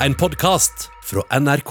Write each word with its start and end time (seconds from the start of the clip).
En 0.00 0.14
podkast 0.14 0.90
fra 1.02 1.38
NRK. 1.40 1.70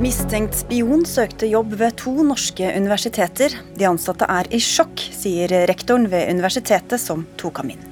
Mistenkt 0.00 0.58
spion 0.58 1.06
søkte 1.08 1.48
jobb 1.48 1.72
ved 1.80 1.96
to 1.96 2.12
norske 2.20 2.68
universiteter. 2.76 3.56
De 3.78 3.88
ansatte 3.88 4.28
er 4.28 4.50
i 4.52 4.60
sjokk, 4.60 5.00
sier 5.00 5.54
rektoren 5.70 6.04
ved 6.12 6.28
universitetet 6.28 7.00
som 7.00 7.24
tok 7.40 7.62
ham 7.62 7.72
inn. 7.72 7.88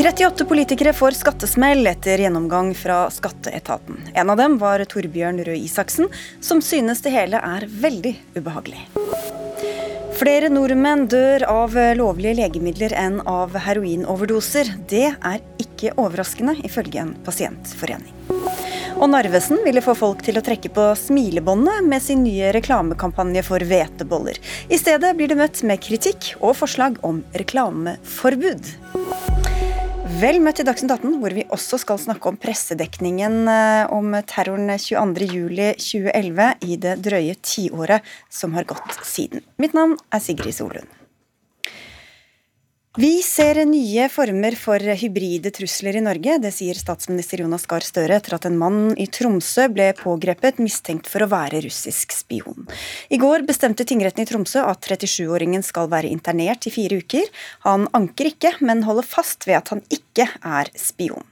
38 0.00 0.46
politikere 0.48 0.94
får 0.94 1.18
skattesmell 1.18 1.82
etter 1.90 2.22
gjennomgang 2.22 2.70
fra 2.78 3.02
skatteetaten. 3.10 3.98
En 4.14 4.30
av 4.30 4.38
dem 4.38 4.54
var 4.62 4.86
Torbjørn 4.86 5.42
Røe 5.44 5.58
Isaksen, 5.58 6.06
som 6.40 6.62
synes 6.62 7.02
det 7.02 7.12
hele 7.18 7.42
er 7.42 7.66
veldig 7.82 8.14
ubehagelig. 8.38 8.86
Flere 10.20 10.50
nordmenn 10.52 11.06
dør 11.08 11.46
av 11.48 11.76
lovlige 11.96 12.36
legemidler 12.42 12.92
enn 12.92 13.22
av 13.24 13.54
heroinoverdoser. 13.64 14.68
Det 14.90 15.06
er 15.16 15.38
ikke 15.62 15.94
overraskende, 15.94 16.58
ifølge 16.68 17.00
en 17.00 17.14
pasientforening. 17.24 18.12
Og 19.00 19.08
Narvesen 19.08 19.62
ville 19.64 19.80
få 19.80 19.94
folk 19.96 20.20
til 20.26 20.36
å 20.36 20.42
trekke 20.44 20.68
på 20.76 20.90
smilebåndet 21.06 21.88
med 21.88 22.04
sin 22.04 22.20
nye 22.26 22.50
reklamekampanje 22.52 23.46
for 23.46 23.64
hveteboller. 23.64 24.36
I 24.68 24.76
stedet 24.82 25.14
blir 25.16 25.32
det 25.32 25.40
møtt 25.40 25.62
med 25.64 25.80
kritikk 25.88 26.34
og 26.42 26.52
forslag 26.60 27.00
om 27.06 27.22
reklameforbud. 27.40 28.74
Vel 30.18 30.40
møtt 30.42 30.58
i 30.58 30.64
Dagsnytt 30.66 30.90
18, 30.96 31.18
hvor 31.22 31.34
vi 31.36 31.44
også 31.54 31.78
skal 31.78 31.98
snakke 32.02 32.32
om 32.32 32.38
pressedekningen 32.40 33.44
eh, 33.46 33.92
om 33.94 34.16
terroren 34.26 34.72
22.07.2011 34.74 36.66
i 36.66 36.78
det 36.82 36.96
drøye 37.04 37.36
tiåret 37.46 38.08
som 38.26 38.56
har 38.58 38.66
gått 38.72 38.98
siden. 39.06 39.44
Mitt 39.62 39.76
navn 39.76 39.94
er 40.10 40.24
Sigrid 40.24 40.56
Solund. 40.56 40.99
Vi 42.98 43.20
ser 43.22 43.54
nye 43.70 44.08
former 44.10 44.56
for 44.58 44.82
hybride 44.82 45.52
trusler 45.54 45.94
i 45.94 46.02
Norge. 46.02 46.40
Det 46.42 46.50
sier 46.50 46.74
statsminister 46.74 47.44
Jonas 47.44 47.68
Gahr 47.70 47.86
Støre 47.86 48.16
etter 48.18 48.34
at 48.34 48.48
en 48.48 48.56
mann 48.58 48.96
i 48.98 49.06
Tromsø 49.06 49.68
ble 49.70 49.92
pågrepet 49.94 50.58
mistenkt 50.58 51.06
for 51.06 51.22
å 51.22 51.30
være 51.30 51.62
russisk 51.68 52.10
spion. 52.10 52.66
I 53.06 53.22
går 53.22 53.46
bestemte 53.46 53.86
tingretten 53.86 54.26
i 54.26 54.26
Tromsø 54.26 54.66
at 54.66 54.82
37-åringen 54.90 55.62
skal 55.62 55.86
være 55.92 56.10
internert 56.10 56.66
i 56.66 56.74
fire 56.74 56.98
uker. 56.98 57.30
Han 57.62 57.86
anker 57.94 58.34
ikke, 58.34 58.56
men 58.58 58.82
holder 58.82 59.06
fast 59.06 59.46
ved 59.46 59.60
at 59.62 59.70
han 59.70 59.86
ikke 59.94 60.26
er 60.42 60.74
spion. 60.74 61.29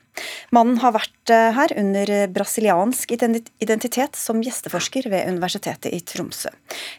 Mannen 0.54 0.78
har 0.82 0.94
vært 0.96 1.32
eh, 1.34 1.50
her 1.56 1.74
under 1.80 2.12
brasiliansk 2.32 3.12
identitet 3.16 4.18
som 4.18 4.42
gjesteforsker 4.44 5.10
ved 5.12 5.28
Universitetet 5.32 5.92
i 5.92 6.00
Tromsø. 6.00 6.52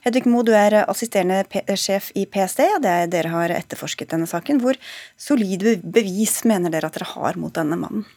Hedvig 0.05 0.25
Moe, 0.29 0.45
du 0.47 0.53
er 0.57 0.81
assisterende 0.85 1.43
sjef 1.79 2.11
i 2.15 2.27
PST. 2.29 2.63
Det 2.83 2.95
er 2.95 3.11
dere 3.11 3.33
har 3.33 3.55
etterforsket 3.55 4.13
denne 4.13 4.29
saken. 4.29 4.61
Hvor 4.63 4.79
solide 5.19 5.77
bevis 5.83 6.41
mener 6.49 6.73
dere 6.73 6.91
at 6.91 6.97
dere 6.99 7.11
har 7.15 7.39
mot 7.41 7.55
denne 7.55 7.79
mannen? 7.79 8.07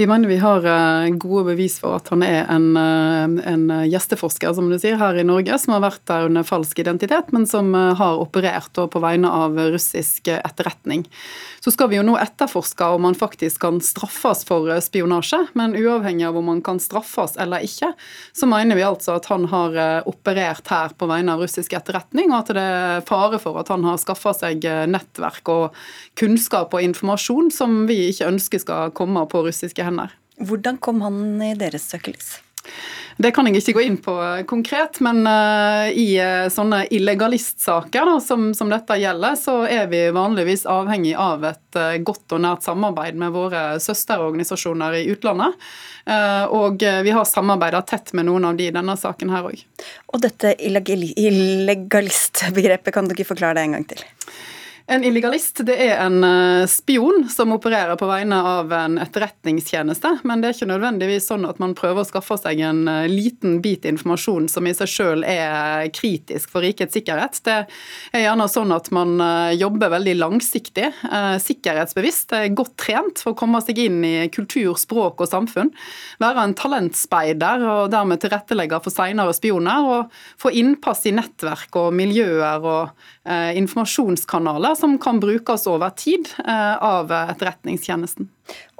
Vi 0.00 0.06
mener 0.06 0.28
vi 0.28 0.36
har 0.36 0.64
eh, 0.64 1.10
gode 1.10 1.42
bevis 1.50 1.74
for 1.82 1.98
at 1.98 2.06
han 2.08 2.22
er 2.24 2.46
en, 2.48 2.70
eh, 2.80 3.34
en, 3.50 3.66
gjesteforsker 3.84 4.54
som 4.56 4.70
du 4.72 4.78
sier, 4.80 4.96
her 4.96 5.18
i 5.20 5.26
Norge, 5.28 5.58
som 5.60 5.74
har 5.74 5.82
vært 5.84 6.00
der 6.08 6.24
under 6.30 6.46
falsk 6.48 6.80
identitet, 6.80 7.28
men 7.36 7.44
som 7.44 7.68
eh, 7.76 7.90
har 7.98 8.22
operert 8.22 8.80
på 8.80 9.02
vegne 9.04 9.28
av 9.28 9.60
russisk 9.74 10.30
etterretning. 10.32 11.04
Så 11.60 11.74
skal 11.74 11.90
vi 11.92 11.98
jo 11.98 12.04
nå 12.08 12.14
etterforske 12.16 12.88
om 12.94 13.04
han 13.10 13.18
faktisk 13.18 13.60
kan 13.60 13.82
straffes 13.84 14.46
for 14.48 14.72
spionasje, 14.80 15.42
men 15.60 15.76
uavhengig 15.76 16.24
av 16.30 16.40
om 16.40 16.48
han 16.48 16.64
kan 16.64 16.80
straffes 16.80 17.36
eller 17.36 17.68
ikke, 17.68 17.92
så 18.32 18.48
mener 18.48 18.80
vi 18.80 18.88
altså 18.88 19.18
at 19.18 19.28
han 19.28 19.44
har 19.52 19.76
operert 20.08 20.72
her 20.72 20.96
på 20.96 21.10
vegne 21.12 21.36
av 21.36 21.44
russisk 21.44 21.76
etterretning, 21.76 22.32
og 22.32 22.38
at 22.38 22.54
det 22.56 22.64
er 22.64 23.04
fare 23.04 23.42
for 23.42 23.60
at 23.60 23.68
han 23.68 23.84
har 23.84 24.00
skaffa 24.00 24.32
seg 24.38 24.64
nettverk 24.64 25.52
og 25.52 25.76
kunnskap 26.16 26.72
og 26.72 26.88
informasjon 26.88 27.52
som 27.52 27.82
vi 27.90 28.06
ikke 28.08 28.32
ønsker 28.32 28.64
skal 28.64 28.96
komme 28.96 29.28
på 29.28 29.44
russiske 29.44 29.84
hender 29.84 29.89
hender. 29.90 30.14
Hvordan 30.40 30.78
kom 30.80 31.02
han 31.04 31.42
i 31.44 31.52
deres 31.58 31.84
søkelys? 31.90 32.38
Det 33.20 33.34
kan 33.36 33.44
jeg 33.48 33.56
ikke 33.60 33.74
gå 33.76 33.82
inn 33.84 33.98
på 34.00 34.12
konkret, 34.48 34.96
men 35.04 35.26
uh, 35.28 35.92
i 35.92 36.16
uh, 36.16 36.48
sånne 36.52 36.86
illegalistsaker 36.94 38.06
da, 38.08 38.20
som, 38.24 38.54
som, 38.56 38.70
dette 38.72 38.96
gjelder, 38.96 39.36
så 39.36 39.68
er 39.68 39.90
vi 39.92 40.00
vanligvis 40.16 40.64
avhengig 40.70 41.12
av 41.20 41.44
et 41.50 41.76
godt 42.06 42.32
og 42.32 42.40
nært 42.46 42.64
samarbeid 42.64 43.14
med 43.20 43.34
våre 43.34 43.80
søsterorganisasjoner 43.82 44.92
i 45.02 45.08
utlandet. 45.12 45.52
og 46.50 46.76
vi 46.80 47.10
har 47.14 47.24
samarbeida 47.28 47.82
tett 47.86 48.12
med 48.16 48.24
noen 48.26 48.44
av 48.48 48.56
de 48.56 48.64
i 48.66 48.74
denne 48.74 48.96
saken 48.98 49.30
her 49.30 49.44
òg. 49.46 49.58
Og 50.10 50.20
dette 50.24 50.54
illegalistbegrepet, 50.58 52.94
kan 52.94 53.06
du 53.06 53.12
ikke 53.14 53.30
forklare 53.34 53.54
det 53.60 53.64
en 53.68 53.74
gang 53.76 53.86
til? 53.92 54.00
En 54.90 55.04
illegalist 55.06 55.60
det 55.62 55.76
er 55.84 56.00
en 56.02 56.24
eh, 56.26 56.64
spion 56.66 57.28
som 57.30 57.52
opererer 57.54 57.94
på 57.94 58.08
vegne 58.10 58.34
av 58.42 58.72
en 58.74 58.96
etterretningstjeneste. 58.98 60.16
Men 60.26 60.40
det 60.42 60.48
er 60.48 60.56
ikke 60.56 60.66
nødvendigvis 60.66 61.28
sånn 61.30 61.46
at 61.46 61.60
man 61.62 61.76
prøver 61.78 62.02
å 62.02 62.08
skaffe 62.08 62.34
seg 62.40 62.58
en 62.66 62.80
eh, 62.90 63.06
liten 63.06 63.60
bit 63.62 63.86
informasjon 63.86 64.48
som 64.50 64.66
i 64.66 64.72
seg 64.74 64.90
sjøl 64.90 65.22
er 65.22 65.86
kritisk 65.94 66.50
for 66.50 66.66
rikets 66.66 66.98
sikkerhet. 66.98 67.38
Det 67.46 67.54
er 67.60 68.24
gjerne 68.24 68.48
sånn 68.50 68.74
at 68.74 68.90
man 68.96 69.14
eh, 69.22 69.52
jobber 69.60 69.92
veldig 69.94 70.16
langsiktig, 70.18 70.88
sikkerhetsbevisst, 71.44 72.34
er 72.34 72.50
godt 72.56 72.74
trent 72.80 73.22
for 73.22 73.32
å 73.32 73.38
komme 73.38 73.60
seg 73.62 73.78
inn 73.82 74.02
i 74.06 74.26
kultur, 74.34 74.74
språk 74.78 75.22
og 75.22 75.30
samfunn. 75.30 75.70
Være 76.22 76.48
en 76.48 76.56
talentspeider 76.58 77.62
og 77.76 77.94
dermed 77.94 78.22
tilrettelegge 78.22 78.82
for 78.82 78.94
seinere 78.94 79.34
spioner. 79.36 79.86
Og 79.86 80.20
få 80.40 80.50
innpass 80.56 81.06
i 81.06 81.14
nettverk 81.14 81.78
og 81.78 81.94
miljøer 81.94 82.66
og 82.66 83.06
eh, 83.28 83.54
informasjonskanaler 83.60 84.79
som 84.80 84.96
kan 85.02 85.20
brukes 85.22 85.66
over 85.70 85.92
tid 85.96 86.30
eh, 86.42 86.74
av 86.76 87.12
Etterretningstjenesten. 87.12 88.30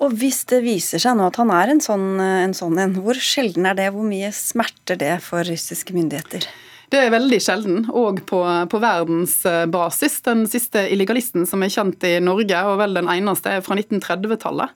Og 0.02 0.16
Hvis 0.18 0.42
det 0.50 0.62
viser 0.64 1.02
seg 1.02 1.18
nå 1.18 1.28
at 1.30 1.38
han 1.40 1.52
er 1.54 1.74
en 1.74 1.84
sånn 1.84 2.08
en, 2.20 2.56
sånn 2.56 2.80
en 2.80 2.96
hvor 2.96 3.18
sjelden 3.20 3.68
er 3.70 3.78
det? 3.78 3.92
Hvor 3.94 4.08
mye 4.08 4.32
smerter 4.34 4.98
det 4.98 5.14
for 5.24 5.46
russiske 5.46 5.94
myndigheter? 5.96 6.48
Det 6.90 6.98
er 6.98 7.12
veldig 7.14 7.38
sjelden, 7.38 7.84
og 7.94 8.18
på, 8.26 8.40
på 8.66 8.78
verdensbasis. 8.82 10.16
Den 10.26 10.42
siste 10.50 10.88
illegalisten 10.90 11.46
som 11.46 11.62
er 11.62 11.70
kjent 11.70 12.02
i 12.08 12.16
Norge, 12.24 12.64
og 12.66 12.80
vel 12.80 12.98
den 12.98 13.10
eneste, 13.12 13.52
er 13.52 13.62
fra 13.62 13.76
1930-tallet. 13.78 14.74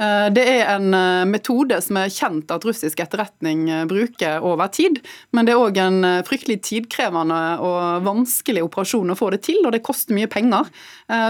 Eh, 0.00 0.26
det 0.32 0.44
er 0.48 0.62
en 0.78 0.94
eh, 0.96 1.26
metode 1.28 1.76
som 1.84 1.98
er 2.00 2.12
kjent 2.12 2.52
at 2.54 2.64
russisk 2.64 3.02
etterretning 3.04 3.66
eh, 3.68 3.86
bruker 3.88 4.40
over 4.46 4.70
tid. 4.72 5.00
Men 5.36 5.48
det 5.48 5.54
er 5.54 5.60
òg 5.60 5.80
en 5.82 6.00
fryktelig 6.26 6.60
tidkrevende 6.70 7.40
og 7.64 8.06
vanskelig 8.06 8.64
operasjon 8.64 9.12
å 9.12 9.18
få 9.18 9.32
det 9.34 9.42
til, 9.48 9.60
og 9.66 9.74
det 9.74 9.82
koster 9.84 10.16
mye 10.16 10.30
penger. 10.30 10.68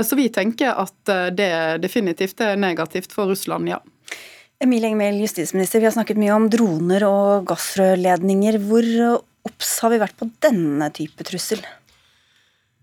Så 0.06 0.16
vi 0.18 0.28
tenker 0.32 0.76
at 0.78 1.10
det 1.36 1.80
definitivt 1.82 2.40
er 2.44 2.58
negativt 2.60 3.12
for 3.14 3.30
Russland, 3.30 3.68
ja. 3.70 3.78
Emilie 4.60 4.90
Enger 4.92 5.18
justisminister, 5.22 5.80
vi 5.80 5.88
har 5.88 5.94
snakket 5.94 6.20
mye 6.20 6.36
om 6.36 6.48
droner 6.52 7.06
og 7.08 7.46
gassrørledninger. 7.48 8.60
Hvor 8.68 8.88
obs 9.48 9.72
har 9.84 9.94
vi 9.94 10.00
vært 10.02 10.18
på 10.20 10.28
denne 10.44 10.90
type 10.96 11.24
trussel? 11.28 11.62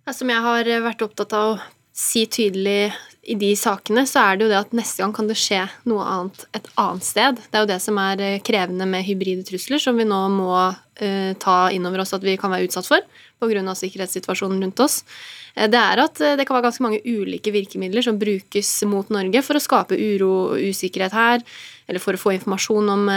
Som 0.10 0.32
jeg 0.34 0.44
har 0.44 0.72
vært 0.88 1.04
opptatt 1.06 1.36
av 1.38 1.54
å 1.54 1.60
si 1.98 2.28
tydelig 2.30 2.92
i 3.28 3.36
de 3.36 3.50
sakene, 3.60 4.06
så 4.08 4.22
er 4.24 4.38
det 4.38 4.46
jo 4.46 4.52
det 4.54 4.60
at 4.62 4.76
neste 4.78 5.02
gang 5.02 5.14
kan 5.16 5.28
det 5.28 5.36
skje 5.40 5.66
noe 5.90 6.06
annet 6.08 6.46
et 6.56 6.70
annet 6.80 7.04
sted. 7.04 7.42
Det 7.42 7.58
er 7.58 7.66
jo 7.66 7.72
det 7.74 7.80
som 7.84 7.98
er 8.00 8.22
eh, 8.24 8.44
krevende 8.46 8.88
med 8.88 9.04
hybride 9.04 9.44
trusler, 9.48 9.82
som 9.84 10.00
vi 10.00 10.06
nå 10.08 10.20
må 10.32 10.54
uh, 10.54 11.34
ta 11.42 11.58
inn 11.76 11.90
over 11.90 12.06
oss 12.06 12.16
at 12.16 12.24
vi 12.24 12.38
kan 12.40 12.54
være 12.54 12.70
utsatt 12.70 12.88
for 12.88 13.04
pga. 13.42 13.76
sikkerhetssituasjonen 13.82 14.64
rundt 14.64 14.86
oss. 14.86 15.02
Uh, 15.58 15.68
det 15.68 15.82
er 15.82 16.04
at 16.06 16.24
uh, 16.24 16.38
det 16.40 16.48
kan 16.48 16.56
være 16.56 16.70
ganske 16.70 16.86
mange 16.86 17.02
ulike 17.04 17.52
virkemidler 17.52 18.06
som 18.06 18.22
brukes 18.22 18.72
mot 18.88 19.12
Norge 19.12 19.44
for 19.44 19.60
å 19.60 19.66
skape 19.66 20.00
uro 20.00 20.32
og 20.54 20.64
usikkerhet 20.70 21.18
her, 21.18 21.44
eller 21.92 22.04
for 22.04 22.16
å 22.16 22.22
få 22.22 22.38
informasjon 22.38 22.96
om 22.96 23.08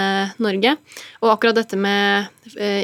Norge. 0.42 0.76
Og 1.22 1.32
akkurat 1.36 1.58
dette 1.58 1.78
med 1.78 2.30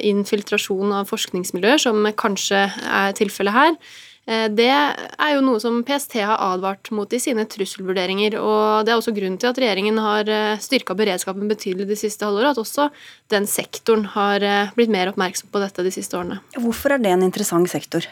infiltrasjon 0.06 0.94
av 0.98 1.06
forskningsmiljøer, 1.10 1.78
som 1.78 2.06
kanskje 2.18 2.66
er 2.74 3.14
tilfellet 3.18 3.54
her, 3.54 3.78
Eh, 3.78 4.06
det 4.26 4.67
er 4.75 5.32
jo 5.37 5.43
noe 5.46 5.61
som 5.62 5.78
PST 5.87 6.17
har 6.19 6.40
advart 6.43 6.90
mot 6.90 7.12
i 7.14 7.20
sine 7.23 7.44
trusselvurderinger. 7.46 8.34
og 8.40 8.87
Det 8.87 8.90
er 8.90 8.99
også 8.99 9.14
grunnen 9.14 9.38
til 9.38 9.52
at 9.52 9.61
regjeringen 9.62 10.00
har 10.02 10.26
eh, 10.26 10.58
styrka 10.58 10.96
beredskapen 10.99 11.46
betydelig 11.46 11.87
de 11.87 11.99
siste 12.00 12.26
halvåret. 12.26 12.56
At 12.56 12.62
også 12.64 12.88
den 13.31 13.46
sektoren 13.46 14.02
har 14.17 14.43
eh, 14.43 14.73
blitt 14.75 14.90
mer 14.90 15.12
oppmerksom 15.12 15.52
på 15.55 15.62
dette 15.62 15.84
de 15.87 15.94
siste 15.94 16.19
årene. 16.19 16.40
Hvorfor 16.58 16.96
er 16.96 17.05
det 17.05 17.12
en 17.14 17.23
interessant 17.28 17.70
sektor? 17.70 18.08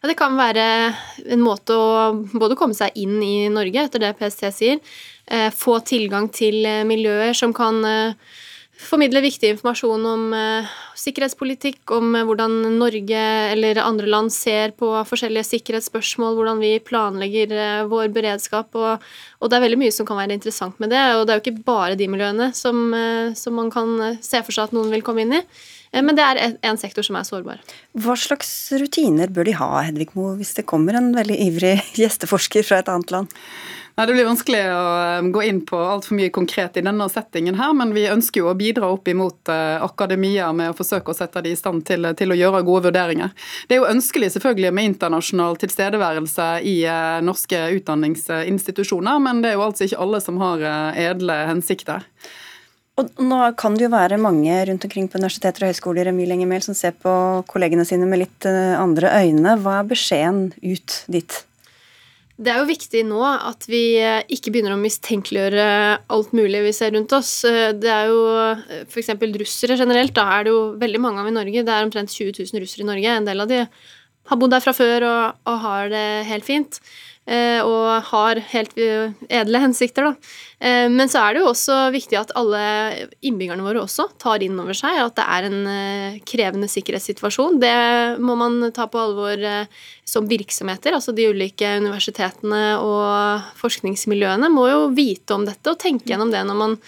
Ja, 0.00 0.08
det 0.08 0.16
kan 0.18 0.40
være 0.40 0.64
en 1.36 1.44
måte 1.44 1.76
å 1.76 1.90
både 2.32 2.56
komme 2.58 2.74
seg 2.74 2.96
inn 2.98 3.20
i 3.22 3.50
Norge, 3.52 3.84
etter 3.84 4.02
det 4.02 4.16
PST 4.18 4.48
sier, 4.56 4.80
få 5.54 5.76
tilgang 5.86 6.26
til 6.34 6.66
miljøer 6.88 7.36
som 7.38 7.52
kan 7.54 7.78
formidle 8.84 9.22
viktig 9.24 9.52
informasjon 9.54 10.06
om 10.08 10.22
uh, 10.34 10.70
sikkerhetspolitikk, 10.98 11.80
om 11.94 12.14
uh, 12.16 12.22
hvordan 12.28 12.54
Norge 12.78 13.24
eller 13.52 13.80
andre 13.82 14.08
land 14.10 14.32
ser 14.34 14.74
på 14.78 14.90
forskjellige 15.08 15.48
sikkerhetsspørsmål, 15.48 16.36
hvordan 16.38 16.62
vi 16.62 16.72
planlegger 16.84 17.54
uh, 17.56 17.90
vår 17.90 18.12
beredskap. 18.14 18.72
Og, 18.78 19.04
og, 19.40 19.50
det 19.50 19.58
er 19.58 19.64
veldig 19.66 19.80
mye 19.84 19.94
som 19.94 20.08
kan 20.08 20.20
være 20.20 20.38
interessant 20.38 20.80
med 20.82 20.92
det. 20.94 21.02
Og 21.16 21.26
det 21.26 21.34
er 21.34 21.40
jo 21.40 21.44
ikke 21.46 21.66
bare 21.66 21.98
de 21.98 22.08
miljøene 22.10 22.50
som, 22.56 22.94
som 23.38 23.56
man 23.56 23.70
kan 23.72 24.18
se 24.22 24.40
for 24.42 24.54
seg 24.54 24.68
at 24.68 24.76
noen 24.76 24.92
vil 24.92 25.04
komme 25.06 25.24
inn 25.24 25.38
i. 25.40 25.42
Men 25.92 26.16
det 26.16 26.24
er 26.24 26.54
en 26.64 26.78
sektor 26.80 27.04
som 27.04 27.18
er 27.18 27.26
sårbar. 27.28 27.58
Hva 28.00 28.14
slags 28.16 28.48
rutiner 28.80 29.28
bør 29.28 29.44
de 29.44 29.56
ha, 29.58 29.68
Hedvig 29.84 30.08
Moe, 30.16 30.38
hvis 30.38 30.54
det 30.56 30.64
kommer 30.70 30.96
en 30.96 31.10
veldig 31.12 31.36
ivrig 31.50 31.74
gjesteforsker 32.00 32.64
fra 32.64 32.80
et 32.80 32.88
annet 32.92 33.12
land? 33.12 33.38
Nei, 33.94 34.06
Det 34.06 34.14
blir 34.14 34.24
vanskelig 34.24 34.60
å 34.72 34.84
um, 35.20 35.26
gå 35.34 35.42
inn 35.44 35.58
på 35.68 35.76
altfor 35.76 36.16
mye 36.16 36.32
konkret 36.32 36.78
i 36.80 36.84
denne 36.84 37.08
settingen, 37.12 37.58
her, 37.60 37.74
men 37.76 37.92
vi 37.92 38.06
ønsker 38.08 38.40
jo 38.40 38.48
å 38.48 38.56
bidra 38.56 38.88
opp 38.94 39.08
imot 39.12 39.50
uh, 39.52 39.84
akademia 39.84 40.48
med 40.56 40.72
å 40.72 40.76
forsøke 40.78 41.12
å 41.12 41.16
sette 41.16 41.42
de 41.44 41.52
i 41.52 41.58
stand 41.58 41.84
til, 41.88 42.08
til, 42.16 42.32
å 42.32 42.38
gjøre 42.38 42.62
gode 42.64 42.88
vurderinger. 42.88 43.34
Det 43.68 43.76
er 43.76 43.82
jo 43.82 43.90
ønskelig 43.90 44.32
selvfølgelig 44.32 44.72
med 44.72 44.88
internasjonal 44.94 45.60
tilstedeværelse 45.60 46.48
i 46.72 46.78
uh, 46.88 47.20
norske 47.24 47.60
utdanningsinstitusjoner, 47.76 49.20
men 49.28 49.44
det 49.44 49.52
er 49.52 49.60
jo 49.60 49.66
altså 49.66 49.90
ikke 49.90 50.00
alle 50.06 50.22
som 50.24 50.40
har 50.40 50.64
uh, 50.64 51.04
edle 51.10 51.38
hensikter. 51.52 52.08
Og 52.96 53.12
nå 53.20 53.44
kan 53.60 53.76
det 53.76 53.90
jo 53.90 53.92
være 53.92 54.20
mange 54.20 54.56
rundt 54.68 54.88
omkring 54.88 55.12
på 55.12 55.20
universiteter 55.20 55.66
og 55.66 55.72
høyskoler 55.72 56.12
Emil 56.12 56.32
som 56.64 56.76
ser 56.76 56.96
på 56.96 57.12
kollegene 57.48 57.84
sine 57.88 58.08
med 58.08 58.24
litt 58.24 58.48
andre 58.48 59.12
øyne. 59.20 59.56
Hva 59.60 59.78
er 59.80 59.88
beskjeden 59.88 60.50
ut 60.60 61.00
dit? 61.12 61.40
Det 62.42 62.50
er 62.50 62.58
jo 62.58 62.66
viktig 62.66 63.02
nå 63.06 63.20
at 63.22 63.66
vi 63.70 63.94
eh, 64.00 64.24
ikke 64.34 64.50
begynner 64.54 64.74
å 64.74 64.80
mistenkeliggjøre 64.80 65.66
alt 66.14 66.32
mulig 66.34 66.62
vi 66.64 66.72
ser 66.74 66.90
rundt 66.96 67.12
oss. 67.14 67.30
Eh, 67.46 67.70
det 67.78 67.90
er 67.92 68.10
jo 68.10 68.22
eh, 68.40 68.82
f.eks. 68.88 69.12
russere 69.38 69.76
generelt. 69.78 70.14
Da 70.16 70.24
er 70.38 70.46
det 70.46 70.54
jo 70.54 70.62
veldig 70.80 71.02
mange 71.02 71.22
av 71.22 71.30
i 71.30 71.34
Norge. 71.36 71.62
Det 71.62 71.74
er 71.74 71.86
omtrent 71.86 72.10
20 72.10 72.34
000 72.40 72.64
russere 72.64 72.82
i 72.82 72.88
Norge. 72.88 73.14
En 73.14 73.28
del 73.28 73.44
av 73.44 73.50
de 73.52 73.60
har 74.30 74.40
bodd 74.40 74.54
der 74.54 74.64
fra 74.64 74.74
før 74.74 75.06
og, 75.06 75.40
og 75.50 75.62
har 75.66 75.92
det 75.92 76.06
helt 76.30 76.46
fint. 76.46 76.80
Eh, 77.22 77.60
og 77.62 78.08
har 78.08 78.40
helt 78.50 78.72
edle 78.74 79.60
hensikter, 79.62 80.08
da. 80.08 80.32
Eh, 80.58 80.88
men 80.90 81.10
så 81.10 81.20
er 81.22 81.36
det 81.36 81.44
jo 81.44 81.52
også 81.52 81.76
viktig 81.94 82.18
at 82.18 82.32
alle 82.38 82.62
innbyggerne 83.22 83.62
våre 83.62 83.84
også 83.84 84.08
tar 84.18 84.42
inn 84.42 84.58
over 84.58 84.74
seg 84.74 84.98
at 84.98 85.14
det 85.20 85.26
er 85.36 85.46
en 85.46 85.60
eh, 85.70 86.18
krevende 86.26 86.66
sikkerhetssituasjon. 86.72 87.60
Det 87.62 87.76
må 88.18 88.34
man 88.40 88.58
ta 88.74 88.88
på 88.90 88.98
alvor 88.98 89.38
som 90.08 90.26
virksomheter. 90.26 90.98
Altså 90.98 91.14
de 91.14 91.28
ulike 91.30 91.76
universitetene 91.78 92.64
og 92.82 93.54
forskningsmiljøene 93.60 94.50
må 94.50 94.66
jo 94.72 94.84
vite 94.96 95.38
om 95.38 95.46
dette 95.46 95.70
og 95.70 95.78
tenke 95.78 96.10
gjennom 96.10 96.34
det 96.34 96.42
når 96.48 96.58
man 96.58 96.78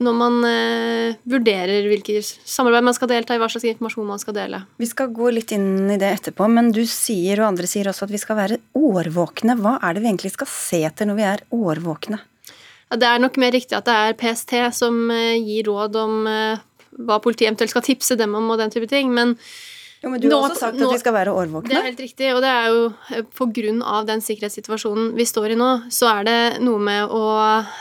når 0.00 0.16
man 0.16 0.38
eh, 0.48 1.18
vurderer 1.28 1.86
hvilke 1.90 2.22
samarbeid 2.24 2.86
man 2.88 2.96
skal 2.96 3.10
delta 3.10 3.36
i, 3.36 3.40
hva 3.40 3.50
slags 3.52 3.66
informasjon 3.68 4.08
man 4.08 4.22
skal 4.22 4.36
dele. 4.36 4.62
Vi 4.80 4.88
skal 4.88 5.12
gå 5.14 5.28
litt 5.36 5.52
inn 5.56 5.90
i 5.92 5.98
det 6.00 6.08
etterpå, 6.16 6.48
men 6.48 6.72
du 6.76 6.82
sier, 6.88 7.42
og 7.42 7.50
andre 7.50 7.68
sier 7.68 7.90
også, 7.90 8.08
at 8.08 8.14
vi 8.14 8.20
skal 8.22 8.38
være 8.38 8.60
årvåkne. 8.78 9.58
Hva 9.60 9.76
er 9.84 9.96
det 9.96 10.04
vi 10.04 10.10
egentlig 10.12 10.32
skal 10.34 10.50
se 10.50 10.82
etter 10.88 11.10
når 11.10 11.20
vi 11.20 11.26
er 11.28 11.44
årvåkne? 11.56 12.20
Ja, 12.90 12.98
det 12.98 13.10
er 13.10 13.22
nok 13.22 13.36
mer 13.38 13.52
riktig 13.54 13.76
at 13.76 13.86
det 13.86 13.96
er 13.96 14.16
PST 14.18 14.56
som 14.80 15.02
eh, 15.14 15.36
gir 15.38 15.68
råd 15.68 16.00
om 16.00 16.24
eh, 16.30 16.64
hva 17.04 17.20
politiet 17.22 17.50
eventuelt 17.50 17.74
skal 17.74 17.86
tipse 17.86 18.16
dem 18.18 18.34
om, 18.38 18.48
og 18.50 18.58
den 18.62 18.72
type 18.72 18.88
ting. 18.90 19.12
men 19.14 19.36
jo, 20.00 20.08
men 20.08 20.20
Du 20.20 20.30
har 20.32 20.46
også 20.46 20.56
sagt 20.56 20.78
nå, 20.80 20.86
at 20.88 20.96
vi 20.96 21.00
skal 21.02 21.12
være 21.12 21.32
årvåkne. 21.36 21.68
Det 21.68 21.76
er 21.76 21.84
helt 21.90 21.98
riktig. 22.00 22.28
Og 22.32 22.40
det 22.40 22.48
er 22.48 22.68
jo 22.72 22.84
eh, 23.12 23.26
på 23.36 23.46
grunn 23.52 23.82
av 23.84 24.06
den 24.08 24.22
sikkerhetssituasjonen 24.24 25.10
vi 25.18 25.26
står 25.28 25.52
i 25.52 25.58
nå, 25.60 25.68
så 25.92 26.08
er 26.14 26.24
det 26.24 26.36
noe 26.64 26.80
med 26.80 27.12
å 27.12 27.20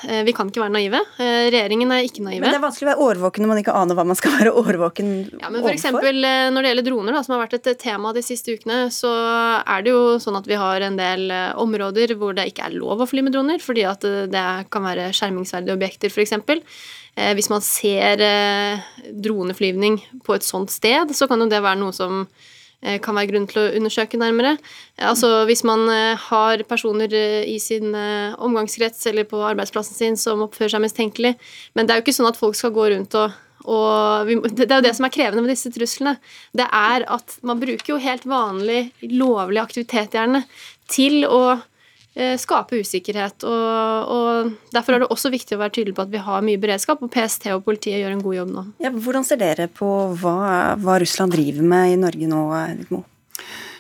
eh, 0.04 0.20
Vi 0.28 0.34
kan 0.36 0.52
ikke 0.52 0.66
være 0.66 0.74
naive. 0.76 1.00
Eh, 1.16 1.48
regjeringen 1.48 1.94
er 1.96 2.04
ikke 2.04 2.26
naive. 2.26 2.44
Men 2.44 2.52
det 2.52 2.60
er 2.60 2.66
vanskelig 2.66 2.90
å 2.90 2.92
være 2.92 3.08
årvåken 3.08 3.46
når 3.46 3.54
man 3.54 3.64
ikke 3.64 3.78
aner 3.80 4.00
hva 4.00 4.08
man 4.12 4.20
skal 4.20 4.36
være 4.42 4.52
årvåken 4.52 5.14
ja, 5.16 5.48
men 5.48 5.62
for 5.62 5.70
overfor? 5.70 5.78
Eksempel, 5.78 6.22
når 6.52 6.60
det 6.60 6.74
gjelder 6.74 6.90
droner, 6.90 7.16
da, 7.16 7.24
som 7.24 7.38
har 7.38 7.44
vært 7.46 7.58
et 7.62 7.72
tema 7.80 8.12
de 8.18 8.26
siste 8.26 8.60
ukene, 8.60 8.82
så 8.92 9.16
er 9.64 9.88
det 9.88 9.96
jo 9.96 10.04
sånn 10.20 10.42
at 10.42 10.50
vi 10.50 10.60
har 10.60 10.84
en 10.90 11.00
del 11.00 11.30
områder 11.60 12.18
hvor 12.20 12.36
det 12.36 12.50
ikke 12.52 12.68
er 12.68 12.76
lov 12.76 13.00
å 13.00 13.08
fly 13.08 13.24
med 13.24 13.38
droner, 13.38 13.64
fordi 13.64 13.88
at 13.88 14.04
det 14.04 14.48
kan 14.74 14.84
være 14.84 15.14
skjermingsverdige 15.16 15.80
objekter, 15.80 16.12
f.eks. 16.12 16.36
Eh, 17.20 17.34
hvis 17.36 17.50
man 17.52 17.64
ser 17.66 18.22
eh, 18.24 18.88
droneflyvning 19.26 20.00
på 20.26 20.38
et 20.38 20.46
sånt 20.46 20.72
sted, 20.72 21.12
så 21.16 21.28
kan 21.28 21.42
jo 21.44 21.50
det 21.52 21.60
være 21.66 21.82
noe 21.82 21.96
som 21.96 22.22
eh, 22.24 23.00
kan 23.04 23.18
være 23.18 23.32
grunn 23.34 23.50
til 23.50 23.62
å 23.62 23.68
undersøke 23.80 24.20
nærmere. 24.22 24.56
Altså 25.10 25.44
Hvis 25.50 25.66
man 25.68 25.88
har 26.30 26.64
personer 26.70 27.14
i 27.44 27.58
sin 27.60 27.92
omgangskrets 27.96 29.12
eller 29.12 29.28
på 29.28 29.42
arbeidsplassen 29.52 29.98
sin 29.98 30.18
som 30.20 30.46
oppfører 30.48 30.78
seg 30.78 30.86
mistenkelig. 30.86 31.36
Men 31.76 31.88
det 31.88 31.94
er 31.94 32.02
jo 32.02 32.08
ikke 32.08 32.18
sånn 32.22 32.32
at 32.32 32.40
folk 32.40 32.58
skal 32.60 32.76
gå 32.76 32.90
rundt 32.94 33.16
og, 33.20 33.36
og 33.68 34.28
vi, 34.30 34.40
Det 34.56 34.70
er 34.70 34.80
jo 34.80 34.88
det 34.88 34.96
som 34.96 35.08
er 35.08 35.16
krevende 35.16 35.44
med 35.44 35.52
disse 35.52 35.72
truslene. 35.76 36.16
Det 36.56 36.68
er 36.68 37.08
at 37.12 37.40
man 37.44 37.60
bruker 37.60 37.96
jo 37.96 38.04
helt 38.04 38.28
vanlig, 38.30 38.94
lovlig 39.04 39.64
aktivitet 39.64 40.16
gjerne 40.16 40.46
til 40.90 41.26
å 41.28 41.60
skape 42.42 42.82
usikkerhet. 42.84 43.46
Og, 43.48 44.10
og, 44.16 44.52
Derfor 44.76 44.96
er 44.96 45.04
det 45.04 45.12
også 45.14 45.32
viktig 45.34 45.56
å 45.58 45.62
være 45.62 45.76
tydelig 45.78 45.96
på 45.98 46.06
at 46.06 46.12
vi 46.14 46.24
har 46.26 46.44
mye 46.46 46.60
beredskap, 46.62 47.02
og 47.06 47.14
PST 47.14 47.50
og 47.56 47.64
politiet 47.68 48.02
gjør 48.02 48.16
en 48.16 48.26
god 48.26 48.38
jobb 48.40 48.52
nå. 48.56 48.66
Ja, 48.84 48.92
hvordan 48.94 49.28
ser 49.28 49.42
dere 49.42 49.70
på 49.72 49.90
hva, 50.22 50.36
hva 50.82 51.00
Russland 51.02 51.36
driver 51.36 51.66
med 51.76 51.96
i 51.96 52.00
Norge 52.02 52.30
nå, 52.30 52.44
Mo? 52.92 53.04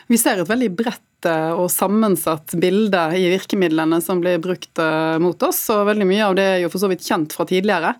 Vi 0.09 0.17
ser 0.17 0.41
et 0.41 0.49
veldig 0.49 0.71
bredt 0.73 1.03
og 1.27 1.67
sammensatt 1.71 2.53
bilde 2.61 3.01
i 3.17 3.25
virkemidlene 3.33 3.97
som 4.01 4.21
blir 4.23 4.39
brukt 4.39 4.79
eh, 4.79 5.17
mot 5.19 5.41
oss. 5.43 5.59
og 5.73 5.87
Veldig 5.89 6.07
mye 6.07 6.27
av 6.27 6.35
det 6.37 6.45
er 6.47 6.59
jo 6.63 6.69
for 6.71 6.81
så 6.81 6.89
vidt 6.91 7.03
kjent 7.03 7.35
fra 7.35 7.45
tidligere. 7.49 7.93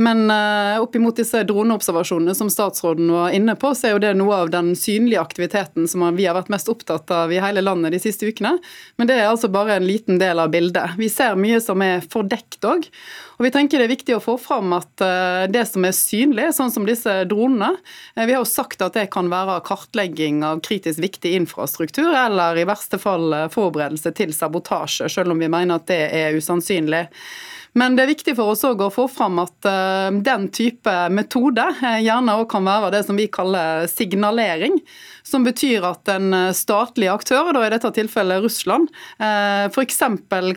Men 0.00 0.30
uh, 0.30 0.78
oppimot 0.80 1.18
disse 1.18 1.42
droneobservasjonene 1.48 2.34
som 2.36 2.50
statsråden 2.52 3.10
var 3.12 3.34
inne 3.36 3.56
på, 3.58 3.72
så 3.74 3.88
er 3.88 3.94
jo 3.96 4.02
det 4.04 4.12
noe 4.18 4.38
av 4.44 4.52
den 4.52 4.72
synlige 4.78 5.20
aktiviteten 5.20 5.88
som 5.90 6.06
vi 6.16 6.28
har 6.28 6.36
vært 6.38 6.52
mest 6.52 6.70
opptatt 6.72 7.10
av 7.14 7.32
i 7.32 7.40
hele 7.42 7.64
landet 7.64 7.96
de 7.96 8.02
siste 8.02 8.28
ukene. 8.28 8.54
Men 9.00 9.10
det 9.10 9.18
er 9.18 9.28
altså 9.30 9.50
bare 9.52 9.76
en 9.78 9.88
liten 9.88 10.20
del 10.22 10.40
av 10.40 10.52
bildet. 10.54 10.96
Vi 11.00 11.10
ser 11.12 11.40
mye 11.40 11.60
som 11.64 11.82
er 11.84 12.06
fordekt 12.06 12.64
òg. 12.64 12.86
Og 13.40 13.46
vi 13.46 13.52
tenker 13.54 13.80
det 13.80 13.88
er 13.88 13.94
viktig 13.94 14.16
å 14.16 14.22
få 14.22 14.34
fram 14.36 14.74
at 14.76 15.00
det 15.48 15.62
som 15.64 15.84
er 15.88 15.96
synlig, 15.96 16.50
sånn 16.52 16.68
som 16.74 16.84
disse 16.84 17.14
dronene 17.24 17.70
Vi 18.12 18.26
har 18.34 18.42
jo 18.42 18.48
sagt 18.48 18.82
at 18.84 18.98
det 18.98 19.06
kan 19.14 19.30
være 19.32 19.62
kartlegging 19.64 20.42
av 20.44 20.60
kritisk 20.64 21.00
viktig 21.00 21.32
infrastruktur, 21.38 22.10
eller 22.12 22.59
i 22.60 22.68
verste 22.68 23.00
fall 23.00 23.34
forberedelse 23.52 24.12
til 24.16 24.34
sabotasje, 24.36 25.08
selv 25.12 25.34
om 25.34 25.40
vi 25.40 25.50
mener 25.50 25.80
at 25.80 25.88
det 25.90 26.02
er 26.16 26.36
usannsynlig. 26.36 27.06
Men 27.72 27.94
det 27.94 28.02
er 28.02 28.10
viktig 28.10 28.34
for 28.34 28.50
oss 28.50 28.64
å 28.66 28.90
få 28.90 29.04
fram 29.10 29.38
at 29.42 29.68
uh, 29.68 30.10
den 30.10 30.48
type 30.54 30.94
metode 31.14 31.62
uh, 31.62 32.00
gjerne 32.02 32.34
også 32.40 32.50
kan 32.50 32.66
være 32.66 32.90
det 32.96 33.02
som 33.06 33.18
vi 33.18 33.28
kaller 33.30 33.86
signalering. 33.90 34.80
Som 35.30 35.44
betyr 35.46 35.84
at 35.84 36.08
en 36.10 36.32
eh, 36.34 36.52
statlig 36.56 37.06
aktør, 37.12 37.52
da 37.54 37.60
i 37.62 37.68
dette 37.70 37.90
tilfellet 37.94 38.40
Russland, 38.42 38.88
f.eks. 39.20 39.98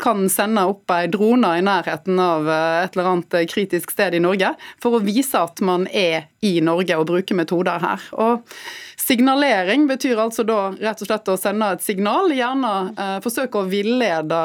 kan 0.02 0.24
sende 0.32 0.64
opp 0.72 0.94
ei 0.96 1.10
drone 1.12 1.52
i 1.60 1.66
nærheten 1.68 2.18
av 2.24 2.48
et 2.48 2.96
eller 2.96 3.10
annet 3.12 3.52
kritisk 3.52 3.92
sted 3.94 4.16
i 4.16 4.24
Norge 4.24 4.54
for 4.82 4.98
å 4.98 5.04
vise 5.04 5.38
at 5.38 5.62
man 5.62 5.84
er 5.92 6.32
i 6.42 6.56
Norge 6.64 6.96
og 6.98 7.06
bruker 7.12 7.38
metoder 7.38 7.84
her. 7.84 8.08
Og 8.16 8.56
Signalering 9.04 9.88
betyr 9.88 10.20
altså 10.22 10.46
da 10.48 10.70
rett 10.80 11.02
og 11.04 11.10
slett 11.10 11.32
å 11.34 11.40
sende 11.40 11.74
et 11.76 11.84
signal, 11.84 12.32
gjerne 12.32 12.72
eh, 12.94 13.18
forsøke 13.24 13.60
å 13.60 13.68
villede 13.68 14.44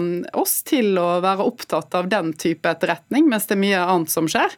mm, 0.00 0.10
oss 0.36 0.58
til 0.66 0.98
å 1.00 1.22
være 1.24 1.46
opptatt 1.48 1.96
av 1.96 2.10
den 2.12 2.34
type 2.36 2.68
etterretning, 2.68 3.30
mens 3.30 3.48
det 3.48 3.56
er 3.56 3.62
mye 3.62 3.80
annet 3.80 4.12
som 4.12 4.28
skjer. 4.28 4.52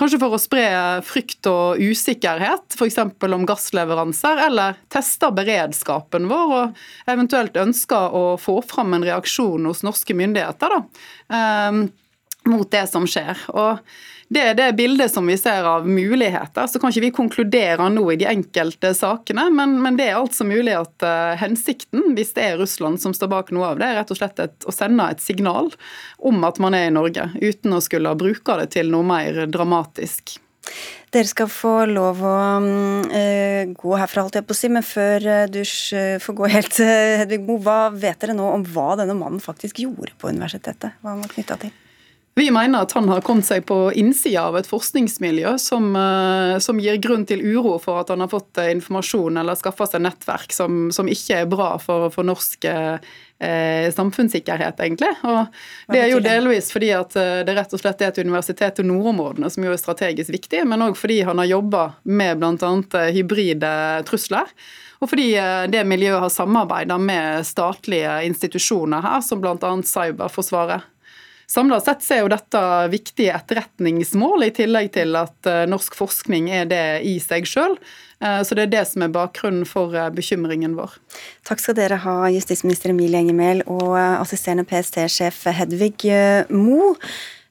Kanskje 0.00 0.20
for 0.22 0.32
å 0.32 0.40
spre 0.40 0.64
frykt 1.04 1.44
og 1.50 1.82
usikkerhet, 1.82 2.72
f.eks. 2.72 2.96
om 3.04 3.44
gassleveranser, 3.48 4.40
eller 4.46 4.78
teste 4.88 5.28
beredskapen 5.36 6.30
vår 6.30 6.54
og 6.56 6.80
eventuelt 7.10 7.58
ønsker 7.60 8.16
å 8.16 8.24
få 8.40 8.62
fram 8.64 8.96
en 8.96 9.04
reaksjon 9.04 9.68
hos 9.68 9.84
norske 9.84 10.16
myndigheter 10.16 10.72
da, 10.72 10.80
eh, 11.36 11.82
mot 12.48 12.72
det 12.72 12.86
som 12.88 13.04
skjer. 13.04 13.44
Og 13.52 13.84
det 14.30 14.42
er 14.46 14.54
det 14.54 14.68
bildet 14.78 15.10
som 15.10 15.26
vi 15.26 15.34
ser 15.38 15.66
av 15.66 15.88
muligheter. 15.88 16.68
Så 16.70 16.78
kan 16.78 16.92
ikke 16.92 17.02
vi 17.02 17.14
konkludere 17.14 17.88
nå 17.90 18.04
i 18.12 18.18
de 18.20 18.28
enkelte 18.30 18.92
sakene, 18.94 19.48
men, 19.50 19.74
men 19.82 19.98
det 19.98 20.06
er 20.06 20.20
altså 20.20 20.46
mulig 20.46 20.76
at 20.78 21.02
uh, 21.02 21.34
hensikten, 21.40 22.12
hvis 22.14 22.30
det 22.36 22.44
er 22.46 22.60
Russland 22.60 23.02
som 23.02 23.14
står 23.16 23.32
bak 23.32 23.50
noe 23.54 23.72
av 23.72 23.80
det, 23.80 23.88
er 23.88 23.98
rett 23.98 24.14
og 24.14 24.20
slett 24.20 24.38
et, 24.44 24.54
å 24.62 24.74
sende 24.74 25.08
et 25.10 25.24
signal 25.24 25.72
om 26.22 26.46
at 26.46 26.62
man 26.62 26.78
er 26.78 26.86
i 26.86 26.94
Norge, 26.94 27.26
uten 27.42 27.74
å 27.74 27.82
skulle 27.82 28.14
bruke 28.20 28.60
det 28.62 28.70
til 28.76 28.94
noe 28.94 29.08
mer 29.10 29.42
dramatisk. 29.50 30.36
Dere 31.10 31.26
skal 31.26 31.50
få 31.50 31.74
lov 31.90 32.22
å 32.22 32.38
uh, 32.62 33.74
gå 33.74 33.98
herfra, 33.98 34.28
holdt 34.28 34.38
jeg 34.38 34.46
på 34.46 34.54
å 34.54 34.62
si, 34.62 34.70
men 34.70 34.86
før 34.86 35.26
uh, 35.26 35.44
du 35.50 35.64
får 36.22 36.38
gå 36.38 36.54
helt, 36.54 36.82
Hedvig 37.24 37.42
Moe, 37.50 37.58
hva 37.66 37.82
vet 37.90 38.22
dere 38.22 38.38
nå 38.38 38.46
om 38.54 38.62
hva 38.76 38.92
denne 39.02 39.18
mannen 39.18 39.42
faktisk 39.42 39.82
gjorde 39.82 40.14
på 40.22 40.30
universitetet? 40.30 41.00
Hva 41.02 41.16
han 41.16 41.26
var 41.26 41.34
knytta 41.34 41.64
til? 41.66 41.74
Vi 42.34 42.50
mener 42.50 42.84
at 42.84 42.92
han 42.94 43.08
har 43.10 43.24
kommet 43.26 43.44
seg 43.48 43.64
på 43.66 43.76
innsida 43.98 44.44
av 44.46 44.54
et 44.60 44.68
forskningsmiljø 44.70 45.56
som, 45.58 45.88
eh, 45.98 46.58
som, 46.62 46.78
gir 46.78 47.00
grunn 47.02 47.24
til 47.26 47.42
uro 47.42 47.74
for 47.82 47.98
at 48.00 48.12
han 48.12 48.22
har 48.22 48.30
fått 48.30 48.60
eh, 48.62 48.70
informasjon 48.76 49.40
eller 49.40 49.58
skaffa 49.58 49.88
seg 49.90 50.04
nettverk 50.04 50.54
som, 50.54 50.92
som, 50.94 51.10
ikke 51.10 51.40
er 51.42 51.50
bra 51.50 51.72
for, 51.82 52.06
for 52.14 52.28
norsk 52.28 52.68
eh, 52.70 53.88
samfunnssikkerhet, 53.96 54.78
egentlig. 54.78 55.10
Og 55.26 55.90
det 55.90 56.04
er 56.04 56.12
jo 56.12 56.20
delvis 56.22 56.70
fordi 56.70 56.92
at 56.94 57.18
eh, 57.18 57.40
det 57.48 57.56
rett 57.58 57.74
og 57.74 57.82
slett 57.82 58.04
er 58.06 58.12
et 58.12 58.22
universitet 58.22 58.78
i 58.78 58.86
nordområdene 58.86 59.50
som 59.50 59.66
jo 59.66 59.74
er 59.74 59.82
strategisk 59.82 60.30
viktig, 60.36 60.62
men 60.70 60.86
òg 60.86 60.94
fordi 61.00 61.24
han 61.26 61.42
har 61.42 61.50
jobba 61.50 61.82
med 62.06 62.38
bl.a. 62.38 63.02
hybride 63.10 63.74
trusler. 64.06 64.54
Og 65.00 65.10
fordi 65.10 65.32
det 65.72 65.80
miljøet 65.88 66.20
har 66.20 66.32
samarbeida 66.32 66.98
med 67.00 67.46
statlige 67.48 68.18
institusjoner 68.28 69.00
her, 69.02 69.22
som 69.24 69.40
bl.a. 69.40 69.74
Cyberforsvaret. 69.88 70.84
Samla 71.50 71.80
sett 71.82 72.04
er 72.14 72.20
jo 72.22 72.30
dette 72.30 72.60
viktige 72.92 73.34
etterretningsmål, 73.34 74.44
i 74.46 74.52
tillegg 74.54 74.92
til 74.94 75.16
at 75.18 75.48
norsk 75.66 75.96
forskning 75.98 76.46
er 76.54 76.68
det 76.70 76.84
i 77.10 77.16
seg 77.22 77.48
sjøl. 77.50 77.74
Så 78.20 78.54
det 78.54 78.68
er 78.68 78.72
det 78.76 78.84
som 78.86 79.02
er 79.02 79.10
bakgrunnen 79.10 79.66
for 79.66 79.96
bekymringen 80.14 80.76
vår. 80.78 80.94
Takk 81.48 81.62
skal 81.62 81.78
dere 81.78 81.98
ha, 82.04 82.14
justisminister 82.30 82.92
Emilie 82.92 83.24
Enger 83.24 83.64
og 83.66 83.96
assisterende 83.98 84.66
PST-sjef 84.68 85.42
Hedvig 85.56 86.06
Mo. 86.54 86.94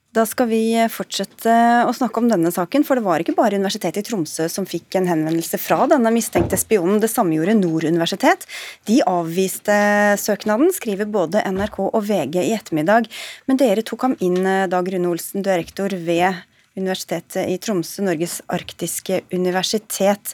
Da 0.10 0.24
skal 0.26 0.48
vi 0.50 0.64
fortsette 0.90 1.52
å 1.86 1.92
snakke 1.94 2.18
om 2.18 2.30
denne 2.32 2.50
saken, 2.50 2.82
for 2.82 2.98
det 2.98 3.06
var 3.06 3.22
ikke 3.22 3.36
bare 3.38 3.60
Universitetet 3.60 4.02
i 4.02 4.08
Tromsø 4.08 4.48
som 4.50 4.66
fikk 4.66 4.98
en 4.98 5.06
henvendelse 5.06 5.60
fra 5.62 5.84
denne 5.92 6.10
mistenkte 6.16 6.58
spionen. 6.58 6.98
Det 7.04 7.12
samme 7.12 7.36
gjorde 7.38 7.54
Nord 7.60 7.86
universitet. 7.86 8.48
De 8.90 8.98
avviste 9.06 9.76
søknaden, 10.18 10.74
skriver 10.74 11.06
både 11.14 11.44
NRK 11.54 11.78
og 11.84 12.00
VG 12.10 12.40
i 12.42 12.56
ettermiddag. 12.58 13.06
Men 13.46 13.62
dere 13.62 13.86
tok 13.86 14.08
ham 14.08 14.18
inn, 14.18 14.42
Dag 14.74 14.90
Rune 14.90 15.14
Olsen, 15.14 15.46
du 15.46 15.52
er 15.54 15.62
rektor 15.62 15.94
ved 15.94 16.42
Universitetet 16.74 17.46
i 17.46 17.60
Tromsø, 17.62 18.02
Norges 18.10 18.40
arktiske 18.50 19.22
universitet. 19.30 20.34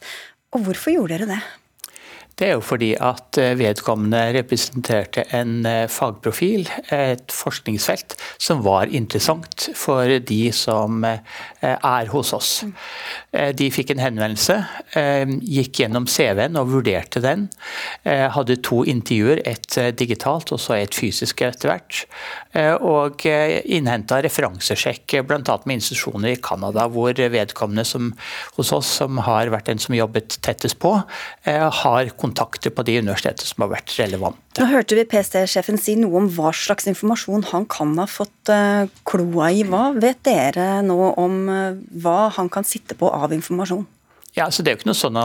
Og 0.56 0.70
hvorfor 0.70 0.96
gjorde 0.96 1.18
dere 1.18 1.34
det? 1.36 1.44
Det 2.36 2.50
er 2.50 2.58
jo 2.58 2.64
fordi 2.64 2.90
at 3.00 3.38
eh, 3.40 3.54
vedkommende 3.56 4.20
representerte 4.36 5.24
en 5.38 5.64
eh, 5.70 5.86
fagprofil, 5.92 6.68
et 6.92 7.32
forskningsfelt, 7.32 8.18
som 8.44 8.64
var 8.66 8.92
interessant 8.92 9.70
for 9.80 10.12
de 10.20 10.42
som 10.56 11.06
eh, 11.08 11.22
er 11.64 12.12
hos 12.12 12.34
oss. 12.36 12.52
De 13.32 13.68
fikk 13.74 13.92
en 13.92 14.02
henvendelse, 14.04 14.56
gikk 15.42 15.80
gjennom 15.82 16.06
CV-en 16.08 16.60
og 16.60 16.70
vurderte 16.72 17.20
den. 17.24 17.48
Hadde 18.06 18.58
to 18.64 18.84
intervjuer, 18.88 19.42
et 19.50 19.78
digitalt 19.98 20.54
og 20.54 20.62
så 20.62 20.78
et 20.78 20.96
fysisk 20.96 21.42
etter 21.44 21.72
hvert. 21.72 22.04
Og 22.86 23.26
innhenta 23.26 24.22
referansesjekk 24.24 25.18
bl.a. 25.28 25.58
med 25.66 25.80
institusjoner 25.80 26.36
i 26.36 26.40
Canada, 26.40 26.86
hvor 26.94 27.18
vedkommende 27.18 27.86
som, 27.88 28.14
hos 28.60 28.72
oss, 28.78 28.94
som 29.02 29.20
har 29.26 29.52
vært 29.54 29.72
den 29.72 29.82
som 29.82 29.98
jobbet 29.98 30.38
tettest 30.46 30.80
på, 30.84 30.94
har 31.82 32.14
kontakt 32.14 32.25
kontakter 32.26 32.74
på 32.74 32.86
de 32.88 33.00
universitetene 33.04 33.50
som 33.50 33.66
har 33.66 33.74
vært 33.78 33.96
relevante. 34.02 34.60
Nå 34.60 34.70
hørte 34.72 34.98
vi 34.98 35.08
PST-sjefen 35.10 35.80
si 35.82 35.98
noe 36.00 36.24
om 36.24 36.30
hva 36.36 36.52
slags 36.56 36.90
informasjon 36.92 37.48
han 37.52 37.68
kan 37.72 37.96
ha 38.02 38.08
fått 38.10 38.52
uh, 38.52 38.90
kloa 39.08 39.52
i. 39.54 39.66
Hva 39.70 39.90
vet 39.98 40.24
dere 40.28 40.82
nå 40.86 41.00
om 41.22 41.42
uh, 41.52 41.78
hva 42.04 42.32
han 42.38 42.52
kan 42.52 42.68
sitte 42.68 42.98
på 42.98 43.12
av 43.12 43.36
informasjon? 43.36 43.86
Ja, 44.36 44.50
så 44.52 44.64
Det 44.64 44.72
er 44.72 44.76
jo 44.76 44.80
ikke 44.82 44.90
noe 44.90 45.00
sånn, 45.00 45.18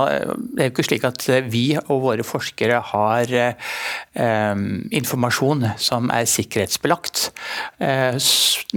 det 0.55 0.62
er 0.62 0.69
jo 0.69 0.71
ikke 0.71 0.85
slik 0.87 1.05
at 1.09 1.25
vi 1.50 1.64
og 1.81 2.05
våre 2.05 2.23
forskere 2.23 2.76
har 2.93 3.33
eh, 3.35 4.61
informasjon 4.95 5.64
som 5.83 6.12
er 6.14 6.29
sikkerhetsbelagt. 6.31 7.31
Eh, 7.83 8.14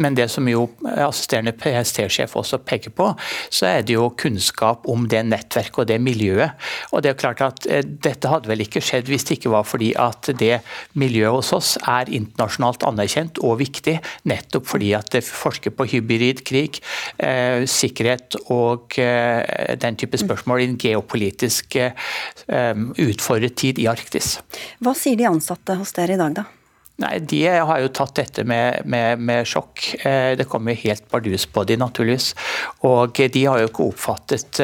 men 0.02 0.18
det 0.18 0.26
som 0.34 0.48
jo 0.50 0.66
assisterende 0.90 1.54
PST-sjef 1.54 2.34
også 2.40 2.64
peker 2.66 2.96
på, 2.98 3.12
så 3.54 3.68
er 3.76 3.86
det 3.86 3.94
jo 3.94 4.08
kunnskap 4.18 4.88
om 4.90 5.06
det 5.12 5.22
nettverket 5.28 5.84
og 5.84 5.90
det 5.92 6.00
miljøet. 6.02 6.58
Og 6.90 7.06
det 7.06 7.14
er 7.14 7.20
klart 7.20 7.46
at 7.46 7.70
eh, 7.70 7.84
Dette 8.04 8.32
hadde 8.32 8.50
vel 8.50 8.66
ikke 8.66 8.82
skjedd 8.84 9.12
hvis 9.12 9.28
det 9.30 9.38
ikke 9.38 9.54
var 9.54 9.68
fordi 9.70 9.92
at 10.00 10.32
det 10.40 10.64
miljøet 11.00 11.38
hos 11.38 11.54
oss 11.56 11.76
er 11.86 12.10
internasjonalt 12.10 12.84
anerkjent 12.90 13.38
og 13.46 13.60
viktig, 13.62 14.00
nettopp 14.30 14.66
fordi 14.72 14.96
at 14.98 15.14
det 15.14 15.24
forsker 15.28 15.76
på 15.78 15.88
hybridkrig, 15.94 16.82
eh, 17.22 17.70
sikkerhet 17.70 18.40
og 18.50 18.98
eh, 18.98 19.78
den 19.78 20.00
type 20.00 20.23
spørsmål 20.24 20.64
i 20.64 20.68
en 20.72 20.80
geopolitisk 20.82 21.78
um, 22.48 22.90
utfordret 23.02 23.56
tid 23.60 23.80
i 23.84 23.88
Arktis. 23.92 24.38
Hva 24.84 24.96
sier 24.98 25.20
de 25.20 25.30
ansatte 25.30 25.78
hos 25.80 25.96
dere 25.96 26.18
i 26.18 26.22
dag, 26.22 26.36
da? 26.42 26.50
Nei, 27.02 27.18
De 27.26 27.40
har 27.50 27.80
jo 27.82 27.90
tatt 27.90 28.14
dette 28.20 28.44
med, 28.46 28.84
med, 28.86 29.22
med 29.26 29.48
sjokk. 29.50 29.82
Eh, 30.06 30.36
det 30.38 30.46
kommer 30.50 30.76
jo 30.76 30.84
helt 30.84 31.08
bardus 31.10 31.48
på 31.50 31.64
de 31.66 31.78
naturligvis. 31.82 32.34
Og 32.86 33.18
de 33.18 33.46
har 33.50 33.64
jo 33.64 33.72
ikke 33.72 33.88
oppfattet 33.90 34.62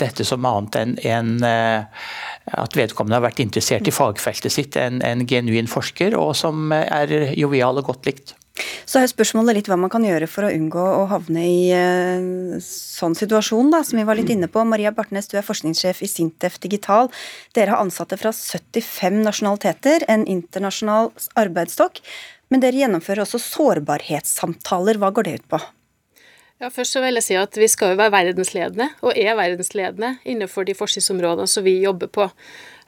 dette 0.00 0.24
som 0.26 0.48
annet 0.48 0.78
enn 0.80 0.94
en, 1.04 1.34
at 1.44 2.76
vedkommende 2.76 3.20
har 3.20 3.26
vært 3.26 3.44
interessert 3.44 3.88
i 3.88 3.94
fagfeltet 3.94 4.52
sitt, 4.52 4.76
en, 4.80 5.02
en 5.04 5.26
genuin 5.28 5.68
forsker, 5.70 6.16
og 6.16 6.32
som 6.40 6.72
er 6.72 7.12
jovial 7.36 7.80
og 7.80 7.92
godt 7.92 8.08
likt. 8.08 8.34
Så 8.86 9.00
er 9.00 9.10
spørsmålet 9.10 9.56
litt 9.58 9.68
hva 9.70 9.78
man 9.80 9.90
kan 9.90 10.04
gjøre 10.06 10.28
for 10.30 10.46
å 10.46 10.52
unngå 10.54 10.82
å 10.82 11.06
havne 11.10 11.42
i 11.42 11.60
uh, 11.74 12.60
sånn 12.62 13.16
situasjon, 13.18 13.72
da, 13.74 13.80
som 13.82 13.98
vi 13.98 14.06
var 14.06 14.18
litt 14.18 14.30
inne 14.30 14.46
på. 14.50 14.62
Maria 14.68 14.92
Bartnes, 14.94 15.26
du 15.30 15.34
er 15.40 15.46
forskningssjef 15.46 16.04
i 16.06 16.10
Sintef 16.10 16.60
Digital. 16.62 17.10
Dere 17.56 17.74
har 17.74 17.82
ansatte 17.82 18.18
fra 18.20 18.30
75 18.30 19.24
nasjonaliteter, 19.26 20.06
en 20.06 20.26
internasjonal 20.30 21.10
arbeidsstokk. 21.40 21.98
Men 22.52 22.62
dere 22.62 22.84
gjennomfører 22.84 23.24
også 23.24 23.40
sårbarhetssamtaler. 23.42 25.00
Hva 25.02 25.10
går 25.16 25.26
det 25.26 25.40
ut 25.40 25.48
på? 25.56 25.60
Ja, 26.62 26.70
først 26.70 26.94
så 26.94 27.02
vil 27.02 27.18
jeg 27.18 27.26
si 27.26 27.34
at 27.34 27.56
Vi 27.58 27.66
skal 27.68 27.92
jo 27.92 27.98
være 27.98 28.14
verdensledende, 28.14 28.92
og 29.02 29.18
er 29.18 29.34
verdensledende 29.34 30.14
innenfor 30.22 30.68
de 30.68 30.76
forskningsområdene 30.78 31.50
som 31.50 31.66
vi 31.66 31.80
jobber 31.82 32.12
på. 32.14 32.28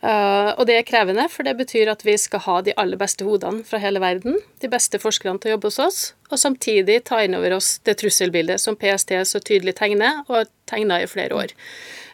Uh, 0.04 0.52
og 0.60 0.66
det 0.68 0.74
er 0.76 0.84
krevende, 0.84 1.24
for 1.32 1.46
det 1.46 1.54
betyr 1.56 1.88
at 1.88 2.02
vi 2.04 2.14
skal 2.20 2.42
ha 2.44 2.58
de 2.66 2.74
aller 2.76 3.00
beste 3.00 3.24
hodene 3.24 3.64
fra 3.64 3.80
hele 3.80 4.02
verden, 4.02 4.36
de 4.60 4.68
beste 4.70 5.00
forskerne 5.00 5.40
til 5.40 5.50
å 5.50 5.54
jobbe 5.54 5.70
hos 5.70 5.80
oss, 5.82 6.00
og 6.28 6.40
samtidig 6.42 6.98
ta 7.08 7.22
inn 7.24 7.36
over 7.38 7.56
oss 7.56 7.78
det 7.88 7.96
trusselbildet 8.02 8.60
som 8.60 8.76
PST 8.76 9.14
så 9.24 9.40
tydelig 9.40 9.78
tegner, 9.80 10.20
og 10.28 10.42
har 10.42 10.50
tegna 10.68 11.00
i 11.00 11.08
flere 11.10 11.40
år. 11.40 11.56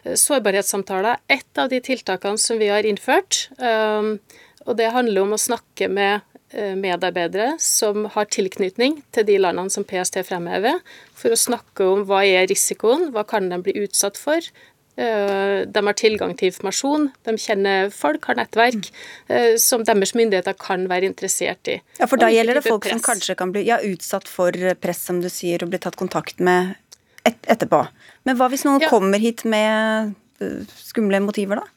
Uh, 0.07 0.15
sårbarhetssamtaler 0.15 1.17
er 1.17 1.39
ett 1.41 1.59
av 1.59 1.73
de 1.73 1.83
tiltakene 1.83 2.39
som 2.39 2.61
vi 2.61 2.71
har 2.71 2.87
innført, 2.87 3.49
um, 3.59 4.15
og 4.63 4.77
det 4.79 4.93
handler 4.95 5.25
om 5.25 5.35
å 5.35 5.43
snakke 5.49 5.91
med 5.91 6.29
medarbeidere 6.53 7.55
som 7.57 8.03
har 8.13 8.27
tilknytning 8.29 8.99
til 9.09 9.25
de 9.25 9.39
landene 9.39 9.73
som 9.73 9.81
PST 9.89 10.19
fremhever, 10.27 10.75
for 11.17 11.33
å 11.33 11.39
snakke 11.39 11.87
om 11.89 12.03
hva 12.05 12.19
er 12.29 12.45
risikoen, 12.45 13.07
hva 13.09 13.23
kan 13.25 13.47
de 13.49 13.57
bli 13.65 13.73
utsatt 13.81 14.19
for, 14.21 14.45
Eh, 14.72 14.72
de 14.95 15.81
har 15.87 15.95
tilgang 15.97 16.35
til 16.37 16.51
informasjon, 16.51 17.07
de 17.25 17.33
kjenner 17.41 17.89
folk, 17.93 18.27
har 18.29 18.37
nettverk 18.37 18.89
eh, 19.27 19.55
som 19.61 19.85
deres 19.87 20.13
myndigheter 20.17 20.53
kan 20.61 20.85
være 20.91 21.09
interessert 21.09 21.71
i. 21.71 21.79
Ja, 21.97 22.07
For 22.09 22.21
da 22.21 22.29
gjelder 22.29 22.59
det 22.59 22.65
folk 22.67 22.85
press. 22.85 22.99
som 22.99 23.05
kanskje 23.07 23.37
kan 23.39 23.53
bli 23.55 23.65
ja, 23.69 23.79
utsatt 23.81 24.29
for 24.29 24.53
press, 24.83 25.01
som 25.09 25.23
du 25.23 25.29
sier, 25.33 25.65
og 25.65 25.73
bli 25.73 25.81
tatt 25.81 25.97
kontakt 25.99 26.43
med 26.43 26.75
et 27.25 27.49
etterpå. 27.49 27.85
Men 28.27 28.37
hva 28.37 28.49
hvis 28.51 28.67
noen 28.67 28.83
ja. 28.83 28.91
kommer 28.91 29.21
hit 29.21 29.45
med 29.49 30.13
eh, 30.43 30.75
skumle 30.77 31.23
motiver, 31.25 31.63
da? 31.63 31.72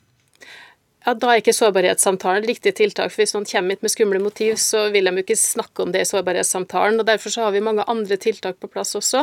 Ja, 1.06 1.12
da 1.14 1.28
er 1.30 1.40
ikke 1.40 1.54
sårbarhetssamtalen 1.54 2.46
riktig 2.48 2.72
tiltak. 2.80 3.12
for 3.14 3.22
Hvis 3.22 3.34
noen 3.36 3.46
kommer 3.46 3.76
hit 3.76 3.84
med 3.86 3.92
skumle 3.92 4.18
motiv, 4.22 4.56
så 4.58 4.88
vil 4.90 5.06
de 5.06 5.12
jo 5.14 5.22
ikke 5.22 5.38
snakke 5.38 5.84
om 5.84 5.92
det 5.94 6.02
i 6.02 6.08
sårbarhetssamtalen. 6.08 6.98
og 6.98 7.06
Derfor 7.06 7.30
så 7.30 7.44
har 7.46 7.54
vi 7.54 7.62
mange 7.62 7.84
andre 7.86 8.18
tiltak 8.18 8.58
på 8.58 8.70
plass 8.72 8.96
også. 8.98 9.22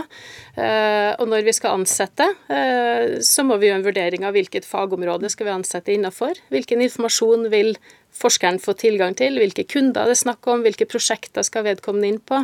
Eh, 0.56 1.12
og 1.20 1.28
når 1.28 1.44
vi 1.44 1.56
skal 1.58 1.76
ansette, 1.76 2.30
eh, 2.48 3.20
så 3.20 3.44
må 3.44 3.60
vi 3.60 3.68
gjøre 3.68 3.82
en 3.82 3.90
vurdering 3.90 4.24
av 4.24 4.32
hvilket 4.38 4.64
fagområde 4.64 5.30
skal 5.30 5.50
vi 5.50 5.58
ansette 5.58 5.92
innenfor. 5.92 6.40
Hvilken 6.56 6.82
informasjon 6.88 7.52
vil 7.52 7.76
forskeren 8.18 8.60
få 8.62 8.76
tilgang 8.80 9.16
til, 9.20 9.38
hvilke 9.42 9.66
kunder 9.70 10.10
det 10.10 10.16
er 10.16 10.22
snakk 10.24 10.48
om, 10.52 10.64
hvilke 10.66 10.88
prosjekter 10.90 11.46
skal 11.46 11.66
vedkommende 11.68 12.12
inn 12.12 12.20
på. 12.24 12.44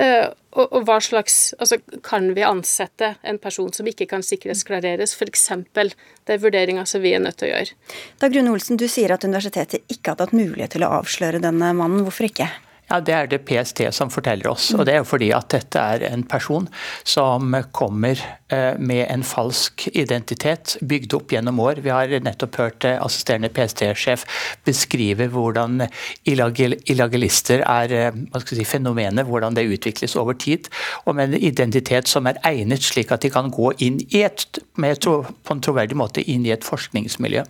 Eh, 0.00 0.30
og, 0.50 0.64
og 0.66 0.86
hva 0.88 0.96
slags 1.04 1.52
Altså, 1.60 1.78
kan 2.02 2.32
vi 2.34 2.42
ansette 2.46 3.12
en 3.26 3.38
person 3.38 3.70
som 3.74 3.86
ikke 3.86 4.08
kan 4.10 4.24
sikkerhetsklareres, 4.26 5.14
f.eks. 5.14 5.46
Det 5.76 6.34
er 6.34 6.42
vurderinger 6.42 6.88
som 6.88 7.04
vi 7.04 7.14
er 7.14 7.22
nødt 7.22 7.38
til 7.40 7.50
å 7.50 7.52
gjøre. 7.52 7.76
Dag 8.22 8.34
Rune 8.36 8.54
Olsen, 8.54 8.80
du 8.80 8.88
sier 8.90 9.12
at 9.14 9.26
universitetet 9.26 9.84
ikke 9.92 10.14
hadde 10.14 10.28
hatt 10.28 10.36
mulighet 10.36 10.74
til 10.76 10.86
å 10.86 10.92
avsløre 11.00 11.42
denne 11.42 11.72
mannen. 11.76 12.02
Hvorfor 12.06 12.30
ikke? 12.30 12.48
Ja, 12.90 12.98
Det 13.00 13.14
er 13.14 13.28
det 13.30 13.44
PST 13.46 13.84
som 13.94 14.10
forteller 14.10 14.50
oss. 14.50 14.72
og 14.74 14.86
Det 14.86 14.94
er 14.94 15.04
fordi 15.06 15.30
at 15.30 15.48
dette 15.54 15.78
er 15.78 16.02
en 16.10 16.24
person 16.26 16.66
som 17.04 17.54
kommer 17.72 18.18
eh, 18.50 18.74
med 18.78 19.06
en 19.08 19.22
falsk 19.22 19.86
identitet, 19.94 20.76
bygd 20.82 21.14
opp 21.14 21.30
gjennom 21.30 21.60
år. 21.62 21.82
Vi 21.84 21.92
har 21.94 22.10
nettopp 22.20 22.56
hørt 22.58 22.84
eh, 22.84 22.98
assisterende 22.98 23.48
PST-sjef 23.48 24.24
beskrive 24.66 25.28
hvordan 25.30 25.86
illegalister 26.26 27.62
er 27.62 27.94
eh, 27.94 28.42
si, 28.42 28.64
fenomenet, 28.66 29.26
hvordan 29.28 29.54
det 29.54 29.68
utvikles 29.70 30.16
over 30.18 30.34
tid. 30.34 30.66
Og 31.06 31.14
med 31.14 31.30
en 31.30 31.38
identitet 31.38 32.10
som 32.10 32.26
er 32.26 32.42
egnet 32.42 32.82
slik 32.82 33.14
at 33.14 33.22
de 33.22 33.30
kan 33.30 33.52
gå 33.54 33.70
inn 33.78 34.02
i 34.10 34.24
et, 34.24 34.58
med, 34.74 34.98
på 34.98 35.54
en 35.54 35.62
troverdig 35.62 35.94
måte 35.94 36.26
inn 36.26 36.42
i 36.42 36.50
et 36.56 36.66
forskningsmiljø. 36.66 37.46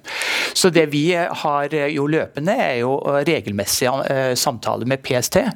Så 0.52 0.68
det 0.68 0.90
vi 0.92 1.14
har 1.16 1.72
jo 1.72 2.06
løpende, 2.10 2.52
er 2.60 2.82
jo 2.82 2.98
regelmessige 3.24 4.36
samtaler 4.36 4.84
med 4.84 5.00
PST 5.00 5.29
PST. 5.30 5.54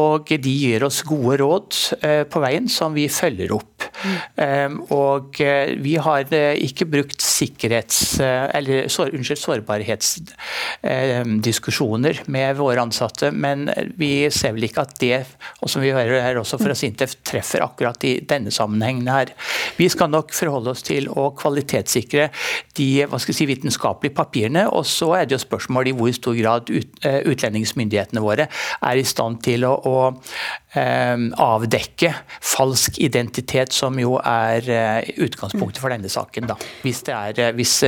Og 0.00 0.30
de 0.30 0.52
gir 0.52 0.84
oss 0.86 1.02
gode 1.04 1.36
råd 1.42 1.76
eh, 2.00 2.22
på 2.24 2.40
veien 2.40 2.68
som 2.72 2.94
vi 2.96 3.08
følger 3.12 3.52
opp. 3.52 3.68
Mm. 4.02 4.80
Og 4.94 5.36
vi 5.82 5.96
har 6.00 6.26
ikke 6.32 6.86
brukt 6.90 7.22
sikkerhets... 7.22 8.20
Eller 8.22 8.88
unnskyld, 8.88 9.38
sårbarhetsdiskusjoner 9.38 12.22
med 12.32 12.56
våre 12.58 12.80
ansatte, 12.82 13.30
men 13.34 13.70
vi 13.98 14.30
ser 14.34 14.52
vel 14.56 14.64
ikke 14.66 14.80
at 14.86 15.00
det, 15.02 15.18
og 15.62 15.70
som 15.70 15.82
vi 15.84 15.92
hører 15.94 16.22
her 16.24 16.36
også 16.40 16.56
fra 16.62 16.74
Sintef, 16.78 17.12
treffer 17.26 17.60
akkurat 17.64 18.04
i 18.08 18.12
denne 18.28 18.50
sammenhengen 18.54 19.08
her. 19.12 19.26
Vi 19.78 19.86
skal 19.92 20.08
nok 20.12 20.28
forholde 20.34 20.70
oss 20.74 20.82
til 20.86 21.04
å 21.10 21.30
kvalitetssikre 21.38 22.24
de 22.78 22.88
hva 23.06 23.18
skal 23.20 23.32
jeg 23.34 23.40
si, 23.42 23.50
vitenskapelige 23.50 24.16
papirene, 24.16 24.62
og 24.70 24.84
så 24.88 25.08
er 25.20 25.24
det 25.26 25.34
jo 25.36 25.46
spørsmål 25.46 25.84
i 25.90 25.96
hvor 25.98 26.12
stor 26.16 26.34
grad 26.38 26.62
ut, 26.72 26.90
utlendingsmyndighetene 27.02 28.24
våre 28.24 28.44
er 28.48 28.96
i 28.98 29.04
stand 29.06 29.36
til 29.44 29.60
å, 29.68 29.72
å 29.88 29.96
eh, 30.78 31.24
avdekke 31.42 32.12
falsk 32.38 33.00
identitet, 33.02 33.74
som 33.74 33.98
jo 34.00 34.16
er 34.18 34.68
eh, 34.70 35.10
utgangspunktet 35.24 35.82
for 35.82 35.94
denne 35.94 36.10
saken. 36.12 36.48
Da, 36.50 36.58
hvis, 36.84 37.02
det 37.08 37.16
er, 37.16 37.40
eh, 37.48 37.56
hvis 37.58 37.78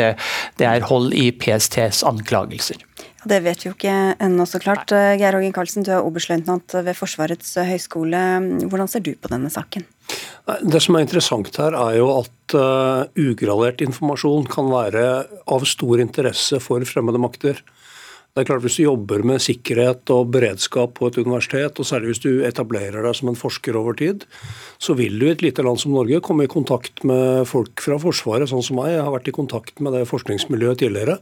det 0.60 0.68
er 0.68 0.88
hold 0.90 1.14
i 1.16 1.30
PSTs 1.32 2.04
anklagelser. 2.08 2.82
Det 3.24 3.38
vet 3.40 3.62
vi 3.62 3.70
jo 3.70 3.72
ikke 3.72 3.92
ennå, 4.20 4.44
så 4.44 4.58
klart. 4.60 4.92
Geir 4.92 5.32
Hågen 5.32 5.54
Karlsen, 5.56 5.84
du 5.86 5.94
er 5.94 6.04
oberstløytnant 6.04 6.74
ved 6.84 6.96
Forsvarets 6.98 7.54
høgskole. 7.56 8.20
Hvordan 8.68 8.90
ser 8.92 9.00
du 9.06 9.14
på 9.16 9.30
denne 9.32 9.48
saken? 9.52 9.86
Det 10.60 10.82
som 10.84 10.98
er 10.98 11.06
interessant 11.06 11.48
her, 11.56 11.72
er 11.72 11.96
jo 12.02 12.10
at 12.18 12.56
ugradert 13.16 13.80
informasjon 13.80 14.44
kan 14.52 14.68
være 14.68 15.06
av 15.48 15.64
stor 15.64 16.04
interesse 16.04 16.60
for 16.60 16.84
fremmede 16.84 17.22
makter. 17.22 17.64
Det 18.34 18.42
er 18.42 18.48
klart 18.48 18.64
Hvis 18.64 18.80
du 18.80 18.82
jobber 18.82 19.22
med 19.22 19.38
sikkerhet 19.38 20.10
og 20.10 20.32
beredskap 20.34 20.96
på 20.98 21.06
et 21.06 21.18
universitet, 21.20 21.76
og 21.78 21.86
særlig 21.86 22.08
hvis 22.10 22.22
du 22.24 22.42
etablerer 22.42 23.06
deg 23.06 23.14
som 23.14 23.30
en 23.30 23.38
forsker 23.38 23.78
over 23.78 23.94
tid, 23.94 24.24
så 24.82 24.96
vil 24.98 25.20
du 25.20 25.28
i 25.28 25.30
et 25.30 25.44
lite 25.44 25.62
land 25.62 25.78
som 25.78 25.94
Norge 25.94 26.18
komme 26.18 26.48
i 26.48 26.50
kontakt 26.50 27.04
med 27.06 27.46
folk 27.46 27.78
fra 27.84 28.00
Forsvaret, 28.02 28.50
sånn 28.50 28.66
som 28.66 28.80
meg. 28.80 28.96
Jeg 28.96 29.06
har 29.06 29.14
vært 29.14 29.30
i 29.30 29.36
kontakt 29.38 29.78
med 29.78 29.94
det 29.94 30.02
forskningsmiljøet 30.10 30.82
tidligere. 30.82 31.20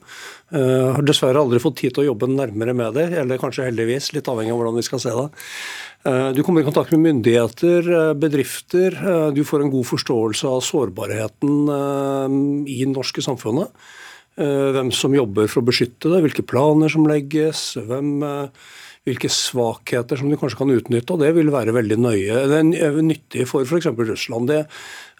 Jeg 0.57 0.65
eh, 0.65 0.89
har 0.97 1.05
dessverre 1.05 1.45
aldri 1.45 1.61
fått 1.61 1.83
tid 1.83 1.93
til 1.93 2.07
å 2.07 2.11
jobbe 2.15 2.33
nærmere 2.33 2.73
med 2.81 2.97
det, 2.97 3.11
eller 3.21 3.45
kanskje 3.45 3.69
heldigvis, 3.69 4.15
litt 4.17 4.33
avhengig 4.33 4.57
av 4.57 4.63
hvordan 4.63 4.81
vi 4.81 4.89
skal 4.89 5.05
se 5.05 5.17
det. 5.19 5.29
Eh, 6.09 6.29
du 6.33 6.41
kommer 6.41 6.65
i 6.65 6.71
kontakt 6.71 6.97
med 6.97 7.11
myndigheter, 7.11 7.93
eh, 7.93 8.15
bedrifter. 8.17 8.97
Du 9.37 9.45
får 9.45 9.67
en 9.67 9.77
god 9.77 9.91
forståelse 9.93 10.49
av 10.49 10.65
sårbarheten 10.65 12.65
i 12.65 12.87
det 12.87 12.95
norske 12.97 13.21
samfunnet. 13.21 13.69
Eh, 14.41 14.69
hvem 14.73 14.89
som 14.97 15.13
jobber 15.13 15.51
for 15.51 15.61
å 15.61 15.69
beskytte 15.69 16.09
det, 16.09 16.23
hvilke 16.25 16.45
planer 16.49 16.89
som 16.89 17.05
legges, 17.05 17.75
hvem, 17.77 18.23
eh, 18.25 18.71
hvilke 19.05 19.29
svakheter 19.29 20.17
som 20.17 20.31
de 20.31 20.39
kanskje 20.41 20.57
kan 20.57 20.73
utnytte. 20.73 21.11
og 21.11 21.21
Det 21.21 21.35
vil 21.35 21.51
være 21.51 21.75
veldig 21.75 21.99
nøye, 21.99 22.49
det 22.49 22.81
er 22.81 23.03
nyttig 23.03 23.47
for 23.47 23.61
f.eks. 23.61 23.93
Russland. 23.93 24.47
Det, 24.49 24.67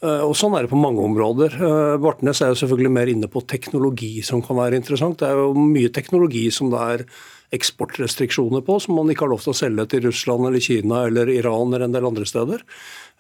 eh, 0.03 0.23
og 0.25 0.33
Sånn 0.35 0.57
er 0.57 0.63
det 0.63 0.71
på 0.71 0.81
mange 0.81 1.05
områder. 1.05 2.01
Bartnes 2.01 2.41
er 2.41 2.55
jo 2.55 2.65
selvfølgelig 2.65 2.91
mer 2.91 3.07
inne 3.07 3.29
på 3.29 3.47
teknologi 3.47 4.23
som 4.23 4.41
kan 4.41 4.57
være 4.57 4.81
interessant. 4.81 5.19
Det 5.19 5.29
er 5.29 5.37
jo 5.37 5.53
mye 5.53 5.93
teknologi 5.93 6.51
som 6.51 6.71
det 6.71 6.81
er 6.81 7.07
eksportrestriksjoner 7.53 8.65
på, 8.65 8.81
som 8.81 8.95
man 8.95 9.11
ikke 9.11 9.27
har 9.27 9.35
lov 9.37 9.43
til 9.43 9.53
å 9.53 9.61
selge 9.61 9.91
til 9.91 10.07
Russland 10.07 10.47
eller 10.47 10.59
Kina 10.59 11.05
eller 11.05 11.29
Iran 11.29 11.69
eller 11.69 11.85
en 11.85 11.93
del 11.93 12.07
andre 12.07 12.25
steder. 12.25 12.65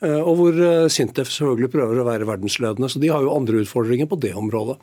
Og 0.01 0.37
hvor 0.39 0.89
Sintef 0.89 1.29
selvfølgelig 1.29 1.71
prøver 1.71 2.01
å 2.01 2.07
være 2.09 2.25
verdensledende. 2.25 2.89
Så 2.89 2.99
de 2.99 3.09
har 3.13 3.21
jo 3.21 3.37
andre 3.37 3.61
utfordringer 3.61 4.09
på 4.09 4.19
det 4.19 4.33
området. 4.33 4.79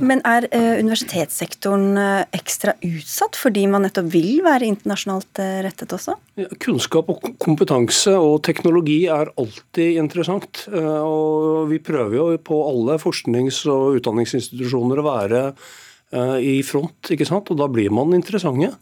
Men 0.00 0.22
er 0.24 0.46
eh, 0.54 0.78
universitetssektoren 0.80 1.98
eh, 2.00 2.22
ekstra 2.36 2.74
utsatt 2.86 3.36
fordi 3.38 3.66
man 3.70 3.84
nettopp 3.84 4.08
vil 4.12 4.40
være 4.44 4.68
internasjonalt 4.70 5.40
eh, 5.42 5.58
rettet 5.66 5.92
også? 5.96 6.16
Kunnskap 6.62 7.10
og 7.12 7.26
kompetanse 7.42 8.14
og 8.16 8.40
teknologi 8.46 9.02
er 9.12 9.32
alltid 9.40 10.00
interessant. 10.00 10.64
Og 10.70 11.68
vi 11.70 11.80
prøver 11.84 12.16
jo 12.16 12.26
på 12.44 12.62
alle 12.70 12.96
forsknings- 13.02 13.66
og 13.70 14.00
utdanningsinstitusjoner 14.00 15.00
å 15.00 15.06
være 15.06 15.44
i 16.42 16.56
front, 16.66 17.12
ikke 17.14 17.26
sant? 17.28 17.52
og 17.52 17.58
da 17.60 17.68
blir 17.70 17.92
man 17.94 18.16
interessante. 18.16 18.72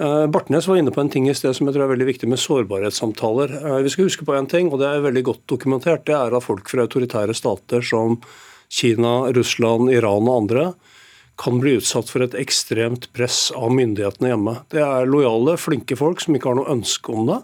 Bartnes 0.00 0.66
var 0.68 0.76
inne 0.80 0.92
på 0.92 1.00
en 1.00 1.08
ting 1.12 1.28
i 1.28 1.34
sted 1.36 1.54
som 1.56 1.68
jeg 1.68 1.76
tror 1.76 1.86
er 1.86 1.92
veldig 1.94 2.08
viktig 2.10 2.28
med 2.28 2.40
sårbarhetssamtaler. 2.40 3.54
Vi 3.84 3.92
skal 3.92 4.10
huske 4.10 4.26
på 4.28 4.36
en 4.36 4.48
ting, 4.50 4.68
og 4.68 4.82
det 4.82 4.90
er 4.90 5.06
veldig 5.06 5.24
godt 5.30 5.46
dokumentert. 5.48 6.04
Det 6.08 6.16
er 6.16 6.36
at 6.36 6.44
folk 6.44 6.68
fra 6.68 6.84
autoritære 6.84 7.36
stater 7.36 7.84
som 7.84 8.18
Kina, 8.70 9.32
Russland, 9.34 9.90
Iran 9.92 10.28
og 10.28 10.44
andre, 10.44 10.64
kan 11.40 11.60
bli 11.60 11.78
utsatt 11.78 12.10
for 12.12 12.24
et 12.24 12.36
ekstremt 12.36 13.08
press 13.16 13.48
av 13.56 13.72
myndighetene 13.72 14.32
hjemme. 14.32 14.56
Det 14.72 14.82
er 14.84 15.08
lojale, 15.08 15.56
flinke 15.60 15.96
folk 15.96 16.20
som 16.20 16.36
ikke 16.36 16.52
har 16.52 16.58
noe 16.60 16.72
ønske 16.74 17.14
om 17.14 17.30
det, 17.30 17.38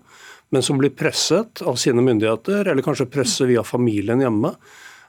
men 0.54 0.62
som 0.62 0.78
blir 0.78 0.92
presset 0.94 1.62
av 1.66 1.78
sine 1.80 2.04
myndigheter, 2.04 2.68
eller 2.68 2.84
kanskje 2.84 3.08
presset 3.10 3.48
via 3.50 3.64
familien 3.66 4.20
hjemme. 4.22 4.52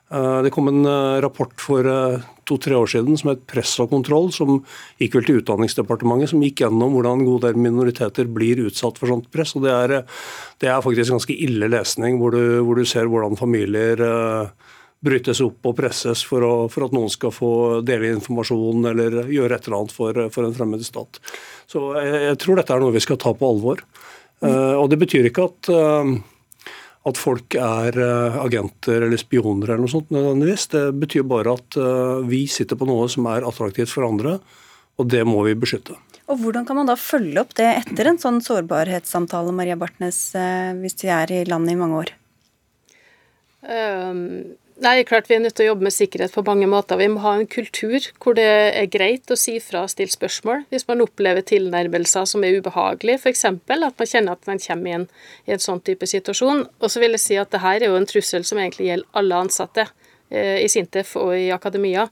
Eh, 0.07 0.41
det 0.45 0.53
kom 0.55 0.69
en 0.71 0.87
eh, 0.87 1.19
rapport 1.21 1.51
for 1.59 1.87
eh, 1.91 2.23
to-tre 2.47 2.77
år 2.79 2.87
siden 2.87 3.17
som 3.19 3.33
het 3.33 3.43
'Press 3.43 3.75
og 3.83 3.91
kontroll', 3.91 4.31
som 4.31 4.63
gikk 5.01 5.19
vel 5.19 5.25
til 5.27 5.41
Utdanningsdepartementet, 5.41 6.31
som 6.31 6.41
gikk 6.41 6.63
gjennom 6.63 6.95
hvordan 6.95 7.19
en 7.19 7.27
god 7.27 7.41
del 7.43 7.59
minoriteter 7.59 8.31
blir 8.31 8.63
utsatt 8.69 8.97
for 8.97 9.11
sånt 9.11 9.27
press. 9.31 9.55
og 9.55 9.67
Det 9.67 9.71
er, 9.71 10.05
det 10.59 10.69
er 10.69 10.81
faktisk 10.81 11.11
ganske 11.11 11.35
ille 11.35 11.67
lesning, 11.67 12.19
hvor 12.19 12.31
du, 12.31 12.63
hvor 12.63 12.75
du 12.75 12.85
ser 12.85 13.11
hvordan 13.11 13.35
familier 13.35 13.99
brytes 15.03 15.41
opp 15.45 15.67
og 15.69 15.75
presses 15.77 16.23
for, 16.25 16.43
å, 16.43 16.53
for, 16.71 16.87
at 16.87 16.95
noen 16.95 17.11
skal 17.13 17.33
få 17.33 17.51
dele 17.85 18.09
informasjon 18.15 18.89
eller 18.91 19.19
gjøre 19.29 19.57
et 19.57 19.67
eller 19.67 19.81
annet 19.81 19.93
for, 19.93 20.23
for 20.33 20.47
en 20.47 20.55
fremmed 20.55 20.85
stat. 20.85 21.21
Så 21.69 21.83
jeg, 21.99 22.23
jeg, 22.31 22.39
tror 22.41 22.59
dette 22.59 22.73
er 22.73 22.81
noe 22.81 22.95
vi 22.95 23.03
skal 23.05 23.19
ta 23.21 23.35
på 23.37 23.51
alvor. 23.51 23.83
Uh, 24.41 24.73
og 24.77 24.89
Det 24.91 24.99
betyr 25.01 25.29
ikke 25.29 25.47
at, 25.49 25.69
uh, 25.73 26.73
at 27.09 27.21
folk 27.21 27.57
er 27.61 27.97
uh, 28.01 28.41
agenter 28.43 29.05
eller 29.05 29.21
spioner 29.21 29.69
eller 29.69 29.85
noe 29.85 29.93
sånt 29.93 30.11
nødvendigvis. 30.13 30.67
Det 30.73 30.83
betyr 31.05 31.29
bare 31.29 31.57
at 31.57 31.79
vi 32.27 32.45
sitter 32.51 32.79
på 32.79 32.89
noe 32.89 33.07
som 33.11 33.29
er 33.29 33.45
attraktivt 33.47 33.93
for 33.93 34.07
andre, 34.09 34.39
og 34.97 35.09
det 35.13 35.23
må 35.29 35.45
vi 35.45 35.57
beskytte. 35.57 35.97
Og 36.27 36.41
Hvordan 36.41 36.65
kan 36.67 36.75
man 36.75 36.89
da 36.89 36.97
følge 36.99 37.39
opp 37.39 37.53
det 37.55 37.69
etter 37.69 38.09
en 38.09 38.17
sånn 38.19 38.41
sårbarhetssamtale 38.43 39.53
Maria 39.55 39.77
Bartnes, 39.79 40.17
hvis 40.81 40.97
de 40.99 41.11
er 41.13 41.31
i 41.31 41.43
landet 41.47 41.77
i 41.77 41.79
mange 41.79 42.01
år? 42.01 42.15
Um 43.67 44.57
Nei, 44.77 45.01
klart 45.09 45.25
Vi 45.29 45.33
er 45.33 45.39
nødt 45.41 45.55
til 45.57 45.65
å 45.65 45.71
jobbe 45.71 45.87
med 45.87 45.93
sikkerhet 45.95 46.35
på 46.35 46.43
mange 46.45 46.67
måter. 46.69 46.99
Vi 47.01 47.07
må 47.09 47.23
ha 47.23 47.31
en 47.39 47.47
kultur 47.49 47.97
hvor 48.21 48.35
det 48.37 48.45
er 48.45 48.89
greit 48.93 49.31
å 49.33 49.37
si 49.39 49.55
fra 49.63 49.81
og 49.87 49.89
stille 49.89 50.13
spørsmål 50.13 50.67
hvis 50.69 50.85
man 50.85 51.01
opplever 51.01 51.41
tilnærmelser 51.49 52.27
som 52.29 52.45
er 52.45 52.59
ubehagelige, 52.59 53.17
f.eks. 53.17 53.45
at 53.49 53.71
man 53.73 54.11
kjenner 54.11 54.37
at 54.37 54.45
man 54.45 54.61
kommer 54.61 54.99
inn 54.99 55.07
i 55.49 55.55
en 55.55 55.63
sånn 55.63 55.81
type 55.81 56.05
situasjon. 56.05 56.67
Og 56.77 56.93
så 56.93 57.01
vil 57.01 57.17
jeg 57.17 57.23
si 57.23 57.39
at 57.41 57.49
det 57.55 57.63
her 57.63 57.81
er 57.81 57.89
jo 57.89 57.97
en 57.97 58.05
trussel 58.05 58.45
som 58.45 58.61
egentlig 58.61 58.91
gjelder 58.91 59.17
alle 59.17 59.41
ansatte 59.47 59.87
eh, 60.29 60.61
i 60.61 60.69
Sintef 60.69 61.15
og 61.17 61.33
i 61.33 61.49
akademia. 61.55 62.05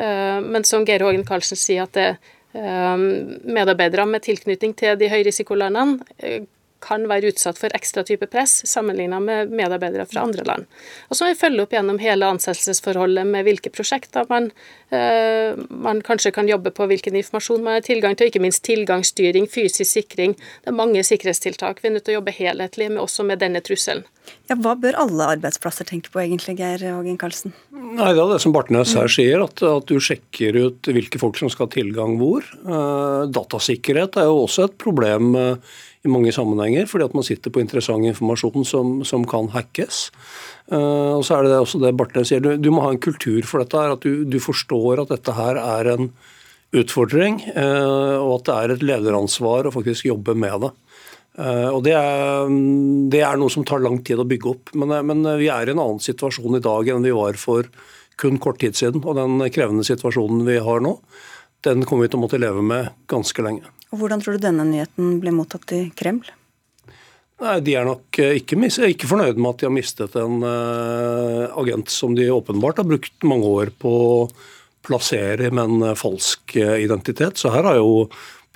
Eh, 0.00 0.40
men 0.40 0.64
som 0.64 0.88
Geir 0.88 1.04
Hågen 1.04 1.28
Karlsen 1.28 1.60
sier, 1.60 1.84
at 1.84 2.00
det, 2.00 2.08
eh, 2.56 2.96
medarbeidere 3.44 4.08
med 4.08 4.24
tilknytning 4.24 4.72
til 4.72 4.96
de 4.96 5.12
høyrisikolandene 5.12 6.00
eh, 6.16 6.48
kan 6.84 7.06
være 7.08 7.32
utsatt 7.32 7.58
for 7.60 7.72
ekstra 7.76 8.04
type 8.06 8.28
press 8.30 8.60
sammenlignet 8.68 9.22
med 9.24 9.52
medarbeidere 9.56 10.06
fra 10.08 10.24
andre 10.26 10.44
land. 10.46 10.66
Og 11.08 11.16
så 11.16 11.24
må 11.24 11.32
vi 11.32 11.40
følge 11.40 11.64
opp 11.64 11.76
gjennom 11.76 12.00
hele 12.02 12.28
ansettelsesforholdet 12.34 13.26
med 13.28 13.46
hvilke 13.48 13.72
prosjekter 13.74 14.28
man, 14.32 14.50
man, 14.90 15.98
kanskje 16.06 16.30
kan 16.30 16.46
jobbe 16.46 16.70
på, 16.70 16.86
hvilken 16.86 17.16
informasjon 17.18 17.64
man 17.64 17.78
har 17.78 17.86
tilgang 17.86 18.14
til, 18.14 18.28
og 18.28 18.34
ikke 18.34 18.42
minst 18.44 18.62
tilgangsstyring, 18.68 19.48
fysisk 19.50 19.90
sikring. 19.96 20.36
Det 20.62 20.70
er 20.70 20.76
mange 20.78 21.02
sikkerhetstiltak 21.06 21.82
vi 21.82 21.90
er 21.90 21.96
nødt 21.96 22.06
til 22.06 22.14
å 22.14 22.20
jobbe 22.20 22.34
helhetlig 22.36 22.92
med, 22.92 23.00
også 23.02 23.26
med 23.26 23.42
denne 23.42 23.62
trusselen. 23.66 24.04
Ja, 24.46 24.56
Hva 24.62 24.76
bør 24.78 24.98
alle 25.02 25.26
arbeidsplasser 25.36 25.86
tenke 25.88 26.12
på 26.14 26.20
egentlig, 26.22 26.56
Geir 26.60 26.82
Hågen 26.86 27.18
Karlsen? 27.18 27.54
Nei, 27.74 28.12
Det 28.14 28.22
er 28.22 28.32
det 28.32 28.40
som 28.42 28.54
Bartnes 28.54 28.94
her 28.98 29.10
sier, 29.10 29.42
at, 29.42 29.62
at, 29.62 29.90
du 29.90 30.02
sjekker 30.02 30.58
ut 30.58 30.90
hvilke 30.90 31.20
folk 31.22 31.38
som 31.38 31.50
skal 31.52 31.66
ha 31.66 31.74
tilgang 31.74 32.16
hvor. 32.20 32.46
Uh, 32.66 33.26
datasikkerhet 33.30 34.18
er 34.22 34.30
jo 34.30 34.44
også 34.46 34.68
et 34.68 34.78
problem. 34.82 35.34
Uh, 35.34 35.76
i 36.06 36.10
mange 36.10 36.32
sammenhenger, 36.34 36.86
fordi 36.86 37.06
at 37.08 37.14
man 37.16 37.26
sitter 37.26 37.52
på 37.52 37.62
interessant 37.62 38.06
informasjon 38.06 38.66
som, 38.68 38.92
som 39.06 39.24
kan 39.28 39.50
hackes. 39.54 40.06
Uh, 40.70 41.18
og 41.18 41.24
så 41.26 41.36
er 41.36 41.46
det 41.46 41.58
også 41.58 41.80
det 41.82 41.94
Bartnes 41.98 42.30
sier, 42.30 42.42
du, 42.42 42.56
du, 42.58 42.70
må 42.74 42.84
ha 42.84 42.92
en 42.94 43.02
kultur 43.02 43.42
for 43.46 43.62
dette, 43.62 43.78
her, 43.78 43.94
at 43.96 44.06
du, 44.06 44.24
du 44.26 44.38
forstår 44.42 44.75
at 45.02 45.12
dette 45.14 45.36
her 45.36 45.60
er 45.60 45.92
en 45.94 46.10
utfordring, 46.76 47.40
uh, 47.56 48.18
og 48.20 48.40
at 48.40 48.48
det 48.48 48.56
er 48.56 48.74
et 48.74 48.86
lederansvar 48.90 49.68
å 49.68 49.74
faktisk 49.74 50.08
jobbe 50.08 50.36
med 50.38 50.66
det. 50.66 50.72
Uh, 51.36 51.68
og 51.76 51.82
det 51.84 51.92
er, 51.98 52.48
det 53.12 53.20
er, 53.20 53.36
noe 53.40 53.52
som 53.52 53.66
tar 53.66 53.82
lang 53.84 54.00
tid 54.04 54.22
å 54.22 54.28
bygge 54.28 54.52
opp. 54.54 54.72
Men, 54.78 54.96
men, 55.08 55.26
vi 55.40 55.50
er 55.52 55.68
i 55.68 55.74
en 55.74 55.82
annen 55.82 56.02
situasjon 56.02 56.58
i 56.58 56.64
dag 56.64 56.88
enn 56.92 57.04
vi 57.04 57.14
var 57.16 57.38
for 57.40 57.68
kun 58.20 58.40
kort 58.40 58.62
tid 58.62 58.78
siden. 58.78 59.04
Og 59.04 59.18
den 59.18 59.44
krevende 59.52 59.84
situasjonen 59.86 60.46
vi 60.48 60.58
har 60.64 60.82
nå, 60.84 60.96
den 61.66 61.84
kommer 61.88 62.06
vi 62.06 62.14
til 62.14 62.20
å 62.20 62.24
måtte 62.24 62.40
leve 62.40 62.64
med 62.64 62.90
ganske 63.10 63.44
lenge. 63.44 63.68
Og 63.92 64.00
Hvordan 64.00 64.24
tror 64.24 64.36
du 64.36 64.46
denne 64.46 64.64
nyheten 64.66 65.20
ble 65.22 65.34
mottatt 65.36 65.76
i 65.76 65.86
Kreml? 65.96 66.24
Nei, 67.44 67.58
De 67.60 67.74
er 67.76 67.84
nok 67.84 68.16
eh, 68.22 68.38
ikke, 68.40 68.56
ikke 68.88 69.10
fornøyd 69.10 69.36
med 69.36 69.50
at 69.50 69.60
de 69.60 69.68
har 69.68 69.74
mistet 69.76 70.16
en 70.16 70.40
agent 70.46 71.92
som 71.92 72.16
de 72.16 72.30
åpenbart 72.32 72.80
har 72.80 72.88
brukt 72.88 73.28
mange 73.28 73.50
år 73.60 73.74
på 73.76 73.92
å 73.92 74.12
plassere 74.86 75.50
med 75.50 75.64
en 75.64 75.90
uh, 75.90 75.98
falsk 75.98 76.56
uh, 76.60 76.76
identitet. 76.80 77.38
Så 77.40 77.52
her 77.54 77.68
har 77.68 77.80
jo 77.80 78.06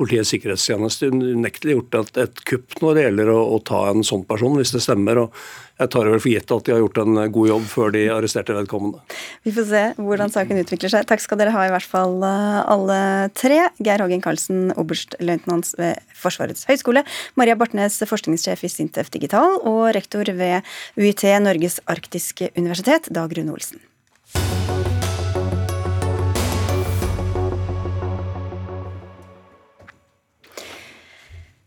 Politiets 0.01 0.31
sikkerhetstjeneste 0.33 1.11
unektelig 1.13 1.75
gjort 1.75 1.97
et, 1.99 2.19
et 2.23 2.39
kupp 2.49 2.79
når 2.81 2.95
det 2.97 3.03
gjelder 3.03 3.31
å, 3.35 3.41
å, 3.53 3.59
ta 3.61 3.83
en 3.91 4.01
sånn 4.07 4.23
person, 4.25 4.55
hvis 4.57 4.73
det 4.73 4.81
stemmer. 4.81 5.19
og 5.27 5.35
Jeg 5.77 5.93
tar 5.93 6.09
vel 6.09 6.23
for 6.23 6.33
gitt 6.33 6.55
at 6.57 6.65
de 6.65 6.73
har 6.73 6.81
gjort 6.81 7.01
en 7.03 7.21
god 7.35 7.51
jobb 7.51 7.67
før 7.69 7.93
de 7.93 8.07
arresterte 8.15 8.57
vedkommende. 8.57 9.03
Vi 9.45 9.53
får 9.53 9.69
se 9.69 9.83
hvordan 10.01 10.33
saken 10.33 10.63
utvikler 10.63 10.95
seg. 10.95 11.05
Takk 11.11 11.21
skal 11.21 11.43
dere 11.43 11.53
ha 11.53 11.67
i 11.69 11.75
hvert 11.75 11.91
fall 11.93 12.17
eh, 12.25 12.63
alle 12.73 12.99
tre. 13.37 13.61
Geir 13.77 14.01
Hågen 14.01 14.25
Karlsen, 14.25 14.71
oberstløytnant 14.81 15.75
ved 15.77 16.01
Forsvarets 16.17 16.65
høgskole. 16.71 17.05
Maria 17.37 17.61
Bartnes, 17.61 18.01
forskningssjef 18.09 18.65
i 18.65 18.73
Sintef 18.73 19.13
Digital. 19.13 19.61
Og 19.69 19.91
rektor 19.99 20.33
ved 20.33 20.65
UiT, 20.97 21.29
Norges 21.45 21.77
arktiske 21.93 22.55
universitet, 22.57 23.13
Dag 23.13 23.37
Rune 23.37 23.53
Olsen. 23.53 23.85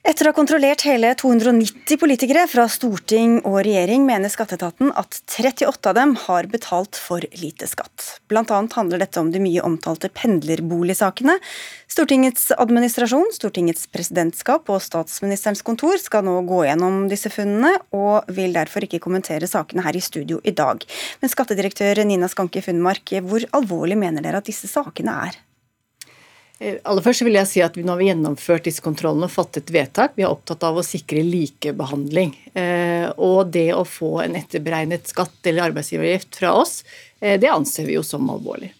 Etter 0.03 0.27
å 0.27 0.33
ha 0.33 0.35
kontrollert 0.35 0.81
hele 0.83 1.13
290 1.15 1.95
politikere 1.95 2.41
fra 2.51 2.65
storting 2.67 3.37
og 3.47 3.61
regjering, 3.63 4.01
mener 4.03 4.27
skatteetaten 4.27 4.89
at 4.99 5.15
38 5.31 5.93
av 5.93 5.95
dem 5.95 6.11
har 6.25 6.49
betalt 6.51 6.99
for 6.99 7.23
lite 7.39 7.69
skatt. 7.71 8.09
Blant 8.27 8.51
annet 8.51 8.75
handler 8.75 8.99
dette 8.99 9.21
om 9.21 9.29
de 9.31 9.39
mye 9.39 9.63
omtalte 9.63 10.09
pendlerboligsakene. 10.11 11.37
Stortingets 11.87 12.49
administrasjon, 12.51 13.31
Stortingets 13.31 13.87
presidentskap 13.95 14.67
og 14.75 14.83
statsministerens 14.83 15.63
kontor 15.63 15.95
skal 16.03 16.27
nå 16.27 16.35
gå 16.51 16.65
gjennom 16.67 17.07
disse 17.07 17.31
funnene, 17.31 17.71
og 17.95 18.27
vil 18.35 18.59
derfor 18.59 18.83
ikke 18.83 18.99
kommentere 19.07 19.47
sakene 19.47 19.87
her 19.87 19.95
i 19.95 20.03
studio 20.03 20.43
i 20.43 20.51
dag. 20.51 20.83
Men 21.23 21.31
skattedirektør 21.31 22.03
Nina 22.03 22.27
Skanke 22.27 22.65
Funnmark, 22.67 23.15
hvor 23.23 23.47
alvorlig 23.55 24.01
mener 24.03 24.27
dere 24.27 24.43
at 24.43 24.51
disse 24.51 24.67
sakene 24.67 25.15
er? 25.29 25.39
Eh, 26.61 26.77
aller 26.85 27.03
først 27.03 27.23
vil 27.25 27.37
jeg 27.37 27.49
si 27.49 27.63
at 27.65 27.77
vi 27.77 27.85
Nå 27.85 27.95
har 27.95 28.01
vi 28.01 28.09
gjennomført 28.11 28.67
disse 28.67 28.83
kontrollene 28.83 29.27
og 29.27 29.33
fattet 29.33 29.71
vedtak. 29.73 30.13
Vi 30.17 30.25
er 30.25 30.31
opptatt 30.31 30.63
av 30.67 30.77
å 30.77 30.85
sikre 30.85 31.23
likebehandling. 31.25 32.35
Eh, 32.53 33.09
og 33.17 33.51
det 33.55 33.71
å 33.75 33.83
få 33.87 34.19
en 34.23 34.37
etterberegnet 34.39 35.09
skatt 35.11 35.49
eller 35.49 35.71
arbeidsgiveravgift 35.71 36.39
fra 36.41 36.53
oss, 36.61 36.83
eh, 37.21 37.39
det 37.41 37.51
anser 37.51 37.89
vi 37.89 37.97
jo 37.97 38.05
som 38.05 38.29
alvorlig. 38.29 38.71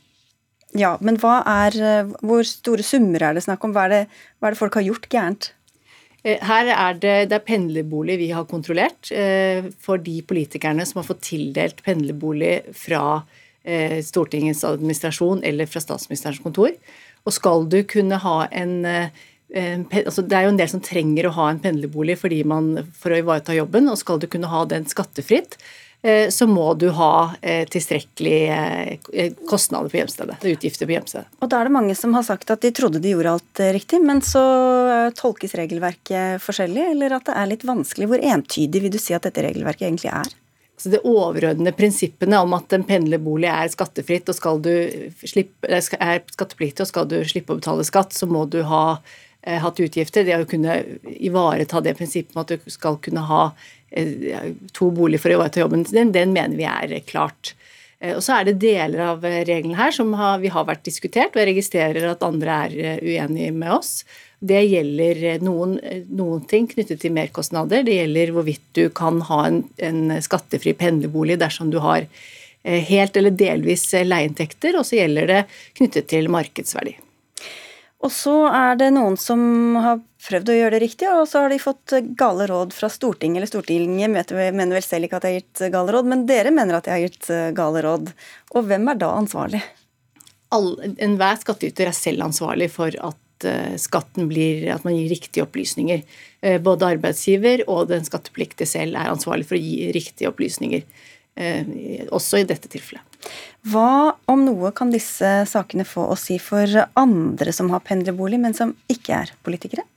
Ja, 0.74 0.98
Men 1.02 1.18
er, 1.22 2.08
hvor 2.22 2.42
store 2.44 2.82
summer 2.82 3.22
er 3.22 3.34
det 3.36 3.44
snakk 3.44 3.64
om? 3.64 3.74
Hva 3.74 3.86
er 3.86 3.90
det, 3.90 4.08
hva 4.40 4.48
er 4.48 4.52
det 4.52 4.58
folk 4.58 4.74
har 4.74 4.82
gjort 4.82 5.08
gærent? 5.08 5.52
Her 6.24 6.66
er 6.66 6.94
det, 6.94 7.30
det 7.30 7.36
er 7.36 7.46
pendlerbolig 7.46 8.18
vi 8.18 8.32
har 8.32 8.46
kontrollert 8.46 9.12
for 9.78 9.98
de 9.98 10.22
politikerne 10.24 10.86
som 10.88 11.02
har 11.02 11.06
fått 11.06 11.22
tildelt 11.22 11.84
pendlerbolig 11.84 12.74
fra 12.74 13.22
Stortingets 14.02 14.64
administrasjon 14.64 15.44
eller 15.44 15.68
fra 15.68 15.84
statsministerens 15.84 16.42
kontor. 16.42 16.72
Og 17.24 17.36
skal 17.36 17.70
du 17.72 17.82
kunne 17.88 18.20
ha 18.24 18.40
en 18.52 18.84
altså 19.54 20.24
det 20.26 20.34
er 20.34 20.48
jo 20.48 20.52
en 20.56 20.58
del 20.58 20.70
som 20.72 20.82
trenger 20.82 21.28
å 21.30 21.36
ha 21.38 21.52
en 21.52 21.62
pendlerbolig 21.62 22.18
for 22.18 22.34
å 22.34 23.20
ivareta 23.20 23.54
jobben, 23.54 23.90
og 23.92 24.00
skal 24.00 24.18
du 24.18 24.26
kunne 24.32 24.50
ha 24.50 24.64
den 24.66 24.88
skattefritt, 24.90 25.60
eh, 26.02 26.32
så 26.34 26.48
må 26.50 26.72
du 26.74 26.88
ha 26.98 27.36
tilstrekkelig 27.70 28.40
eh, 28.50 29.36
kostnader 29.46 29.94
på 29.94 30.00
hjemstedet. 30.02 30.40
Utgifter 30.42 30.90
på 30.90 30.96
hjemstedet. 30.98 31.30
Og 31.38 31.52
Da 31.54 31.62
er 31.62 31.70
det 31.70 31.76
mange 31.78 31.94
som 32.00 32.18
har 32.18 32.26
sagt 32.26 32.50
at 32.50 32.66
de 32.66 32.74
trodde 32.74 33.04
de 33.04 33.14
gjorde 33.14 33.36
alt 33.38 33.64
riktig, 33.78 34.02
men 34.02 34.26
så 34.26 34.42
tolkes 35.20 35.54
regelverket 35.60 36.42
forskjellig, 36.42 36.90
eller 36.96 37.20
at 37.20 37.30
det 37.30 37.38
er 37.38 37.52
litt 37.54 37.68
vanskelig. 37.70 38.10
Hvor 38.10 38.26
entydig 38.34 38.88
vil 38.88 38.96
du 38.96 39.02
si 39.02 39.14
at 39.14 39.30
dette 39.30 39.46
regelverket 39.46 39.92
egentlig 39.92 40.16
er? 40.18 40.34
Så 40.78 40.90
det 40.90 41.04
overordnede 41.06 41.76
prinsippene 41.78 42.40
om 42.42 42.56
at 42.58 42.74
en 42.74 42.86
pendlerbolig 42.88 43.50
er 43.52 43.70
skattefritt 43.72 44.30
og 44.32 44.38
skal 44.38 44.62
du 44.66 44.74
slippe, 45.22 45.70
er 45.70 45.84
skattepliktig 45.86 46.84
og 46.84 46.90
skal 46.90 47.08
du 47.12 47.20
slippe 47.30 47.54
å 47.54 47.60
betale 47.62 47.86
skatt, 47.88 48.16
så 48.18 48.28
må 48.28 48.48
du 48.50 48.64
ha 48.68 48.98
eh, 49.46 49.62
hatt 49.62 49.80
utgifter. 49.80 50.26
Det 50.26 50.40
å 50.42 50.50
kunne 50.50 50.82
ivareta 51.14 51.82
det 51.84 51.96
prinsippet 52.00 52.34
med 52.36 52.46
at 52.48 52.66
du 52.66 52.74
skal 52.74 52.98
kunne 53.06 53.26
ha 53.30 53.44
eh, 53.92 54.50
to 54.74 54.90
boliger 54.92 55.22
for 55.22 55.34
å 55.34 55.38
ivareta 55.38 55.62
jobben 55.62 55.86
din, 55.92 56.12
den 56.16 56.34
mener 56.36 56.58
vi 56.58 56.68
er 56.68 56.98
klart. 57.08 57.54
Eh, 58.04 58.18
og 58.18 58.24
så 58.26 58.40
er 58.40 58.50
det 58.50 58.60
deler 58.64 59.06
av 59.12 59.24
reglene 59.24 59.80
her 59.80 59.96
som 59.96 60.12
har, 60.20 60.42
vi 60.44 60.52
har 60.54 60.68
vært 60.68 60.86
diskutert, 60.88 61.34
og 61.34 61.42
jeg 61.42 61.54
registrerer 61.54 62.10
at 62.12 62.26
andre 62.26 62.60
er 62.66 62.78
eh, 62.78 63.02
uenige 63.14 63.56
med 63.56 63.78
oss. 63.78 64.02
Det 64.44 64.60
gjelder 64.68 65.40
noen, 65.44 65.78
noen, 66.12 66.44
ting 66.52 66.66
knyttet 66.68 67.00
til 67.00 67.14
merkostnader. 67.16 67.86
Det 67.88 67.96
gjelder 67.96 68.34
hvorvidt 68.36 68.66
du 68.76 68.88
kan 68.96 69.22
ha 69.30 69.46
en, 69.48 69.62
en 69.80 70.18
skattefri 70.24 70.74
pendlerbolig 70.76 71.38
dersom 71.40 71.72
du 71.72 71.80
har 71.84 72.04
eh, 72.04 72.82
helt 72.90 73.16
eller 73.16 73.32
delvis 73.40 73.86
leieinntekter, 74.04 74.76
og 74.76 74.84
så 74.90 75.00
gjelder 75.00 75.32
det 75.32 75.42
knyttet 75.80 76.10
til 76.12 76.28
markedsverdi. 76.34 76.98
Og 78.04 78.12
så 78.12 78.34
er 78.52 78.76
det 78.82 78.90
noen 78.98 79.16
som 79.16 79.40
har 79.80 80.02
prøvd 80.28 80.50
å 80.52 80.58
gjøre 80.58 80.76
det 80.76 80.82
riktig, 80.84 81.08
og 81.08 81.24
så 81.30 81.46
har 81.46 81.54
de 81.54 81.62
fått 81.64 81.94
gale 82.20 82.50
råd 82.52 82.76
fra 82.76 82.90
Stortinget. 82.92 83.40
Eller 83.40 83.52
Stortinget 83.52 84.12
mener 84.12 84.76
vel 84.76 84.84
selv 84.84 85.08
ikke 85.08 85.22
at 85.22 85.24
de 85.24 85.32
har 85.32 85.40
gitt 85.40 85.64
gale 85.72 85.96
råd, 85.96 86.10
men 86.12 86.26
dere 86.28 86.52
mener 86.52 86.82
at 86.82 86.90
de 86.90 86.92
har 86.92 87.06
gitt 87.06 87.32
gale 87.56 87.86
råd. 87.86 88.12
Og 88.58 88.68
hvem 88.68 88.92
er 88.92 89.00
da 89.00 89.14
ansvarlig? 89.16 89.64
Enhver 90.54 91.40
skattyter 91.40 91.90
er 91.90 91.96
selv 91.96 92.28
ansvarlig 92.28 92.68
for 92.76 92.92
at 92.92 93.23
Eh, 93.46 93.76
skatten 93.78 94.28
blir 94.30 94.68
At 94.74 94.86
man 94.86 94.96
gir 94.98 95.10
riktige 95.12 95.46
opplysninger. 95.46 96.04
Eh, 96.42 96.60
både 96.62 96.94
arbeidsgiver 96.96 97.66
og 97.68 97.90
den 97.92 98.06
skattepliktige 98.06 98.68
selv 98.70 99.00
er 99.00 99.12
ansvarlig 99.12 99.48
for 99.50 99.58
å 99.58 99.64
gi 99.64 99.92
riktige 99.96 100.32
opplysninger. 100.32 100.84
Eh, 101.36 101.64
også 102.14 102.42
i 102.42 102.48
dette 102.50 102.70
tilfellet. 102.70 103.02
Hva 103.72 104.14
om 104.30 104.44
noe 104.44 104.74
kan 104.76 104.92
disse 104.92 105.32
sakene 105.50 105.86
få 105.88 106.10
å 106.12 106.20
si 106.20 106.38
for 106.38 106.68
andre 107.00 107.54
som 107.56 107.72
har 107.72 107.82
pendlerbolig, 107.88 108.40
men 108.44 108.54
som 108.54 108.76
ikke 108.92 109.24
er 109.24 109.34
politikere? 109.46 109.88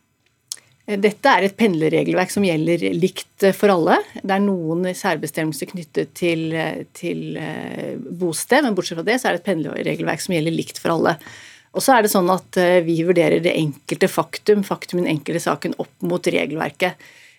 Dette 0.87 1.27
er 1.27 1.43
et 1.43 1.57
pendlerregelverk 1.59 2.31
som 2.31 2.45
gjelder 2.47 2.85
likt 2.95 3.43
for 3.59 3.73
alle. 3.73 3.97
Det 4.23 4.31
er 4.31 4.45
noen 4.45 4.87
særbestemmelser 4.95 5.73
knyttet 5.73 6.13
til, 6.15 6.55
til 6.95 7.35
bosted, 8.07 8.63
men 8.63 8.77
bortsett 8.79 9.01
fra 9.01 9.09
det 9.09 9.17
så 9.19 9.27
er 9.27 9.35
det 9.35 9.43
et 9.43 9.49
pendlerregelverk 9.51 10.23
som 10.23 10.37
gjelder 10.37 10.55
likt 10.55 10.79
for 10.79 10.95
alle. 10.95 11.17
Og 11.77 11.85
så 11.85 11.97
er 11.97 12.07
det 12.07 12.13
sånn 12.13 12.31
at 12.33 12.57
eh, 12.61 12.81
Vi 12.87 13.03
vurderer 13.07 13.43
det 13.45 13.55
enkelte 13.57 14.09
faktum, 14.09 14.65
faktum 14.67 15.01
i 15.01 15.05
den 15.05 15.13
enkelte 15.19 15.45
saken, 15.45 15.77
opp 15.83 16.09
mot 16.09 16.33
regelverket. 16.33 16.97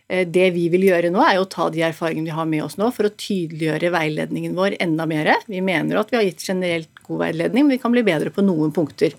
Eh, 0.08 0.24
det 0.30 0.52
vi 0.56 0.68
vil 0.74 0.86
gjøre 0.88 1.12
nå, 1.14 1.24
er 1.26 1.42
å 1.42 1.50
ta 1.50 1.70
de 1.74 1.84
erfaringene 1.88 2.30
vi 2.30 2.38
har 2.38 2.48
med 2.50 2.64
oss 2.68 2.78
nå, 2.80 2.92
for 2.96 3.10
å 3.10 3.16
tydeliggjøre 3.18 3.92
veiledningen 3.96 4.56
vår 4.58 4.78
enda 4.84 5.10
mer. 5.10 5.34
Vi 5.50 5.64
mener 5.66 6.00
at 6.00 6.14
vi 6.14 6.20
har 6.20 6.28
gitt 6.28 6.46
generelt 6.48 7.04
god 7.08 7.26
veiledning, 7.26 7.66
men 7.66 7.76
vi 7.76 7.82
kan 7.82 7.96
bli 7.96 8.06
bedre 8.08 8.34
på 8.34 8.46
noen 8.46 8.74
punkter. 8.76 9.18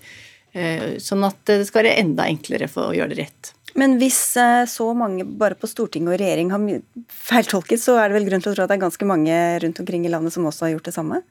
Eh, 0.55 0.95
sånn 1.03 1.25
at 1.27 1.43
det 1.51 1.65
skal 1.67 1.83
være 1.83 1.99
enda 2.01 2.25
enklere 2.29 2.69
for 2.71 2.89
å 2.89 2.95
gjøre 2.97 3.13
det 3.13 3.25
rett. 3.27 3.53
Men 3.77 3.99
hvis 4.01 4.33
så 4.67 4.85
mange 4.97 5.23
bare 5.39 5.53
på 5.55 5.67
Stortinget 5.69 6.15
og 6.15 6.17
regjering 6.17 6.49
har 6.55 6.63
feiltolket, 7.29 7.83
så 7.83 7.99
er 7.99 8.07
det 8.07 8.17
vel 8.17 8.31
grunn 8.31 8.45
til 8.45 8.53
å 8.53 8.55
tro 8.55 8.65
at 8.65 8.71
det 8.71 8.79
er 8.79 8.87
ganske 8.87 9.09
mange 9.09 9.35
rundt 9.65 9.83
omkring 9.83 10.07
i 10.07 10.13
landet 10.15 10.33
som 10.33 10.47
også 10.47 10.65
har 10.65 10.77
gjort 10.77 10.89
det 10.89 10.95
samme? 10.95 11.21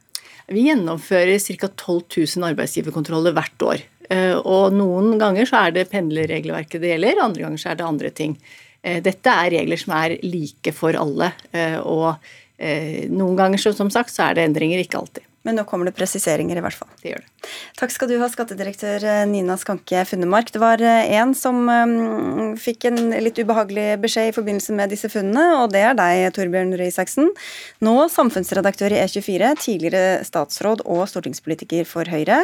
Vi 0.49 0.65
gjennomfører 0.65 1.37
ca. 1.39 1.69
12 1.69 2.01
000 2.39 2.49
arbeidsgiverkontroller 2.53 3.37
hvert 3.37 3.65
år. 3.67 3.85
Eh, 4.09 4.35
og 4.39 4.73
noen 4.73 5.19
ganger 5.21 5.49
så 5.49 5.67
er 5.67 5.77
det 5.77 5.91
pendlerregelverket 5.93 6.81
det 6.81 6.95
gjelder, 6.95 7.21
andre 7.21 7.45
ganger 7.45 7.61
så 7.61 7.73
er 7.73 7.81
det 7.81 7.89
andre 7.89 8.13
ting. 8.17 8.37
Eh, 8.81 9.03
dette 9.05 9.35
er 9.35 9.53
regler 9.59 9.81
som 9.81 9.93
er 9.99 10.17
like 10.25 10.73
for 10.77 10.97
alle. 10.97 11.35
Eh, 11.53 11.79
og 11.83 12.17
noen 12.59 13.37
ganger 13.39 13.61
som 13.63 13.87
sagt 13.87 14.11
så 14.11 14.25
er 14.25 14.35
det 14.35 14.49
endringer, 14.49 14.81
ikke 14.83 14.99
alltid. 14.99 15.28
Men 15.49 15.57
nå 15.57 15.63
kommer 15.65 15.89
det 15.89 15.95
presiseringer, 15.97 16.59
i 16.61 16.61
hvert 16.61 16.77
fall. 16.77 16.91
Det 17.01 17.15
gjør 17.15 17.23
det. 17.25 17.49
Takk 17.79 17.93
skal 17.95 18.11
du 18.11 18.19
ha, 18.21 18.27
skattedirektør 18.29 19.05
eh, 19.09 19.23
Nina 19.31 19.55
Skanke 19.57 20.03
Funnemark. 20.05 20.51
Det 20.53 20.61
var 20.61 20.83
eh, 20.85 21.09
en 21.17 21.33
som 21.33 21.63
um, 21.65 22.51
fikk 22.61 22.85
en 22.91 23.15
litt 23.25 23.41
ubehagelig 23.41 23.87
beskjed 24.03 24.29
i 24.29 24.35
forbindelse 24.37 24.77
med 24.77 24.93
disse 24.93 25.09
funnene, 25.09 25.63
og 25.63 25.73
det 25.73 25.87
er 25.89 25.97
deg, 25.97 26.27
Torbjørn 26.37 26.77
Røe 26.77 26.91
Isaksen. 26.93 27.33
Nå 27.81 27.97
samfunnsredaktør 28.13 28.93
i 28.93 29.01
E24, 29.07 29.55
tidligere 29.65 30.21
statsråd 30.29 30.85
og 30.85 31.07
stortingspolitiker 31.09 31.89
for 31.89 32.13
Høyre. 32.13 32.43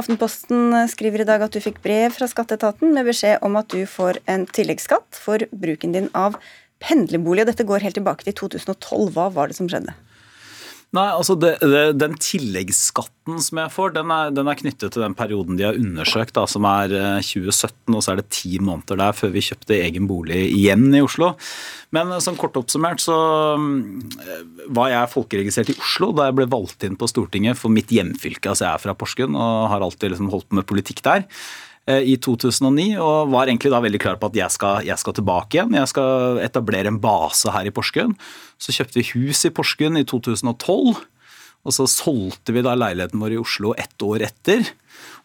Aftenposten 0.00 0.80
skriver 0.88 1.26
i 1.26 1.28
dag 1.28 1.44
at 1.44 1.52
du 1.52 1.60
fikk 1.60 1.82
brev 1.84 2.16
fra 2.16 2.30
skatteetaten 2.30 2.96
med 2.96 3.12
beskjed 3.12 3.44
om 3.44 3.60
at 3.60 3.68
du 3.68 3.84
får 3.84 4.22
en 4.32 4.48
tilleggsskatt 4.48 5.20
for 5.20 5.44
bruken 5.52 5.92
din 5.92 6.08
av 6.16 6.40
pendlerbolig. 6.80 7.44
og 7.44 7.52
Dette 7.52 7.68
går 7.68 7.84
helt 7.84 8.00
tilbake 8.00 8.24
til 8.24 8.40
2012. 8.46 9.10
Hva 9.12 9.28
var 9.34 9.52
det 9.52 9.60
som 9.60 9.68
skjedde? 9.68 9.92
Nei, 10.90 11.04
altså 11.14 11.36
det, 11.38 11.52
det, 11.62 11.82
Den 12.00 12.16
tilleggsskatten 12.18 13.38
som 13.44 13.60
jeg 13.62 13.70
får, 13.70 13.92
den 13.94 14.10
er, 14.10 14.32
den 14.34 14.48
er, 14.50 14.58
knyttet 14.58 14.90
til 14.90 15.04
den 15.04 15.14
perioden 15.14 15.58
de 15.58 15.68
har 15.68 15.78
undersøkt, 15.78 16.34
da, 16.34 16.48
som 16.50 16.66
er 16.66 16.90
2017. 17.22 17.70
Eh, 17.70 17.94
og 17.94 18.02
så 18.02 18.12
er 18.12 18.18
det 18.18 18.32
ti 18.34 18.58
måneder 18.58 18.98
der 18.98 19.14
før 19.14 19.30
vi 19.36 19.44
kjøpte 19.46 19.78
egen 19.78 20.08
bolig 20.10 20.40
igjen 20.48 20.88
i 20.90 21.04
Oslo. 21.04 21.36
Men 21.94 22.10
sånn 22.24 22.38
kort 22.40 22.58
oppsummert 22.58 23.02
så 23.04 23.16
mm, 23.60 24.18
var 24.74 24.90
jeg 24.90 25.14
folkeregistrert 25.14 25.70
i 25.70 25.78
Oslo 25.78 26.10
da 26.16 26.26
jeg 26.28 26.40
ble 26.40 26.50
valgt 26.50 26.86
inn 26.86 26.98
på 26.98 27.10
Stortinget 27.10 27.60
for 27.60 27.70
mitt 27.70 27.94
hjemfylke. 27.94 28.50
Altså 28.50 28.66
jeg 28.66 28.72
er 28.74 28.84
fra 28.88 28.98
Porsgrunn 28.98 29.38
og 29.38 29.70
har 29.70 29.86
alltid 29.86 30.16
liksom 30.16 30.32
holdt 30.34 30.50
på 30.50 30.58
med 30.58 30.70
politikk 30.70 31.04
der. 31.06 31.28
Eh, 31.88 32.12
i 32.12 32.16
2009, 32.20 32.98
og 33.00 33.30
var 33.32 33.48
egentlig 33.48 33.70
da 33.72 33.80
veldig 33.80 34.00
klar 34.02 34.18
på 34.20 34.28
at 34.28 34.36
jeg 34.36 34.52
skal, 34.52 34.82
jeg 34.84 35.00
skal, 35.00 35.16
tilbake 35.16 35.56
igjen. 35.56 35.78
Jeg 35.78 35.88
skal 35.88 36.40
etablere 36.44 36.92
en 36.92 37.00
base 37.00 37.52
her 37.54 37.70
i 37.70 37.72
Porsgrunn. 37.72 38.12
Så 38.60 38.74
kjøpte 38.76 39.00
vi 39.00 39.06
hus 39.14 39.46
i 39.48 39.52
Porsgrunn 39.54 39.96
i 39.96 40.04
2012. 40.04 41.00
Og 41.60 41.76
så 41.76 41.84
solgte 41.90 42.54
vi 42.56 42.64
da 42.64 42.76
leiligheten 42.76 43.20
vår 43.20 43.34
i 43.36 43.40
Oslo 43.40 43.74
ett 43.80 44.04
år 44.04 44.26
etter. 44.28 44.68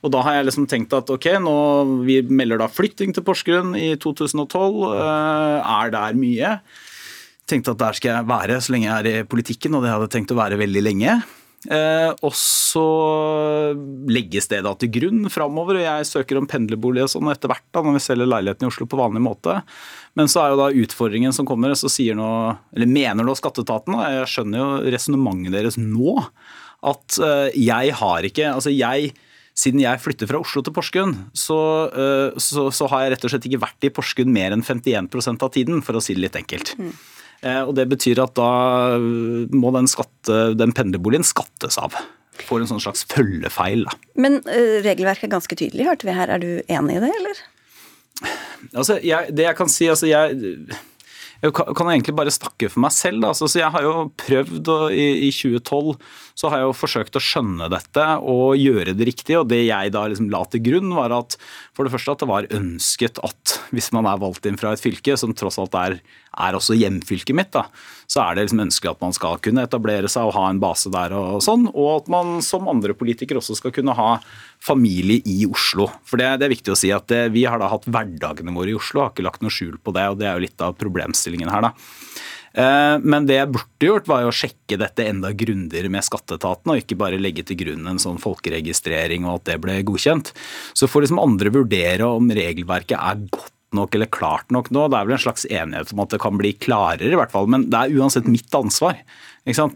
Og 0.04 0.12
da 0.16 0.24
har 0.24 0.38
jeg 0.38 0.48
liksom 0.50 0.68
tenkt 0.72 0.96
at 0.96 1.12
ok, 1.12 1.30
nå 1.44 1.56
vi 2.08 2.20
melder 2.24 2.60
da 2.64 2.72
flytting 2.72 3.16
til 3.16 3.24
Porsgrunn 3.28 3.76
i 3.80 3.94
2012. 4.00 4.84
Er 4.96 5.96
der 5.96 6.20
mye? 6.20 6.58
Tenkte 7.48 7.76
at 7.76 7.84
der 7.84 8.00
skal 8.00 8.16
jeg 8.16 8.32
være 8.32 8.60
så 8.64 8.74
lenge 8.74 8.90
jeg 8.90 9.00
er 9.00 9.24
i 9.24 9.28
politikken, 9.28 9.76
og 9.76 9.84
det 9.84 9.92
hadde 9.92 10.08
jeg 10.08 10.16
tenkt 10.18 10.34
å 10.34 10.40
være 10.40 10.60
veldig 10.60 10.88
lenge. 10.88 11.20
Eh, 11.72 12.12
og 12.26 12.34
så 12.38 12.86
legges 14.12 14.50
det 14.52 14.62
da 14.66 14.76
til 14.78 14.92
grunn 14.94 15.30
framover, 15.34 15.80
jeg 15.82 16.10
søker 16.10 16.40
om 16.40 16.50
pendlerbolig 16.50 17.06
og 17.06 17.12
sånn 17.16 17.32
etter 17.32 17.52
hvert 17.52 17.66
da, 17.74 17.82
når 17.82 17.98
vi 17.98 18.04
selger 18.06 18.30
leiligheten 18.30 18.68
i 18.68 18.72
Oslo 18.72 18.88
på 18.90 19.00
vanlig 19.00 19.24
måte. 19.26 19.58
Men 20.18 20.32
så 20.32 20.44
er 20.44 20.54
jo 20.54 20.62
da 20.62 20.72
utfordringen 20.86 21.36
som 21.36 21.48
kommer, 21.50 21.74
så 21.78 21.92
sier 21.92 22.18
nå, 22.18 22.30
eller 22.76 22.92
mener 22.92 23.26
nå 23.26 23.38
skatteetaten, 23.38 23.98
jeg 24.16 24.32
skjønner 24.32 24.62
jo 24.62 24.96
resonnementet 24.96 25.58
deres 25.58 25.80
nå, 25.82 26.20
at 26.86 27.18
eh, 27.24 27.56
jeg 27.58 27.96
har 27.98 28.28
ikke 28.28 28.52
Altså 28.52 28.70
jeg 28.70 29.16
siden 29.56 29.80
jeg 29.80 30.02
flytter 30.04 30.28
fra 30.30 30.42
Oslo 30.44 30.62
til 30.66 30.74
Porsgrunn, 30.76 31.14
så, 31.32 31.58
eh, 31.88 32.40
så, 32.44 32.68
så, 32.76 32.90
har 32.92 33.06
jeg 33.06 33.14
rett 33.14 33.28
og 33.28 33.32
slett 33.32 33.46
ikke 33.48 33.62
vært 33.64 33.88
i 33.88 33.92
Porsgrunn 33.96 34.34
mer 34.36 34.52
enn 34.52 34.66
51% 34.66 35.46
av 35.48 35.54
tiden, 35.56 35.80
for 35.86 35.96
å 35.96 36.04
si 36.04 36.16
det 36.18 36.26
litt 36.26 36.36
enkelt. 36.40 36.74
Mm. 36.76 36.92
Eh, 37.46 37.62
og 37.62 37.76
Det 37.78 37.88
betyr 37.92 38.22
at 38.24 38.36
da 38.38 38.52
må 39.00 39.74
den, 39.76 39.90
skatte, 39.92 40.56
den 40.58 40.74
pendlerboligen 40.76 41.28
skattes 41.28 41.78
av. 41.82 41.98
Får 42.46 42.64
en 42.64 42.72
sånn 42.74 42.84
slags 42.84 43.06
følgefeil. 43.12 43.86
Da. 43.88 43.96
Men 44.20 44.42
uh, 44.44 44.82
regelverket 44.84 45.30
er 45.30 45.36
ganske 45.38 45.56
tydelig, 45.56 45.88
hørte 45.88 46.10
vi 46.10 46.18
her. 46.18 46.34
Er 46.34 46.42
du 46.42 46.50
enig 46.68 46.98
i 46.98 47.04
det, 47.06 47.14
eller? 47.22 47.46
Altså, 48.74 48.98
jeg, 49.04 49.32
det 49.36 49.46
jeg 49.46 49.58
kan 49.58 49.72
si, 49.72 49.88
altså 49.92 50.10
jeg 50.10 50.58
jeg 51.44 51.54
kan 51.56 51.90
egentlig 51.92 52.16
bare 52.18 52.34
snakke 52.34 52.70
for 52.72 52.84
meg 52.86 52.94
selv. 52.96 53.24
Da. 53.24 53.32
Altså, 53.34 53.50
jeg 53.60 53.72
har 53.74 53.86
jo 53.86 53.94
prøvd 54.22 54.72
og 54.72 54.96
i, 54.96 55.32
2012 55.36 55.96
så 56.36 56.52
har 56.52 56.62
jeg 56.62 56.70
jo 56.70 56.76
forsøkt 56.76 57.18
å 57.20 57.24
skjønne 57.24 57.70
dette 57.72 58.06
og 58.24 58.60
gjøre 58.60 58.96
det 58.98 59.10
riktig. 59.12 59.38
Og 59.40 59.50
det 59.52 59.64
jeg 59.66 59.94
da 59.96 60.06
liksom 60.12 60.32
la 60.34 60.44
til 60.52 60.64
grunn, 60.66 60.94
var 60.98 61.16
at 61.16 61.38
for 61.76 61.88
det 61.88 61.94
første 61.96 62.16
at 62.16 62.24
det 62.24 62.32
var 62.32 62.50
ønsket 62.56 63.22
at 63.26 63.58
hvis 63.76 63.92
man 63.96 64.10
er 64.10 64.22
valgt 64.22 64.48
inn 64.50 64.60
fra 64.60 64.74
et 64.76 64.84
fylke, 64.84 65.18
som 65.20 65.36
tross 65.38 65.60
alt 65.62 65.76
er, 65.80 66.00
er 66.36 66.58
også 66.58 66.78
hjemfylket 66.78 67.38
mitt, 67.38 67.54
da, 67.56 67.68
så 68.08 68.22
er 68.24 68.36
det 68.36 68.46
liksom 68.46 68.64
ønskelig 68.66 68.94
at 68.94 69.04
man 69.04 69.16
skal 69.16 69.40
kunne 69.44 69.66
etablere 69.66 70.10
seg 70.12 70.30
og 70.30 70.36
ha 70.38 70.46
en 70.52 70.62
base 70.64 70.92
der 70.94 71.16
og 71.18 71.42
sånn. 71.46 71.68
Og 71.74 71.90
at 71.96 72.12
man 72.12 72.38
som 72.46 72.70
andre 72.72 72.96
politikere 72.98 73.42
også 73.42 73.58
skal 73.60 73.74
kunne 73.76 73.96
ha 73.98 74.12
familie 74.64 75.24
i 75.26 75.44
Oslo. 75.50 75.90
For 76.08 76.22
det, 76.22 76.36
det 76.42 76.48
er 76.48 76.56
viktig 76.56 76.76
å 76.76 76.80
si 76.80 76.94
at 76.96 77.10
det, 77.12 77.28
vi 77.36 77.48
har 77.50 77.62
da 77.62 77.72
hatt 77.72 77.90
hverdagene 77.90 78.56
våre 78.56 78.74
i 78.74 78.78
Oslo, 78.78 79.04
har 79.04 79.14
ikke 79.14 79.28
lagt 79.28 79.46
noe 79.46 79.54
skjul 79.54 79.78
på 79.82 79.96
det. 79.96 80.08
Og 80.12 80.22
det 80.22 80.30
er 80.30 80.38
jo 80.38 80.46
litt 80.48 80.66
av 80.66 80.78
problemstillingen 80.80 81.52
her, 81.54 81.70
da. 81.70 81.76
Eh, 82.56 82.98
men 83.04 83.28
det 83.28 83.40
jeg 83.40 83.52
burde 83.52 83.90
gjort, 83.90 84.08
var 84.08 84.24
jo 84.24 84.32
å 84.32 84.36
sjekke 84.36 84.80
dette 84.80 85.08
enda 85.10 85.34
grundigere 85.36 85.92
med 85.92 86.06
skatteetaten, 86.08 86.72
og 86.72 86.80
ikke 86.82 86.98
bare 87.00 87.20
legge 87.20 87.44
til 87.48 87.60
grunn 87.60 87.90
en 87.92 88.00
sånn 88.02 88.22
folkeregistrering 88.22 89.28
og 89.28 89.42
at 89.42 89.50
det 89.52 89.58
ble 89.66 89.82
godkjent. 89.88 90.32
Så 90.78 90.88
får 90.92 91.06
liksom 91.06 91.22
andre 91.24 91.52
vurdere 91.56 92.08
om 92.08 92.32
regelverket 92.32 92.96
er 92.96 93.28
godt 93.28 93.55
nok 93.76 93.96
eller 93.98 94.10
klart 94.12 94.50
nok 94.56 94.72
nå. 94.74 94.88
Det 94.90 94.98
er 94.98 95.08
vel 95.10 95.18
en 95.18 95.24
slags 95.28 95.46
enighet 95.50 95.94
om 95.94 96.02
at 96.06 96.16
det 96.16 96.22
kan 96.24 96.40
bli 96.40 96.56
klarere, 96.58 97.12
i 97.12 97.20
hvert 97.20 97.34
fall. 97.36 97.50
Men 97.52 97.68
det 97.70 97.82
er 97.82 97.96
uansett 98.00 98.30
mitt 98.32 98.56
ansvar. 98.56 98.98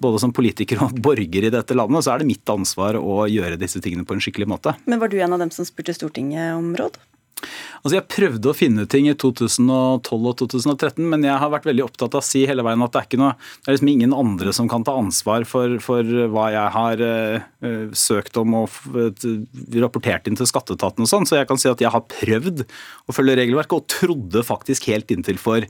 Både 0.01 0.17
som 0.23 0.33
politiker 0.33 0.81
og 0.81 0.97
borger 1.05 1.45
i 1.45 1.53
dette 1.53 1.77
landet, 1.77 2.01
så 2.05 2.15
er 2.15 2.23
det 2.23 2.31
mitt 2.31 2.49
ansvar 2.49 2.97
å 2.97 3.27
gjøre 3.29 3.59
disse 3.61 3.83
tingene 3.83 4.07
på 4.07 4.17
en 4.17 4.23
skikkelig 4.23 4.49
måte. 4.49 4.73
Men 4.89 5.03
var 5.03 5.11
du 5.11 5.19
en 5.21 5.35
av 5.35 5.43
dem 5.43 5.51
som 5.53 5.67
spurte 5.67 5.93
Stortinget 5.93 6.55
om 6.57 6.71
råd? 6.79 6.97
Altså 7.79 7.95
Jeg 7.95 8.07
prøvde 8.11 8.51
å 8.51 8.55
finne 8.57 8.85
ting 8.91 9.07
i 9.09 9.15
2012 9.15 10.27
og 10.31 10.39
2013, 10.41 11.03
men 11.07 11.23
jeg 11.27 11.39
har 11.41 11.51
vært 11.53 11.67
veldig 11.69 11.85
opptatt 11.85 12.17
av 12.17 12.23
å 12.23 12.27
si 12.27 12.43
hele 12.49 12.65
veien 12.65 12.83
at 12.83 12.95
det 12.95 13.03
er 13.05 13.21
noe, 13.21 13.35
det 13.61 13.71
er 13.71 13.77
liksom 13.77 13.91
ingen 13.93 14.15
andre 14.15 14.53
som 14.55 14.67
kan 14.71 14.83
ta 14.87 14.97
ansvar 14.99 15.45
for, 15.49 15.77
for 15.83 16.15
hva 16.33 16.49
jeg 16.55 16.73
har 16.75 17.05
uh, 17.05 17.93
søkt 17.95 18.39
om 18.41 18.57
og 18.63 18.81
uh, 18.95 19.29
rapportert 19.79 20.27
inn 20.27 20.39
til 20.39 20.49
skatteetaten 20.49 21.05
og 21.05 21.11
sånn. 21.11 21.29
Så 21.29 21.39
jeg 21.39 21.47
kan 21.49 21.61
si 21.61 21.71
at 21.71 21.81
jeg 21.83 21.93
har 21.93 22.03
prøvd 22.11 22.65
å 22.65 23.15
følge 23.15 23.39
regelverket, 23.39 23.79
og 23.79 23.87
trodde 23.99 24.45
faktisk 24.45 24.89
helt 24.91 25.11
inntil 25.13 25.39
for 25.39 25.63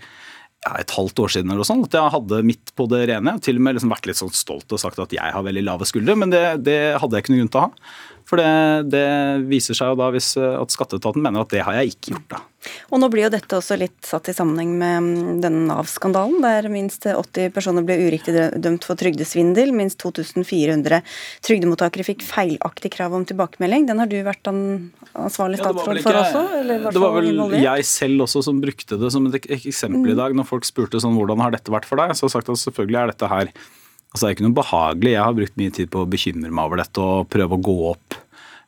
ja, 0.66 0.74
et 0.82 0.92
halvt 0.92 1.22
år 1.24 1.34
siden 1.36 1.52
eller 1.54 1.68
sånn, 1.68 1.86
at 1.88 1.96
jeg 1.96 2.14
hadde 2.16 2.42
midt 2.48 2.74
på 2.76 2.88
det 2.92 3.06
rene. 3.12 3.36
Til 3.44 3.60
og 3.60 3.66
med 3.66 3.78
liksom 3.78 3.94
vært 3.94 4.10
litt 4.10 4.20
sånn 4.20 4.34
stolt 4.36 4.76
og 4.76 4.82
sagt 4.82 5.00
at 5.00 5.14
jeg 5.16 5.36
har 5.36 5.46
veldig 5.46 5.64
lave 5.66 5.88
skuldre, 5.88 6.18
men 6.20 6.34
det, 6.34 6.44
det 6.66 6.80
hadde 7.00 7.16
jeg 7.16 7.26
ikke 7.26 7.36
noen 7.36 7.46
grunn 7.46 7.54
til 7.54 7.62
å 7.62 7.68
ha. 7.68 7.94
For 8.30 8.38
det, 8.38 8.94
det, 8.94 9.08
viser 9.50 9.78
seg 9.78 9.90
jo 9.90 9.98
da 9.98 10.12
hvis, 10.14 10.36
eh, 10.38 10.54
at 10.60 10.74
skatteetaten 10.74 11.24
mener 11.24 11.42
at 11.42 11.54
det 11.54 11.64
har 11.66 11.80
jeg 11.80 11.96
ikke 11.96 12.14
gjort. 12.14 12.28
da. 12.36 12.42
Og 12.92 13.00
Nå 13.02 13.08
blir 13.10 13.26
jo 13.26 13.32
dette 13.34 13.58
også 13.58 13.78
litt 13.80 14.06
satt 14.06 14.30
i 14.30 14.36
sammenheng 14.36 14.76
med 14.78 15.06
mm, 15.06 15.40
denne 15.42 15.64
Nav-skandalen, 15.70 16.38
der 16.44 16.68
minst 16.70 17.08
80 17.10 17.54
personer 17.56 17.86
ble 17.88 17.98
uriktig 18.06 18.36
dømt 18.62 18.86
for 18.86 19.00
trygdesvindel. 19.00 19.74
Minst 19.74 19.98
2400 20.04 21.02
trygdemottakere 21.48 22.06
fikk 22.06 22.22
feilaktig 22.28 22.94
krav 22.94 23.18
om 23.18 23.26
tilbakemelding. 23.30 23.90
Den 23.90 24.04
har 24.04 24.12
du 24.12 24.20
vært 24.28 24.52
ansvarlig 24.52 25.64
statsråd 25.64 26.02
ja, 26.02 26.06
for 26.06 26.22
også? 26.22 26.46
det 26.86 27.02
var 27.02 27.18
vel 27.18 27.32
involvert. 27.32 27.66
jeg 27.66 27.90
selv 27.90 28.28
også 28.28 28.46
som 28.46 28.62
brukte 28.62 29.00
det 29.02 29.10
som 29.16 29.26
et 29.32 29.42
eksempel 29.58 30.14
i 30.14 30.20
dag. 30.22 30.38
Når 30.38 30.52
folk 30.52 30.70
spurte 30.70 31.02
sånn 31.02 31.18
hvordan 31.18 31.42
har 31.42 31.58
dette 31.58 31.74
vært 31.74 31.90
for 31.90 31.98
deg, 31.98 32.14
så 32.14 32.28
har 32.28 32.34
jeg 32.34 32.38
sagt 32.38 32.54
at 32.54 32.66
selvfølgelig 32.68 33.02
er 33.02 33.14
dette 33.16 33.34
her 33.34 33.54
Altså, 34.10 34.24
det 34.24 34.30
er 34.30 34.38
ikke 34.38 34.48
noe 34.48 34.58
behagelig. 34.58 35.14
Jeg 35.14 35.26
har 35.26 35.38
brukt 35.38 35.60
mye 35.62 35.76
tid 35.76 35.92
på 35.94 36.02
å 36.02 36.10
bekymre 36.10 36.50
meg 36.50 36.66
over 36.66 36.82
dette 36.82 37.04
og 37.04 37.30
prøve 37.30 37.58
å 37.58 37.62
gå 37.62 37.76
opp 37.92 38.18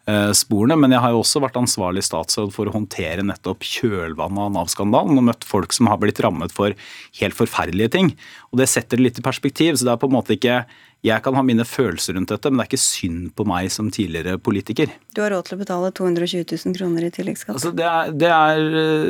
eh, 0.05 0.29
sporene, 0.37 0.77
men 0.77 0.93
jeg 0.93 1.01
har 1.01 1.15
jo 1.15 1.23
også 1.23 1.41
vært 1.41 1.57
ansvarlig 1.57 2.03
statsråd 2.05 2.53
for 2.53 2.69
å 2.69 2.75
håndtere 2.75 3.25
nettopp 3.25 3.65
kjølvannet 3.65 4.45
av 4.45 4.53
Nav-skandalen 4.53 5.17
og 5.17 5.27
møtt 5.31 5.47
folk 5.49 5.73
som 5.73 5.89
har 5.89 5.97
blitt 6.03 6.21
rammet 6.21 6.53
for 6.53 6.77
helt 7.17 7.37
forferdelige 7.37 7.95
ting. 7.97 8.13
Og 8.53 8.61
Det 8.61 8.69
setter 8.69 9.01
det 9.01 9.07
litt 9.07 9.21
i 9.23 9.25
perspektiv. 9.25 9.75
så 9.75 9.89
det 9.89 9.95
er 9.95 10.01
på 10.03 10.11
en 10.11 10.17
måte 10.19 10.37
ikke 10.37 10.61
jeg 11.01 11.25
kan 11.25 11.33
ha 11.33 11.41
mine 11.41 11.65
følelser 11.65 12.13
rundt 12.13 12.29
dette, 12.29 12.49
men 12.51 12.61
det 12.61 12.67
er 12.67 12.69
ikke 12.69 12.85
synd 12.85 13.31
på 13.33 13.45
meg 13.49 13.71
som 13.73 13.89
tidligere 13.89 14.37
politiker. 14.37 14.91
Du 15.17 15.23
har 15.23 15.33
råd 15.33 15.47
til 15.47 15.57
å 15.57 15.61
betale 15.63 15.89
220 15.97 16.45
000 16.45 16.77
kroner 16.77 17.07
i 17.07 17.13
tilleggsskatt? 17.15 17.57
Altså 17.57 17.71
det, 17.73 17.87
er, 17.87 18.11
det, 18.13 18.29
er, 18.29 18.65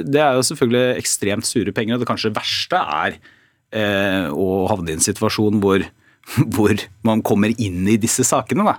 det, 0.08 0.22
er, 0.22 0.38
jo 0.40 0.46
selvfølgelig 0.48 1.02
ekstremt 1.02 1.50
sure 1.50 1.74
penger, 1.76 1.98
og 1.98 2.06
det 2.06 2.08
kanskje 2.08 2.32
verste 2.38 2.80
er 2.80 3.18
eh, 3.76 4.32
å 4.32 4.70
havne 4.72 4.94
i 4.94 4.96
en 4.96 5.04
situasjon 5.04 5.60
hvor 5.60 5.84
hvor 6.56 6.86
man 7.08 7.24
kommer 7.26 7.54
inn 7.58 7.88
i 7.90 8.00
disse 8.02 8.26
sakene. 8.28 8.68
da. 8.68 8.78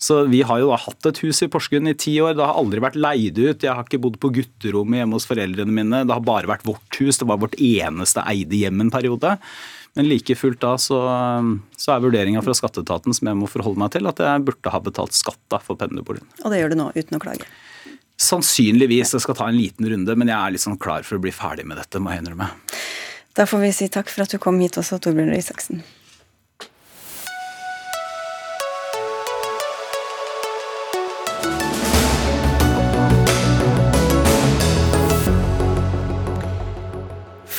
Så 0.00 0.22
Vi 0.32 0.40
har 0.48 0.62
jo 0.62 0.70
da 0.70 0.78
hatt 0.80 1.06
et 1.10 1.18
hus 1.20 1.42
i 1.44 1.48
Porsgrunn 1.52 1.90
i 1.90 1.98
ti 1.98 2.14
år. 2.24 2.32
Det 2.32 2.46
har 2.46 2.56
aldri 2.56 2.80
vært 2.80 2.96
leid 2.96 3.36
ut. 3.36 3.60
Jeg 3.60 3.74
har 3.74 3.84
ikke 3.84 4.00
bodd 4.00 4.16
på 4.22 4.30
gutterommet 4.32 5.02
hjemme 5.02 5.18
hos 5.18 5.28
foreldrene 5.28 5.74
mine. 5.76 6.06
Det 6.08 6.16
har 6.16 6.24
bare 6.24 6.48
vært 6.48 6.64
vårt 6.64 7.00
hus. 7.02 7.18
Det 7.20 7.28
var 7.28 7.42
vårt 7.42 7.58
eneste 7.60 8.24
eide 8.32 8.62
hjem 8.62 8.80
en 8.80 8.92
periode. 8.94 9.34
Men 9.98 10.08
like 10.08 10.36
fullt 10.38 10.62
da 10.62 10.76
så, 10.80 11.00
så 11.76 11.92
er 11.92 12.04
vurderinga 12.06 12.40
fra 12.46 12.54
skatteetaten 12.56 13.12
som 13.16 13.28
jeg 13.28 13.40
må 13.42 13.50
forholde 13.50 13.82
meg 13.82 13.92
til, 13.92 14.06
at 14.08 14.22
jeg 14.22 14.46
burde 14.46 14.72
ha 14.72 14.80
betalt 14.86 15.18
skatt 15.18 15.40
da 15.52 15.60
for 15.60 15.76
pendlerboligen. 15.76 16.30
Og 16.44 16.54
det 16.54 16.62
gjør 16.62 16.72
du 16.72 16.80
nå, 16.80 16.88
uten 16.96 17.18
å 17.18 17.22
klage? 17.22 17.48
Sannsynligvis. 18.20 19.12
Jeg 19.16 19.24
skal 19.26 19.36
ta 19.36 19.50
en 19.50 19.58
liten 19.58 19.88
runde, 19.90 20.16
men 20.16 20.32
jeg 20.32 20.38
er 20.38 20.56
litt 20.56 20.64
sånn 20.64 20.80
klar 20.80 21.04
for 21.04 21.18
å 21.18 21.24
bli 21.24 21.34
ferdig 21.34 21.66
med 21.68 21.80
dette, 21.80 22.00
må 22.00 22.14
jeg 22.14 22.24
innrømme. 22.24 22.48
Da 23.36 23.44
får 23.48 23.66
vi 23.66 23.72
si 23.74 23.92
takk 23.92 24.08
for 24.12 24.24
at 24.24 24.32
du 24.32 24.40
kom 24.42 24.58
hit 24.62 24.80
også, 24.80 24.96
Torbjørn 25.02 25.34
Røe 25.34 25.42
Isaksen. 25.42 25.84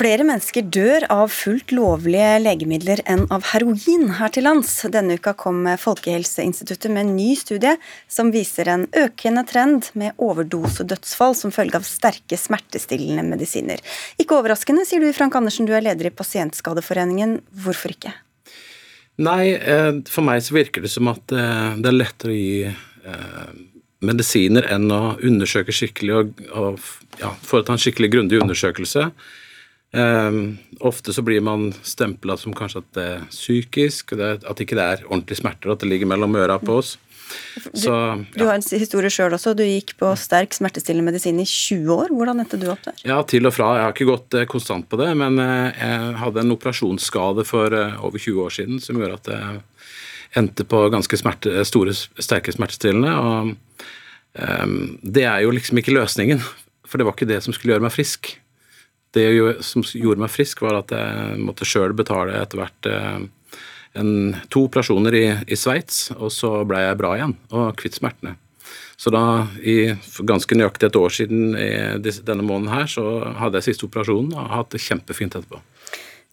Flere 0.02 0.24
mennesker 0.26 0.66
dør 0.74 1.04
av 1.14 1.28
fullt 1.30 1.70
lovlige 1.78 2.40
legemidler 2.42 3.04
enn 3.12 3.28
av 3.30 3.44
heroin 3.52 4.08
her 4.18 4.32
til 4.34 4.48
lands. 4.48 4.72
Denne 4.90 5.20
uka 5.20 5.36
kom 5.38 5.60
Folkehelseinstituttet 5.78 6.90
med 6.90 7.04
en 7.04 7.12
ny 7.14 7.36
studie 7.38 7.76
som 8.10 8.32
viser 8.34 8.72
en 8.74 8.88
økende 8.98 9.44
trend 9.46 9.92
med 10.02 10.18
overdosedødsfall 10.18 11.36
som 11.38 11.54
følge 11.54 11.78
av 11.78 11.86
sterke 11.86 12.40
smertestillende 12.40 13.22
medisiner. 13.28 13.84
Ikke 14.18 14.40
overraskende, 14.40 14.88
sier 14.90 15.06
du 15.06 15.12
Frank 15.14 15.38
Andersen, 15.38 15.68
du 15.70 15.76
er 15.78 15.86
leder 15.86 16.10
i 16.10 16.14
Pasientskadeforeningen. 16.18 17.36
Hvorfor 17.62 17.94
ikke? 17.94 18.16
Nei, 19.22 19.52
eh, 19.54 19.92
for 20.10 20.26
meg 20.26 20.42
så 20.42 20.58
virker 20.58 20.82
det 20.82 20.90
som 20.96 21.12
at 21.14 21.30
eh, 21.30 21.78
det 21.78 21.92
er 21.92 22.00
lettere 22.00 22.34
å 22.34 22.40
gi 22.40 22.66
eh, 22.66 23.54
medisiner 24.02 24.66
enn 24.74 24.90
å 24.90 25.04
undersøke 25.22 25.78
skikkelig 25.78 26.18
og, 26.24 26.44
og 26.58 27.22
ja, 27.22 27.36
foreta 27.46 27.78
en 27.78 27.86
skikkelig 27.86 28.10
grundig 28.18 28.42
undersøkelse. 28.42 29.12
Um, 29.92 30.58
ofte 30.80 31.12
så 31.12 31.20
blir 31.22 31.42
man 31.44 31.74
stempla 31.84 32.38
som 32.40 32.56
kanskje 32.56 32.80
at 32.80 32.92
det 32.96 33.08
er 33.18 33.24
psykisk, 33.28 34.14
det, 34.16 34.38
at 34.48 34.62
ikke 34.64 34.78
det 34.80 34.86
er 34.86 35.02
ordentlige 35.10 35.42
smerter, 35.42 35.74
at 35.74 35.84
det 35.84 35.90
ligger 35.92 36.08
mellom 36.08 36.38
øra 36.40 36.60
på 36.64 36.78
oss. 36.80 36.94
Så, 37.74 37.92
ja. 37.92 38.16
Du 38.36 38.46
har 38.46 38.58
en 38.58 38.64
historie 38.64 39.12
sjøl 39.12 39.34
også. 39.36 39.54
Du 39.56 39.64
gikk 39.64 39.94
på 40.00 40.10
sterk 40.20 40.56
smertestillende 40.56 41.12
medisin 41.12 41.40
i 41.40 41.48
20 41.48 41.92
år. 41.96 42.14
Hvordan 42.16 42.44
endte 42.44 42.60
du 42.60 42.68
opp 42.72 42.84
der? 42.88 42.98
Ja, 43.08 43.22
til 43.28 43.48
og 43.48 43.56
fra. 43.56 43.70
Jeg 43.78 43.86
har 43.86 43.96
ikke 43.96 44.10
gått 44.10 44.38
eh, 44.38 44.48
konstant 44.52 44.88
på 44.92 45.00
det, 45.00 45.10
men 45.20 45.40
eh, 45.44 45.80
jeg 45.80 46.18
hadde 46.22 46.44
en 46.44 46.56
operasjonsskade 46.56 47.46
for 47.48 47.76
eh, 47.78 48.00
over 48.04 48.20
20 48.20 48.46
år 48.46 48.56
siden 48.58 48.84
som 48.84 49.00
gjorde 49.00 49.20
at 49.22 49.32
jeg 49.32 49.62
endte 50.42 50.68
på 50.68 50.84
ganske 50.92 51.20
smerte, 51.20 51.66
store, 51.68 51.96
sterke 51.96 52.54
smertestillende. 52.56 53.12
Og 53.12 53.90
um, 54.40 54.78
det 55.04 55.26
er 55.28 55.42
jo 55.44 55.52
liksom 55.56 55.82
ikke 55.82 55.96
løsningen, 55.96 56.40
for 56.88 57.00
det 57.00 57.08
var 57.08 57.18
ikke 57.18 57.32
det 57.32 57.42
som 57.44 57.56
skulle 57.56 57.76
gjøre 57.76 57.84
meg 57.84 57.96
frisk 57.96 58.38
det 59.15 59.28
som 59.65 59.84
gjorde 59.84 60.21
meg 60.24 60.32
frisk, 60.32 60.62
var 60.63 60.80
at 60.82 60.93
jeg 60.95 61.39
måtte 61.43 61.67
sjøl 61.67 61.93
betale 61.97 62.38
etter 62.41 62.62
hvert 62.62 62.88
eh, 62.89 63.26
en, 64.00 64.12
to 64.54 64.65
operasjoner 64.69 65.17
i, 65.19 65.26
i 65.52 65.58
Sveits, 65.60 66.12
og 66.15 66.32
så 66.32 66.62
ble 66.67 66.80
jeg 66.86 67.00
bra 67.02 67.15
igjen 67.17 67.36
og 67.52 67.76
kvitt 67.82 67.97
smertene. 68.00 68.38
Så 69.02 69.10
da, 69.10 69.47
i 69.65 69.95
ganske 70.30 70.56
nøyaktig 70.56 70.88
et 70.91 70.97
år 71.00 71.10
siden 71.15 71.56
i 71.58 71.71
disse- 72.06 72.21
denne 72.24 72.45
måneden 72.45 72.69
her, 72.69 72.86
så 72.86 73.34
hadde 73.39 73.58
jeg 73.58 73.71
siste 73.71 73.88
operasjonen 73.88 74.36
og 74.38 74.52
hatt 74.54 74.76
det 74.76 74.84
kjempefint 74.84 75.36
etterpå. 75.39 75.58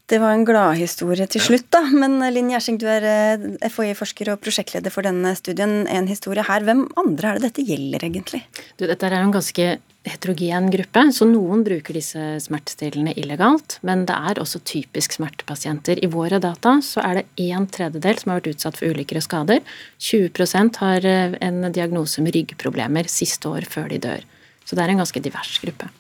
Det 0.08 0.16
var 0.22 0.32
en 0.32 0.46
gladhistorie 0.48 1.26
til 1.28 1.42
slutt, 1.44 1.66
da. 1.74 1.82
Men 1.92 2.16
Linn 2.32 2.48
Gjersing, 2.48 2.78
du 2.80 2.86
er 2.88 3.04
eh, 3.04 3.42
FHI-forsker 3.68 4.30
og 4.32 4.40
prosjektleder 4.40 4.92
for 4.94 5.04
denne 5.04 5.34
studien. 5.36 5.82
En 5.84 6.08
historie 6.08 6.46
her. 6.48 6.64
Hvem 6.64 6.86
andre 6.96 7.34
er 7.34 7.36
det 7.36 7.50
dette 7.50 7.64
gjelder, 7.68 8.06
egentlig? 8.08 8.40
Du, 8.80 8.86
dette 8.88 9.04
er 9.04 9.18
jo 9.18 9.26
en 9.26 9.34
ganske 9.36 9.66
heterogen 10.08 10.70
gruppe, 10.72 11.02
så 11.12 11.28
noen 11.28 11.60
bruker 11.66 11.98
disse 11.98 12.24
smertestillende 12.40 13.12
illegalt. 13.20 13.76
Men 13.84 14.06
det 14.08 14.16
er 14.16 14.40
også 14.40 14.62
typisk 14.64 15.18
smertepasienter. 15.18 16.00
I 16.00 16.08
våre 16.08 16.40
data 16.40 16.78
så 16.84 17.04
er 17.04 17.20
det 17.20 17.50
en 17.50 17.68
tredjedel 17.68 18.16
som 18.16 18.32
har 18.32 18.40
vært 18.40 18.54
utsatt 18.54 18.80
for 18.80 18.88
ulykker 18.88 19.20
og 19.20 19.28
skader. 19.28 19.78
20% 20.08 20.82
har 20.86 21.12
eh, 21.12 21.36
en 21.44 21.68
diagnose 21.68 22.24
med 22.24 22.32
ryggproblemer 22.38 23.12
siste 23.12 23.52
år 23.52 23.68
før 23.68 23.92
de 23.92 24.00
dør. 24.08 24.28
Så 24.64 24.72
det 24.72 24.88
er 24.88 24.96
en 24.96 25.04
ganske 25.04 25.20
divers 25.28 25.58
gruppe. 25.60 25.92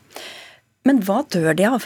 Men 0.88 1.04
hva 1.04 1.20
dør 1.28 1.52
de 1.52 1.68
av? 1.68 1.84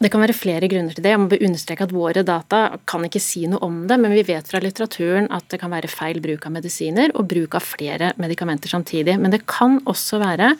Det 0.00 0.10
kan 0.12 0.22
være 0.22 0.36
flere 0.36 0.68
grunner 0.70 0.96
til 0.96 1.04
det. 1.04 1.12
Jeg 1.14 1.22
må 1.22 1.28
understreke 1.36 1.86
at 1.86 1.94
Våre 1.94 2.24
data 2.26 2.64
kan 2.90 3.04
ikke 3.06 3.22
si 3.22 3.44
noe 3.50 3.62
om 3.66 3.84
det, 3.90 3.98
men 4.00 4.14
vi 4.14 4.24
vet 4.26 4.48
fra 4.50 4.62
litteraturen 4.62 5.28
at 5.34 5.46
det 5.52 5.60
kan 5.62 5.72
være 5.74 5.92
feil 5.92 6.22
bruk 6.24 6.48
av 6.48 6.56
medisiner 6.56 7.14
og 7.14 7.28
bruk 7.30 7.58
av 7.58 7.66
flere 7.66 8.12
medikamenter 8.20 8.72
samtidig. 8.72 9.18
Men 9.20 9.34
det 9.34 9.44
kan 9.50 9.80
også 9.90 10.22
være 10.22 10.54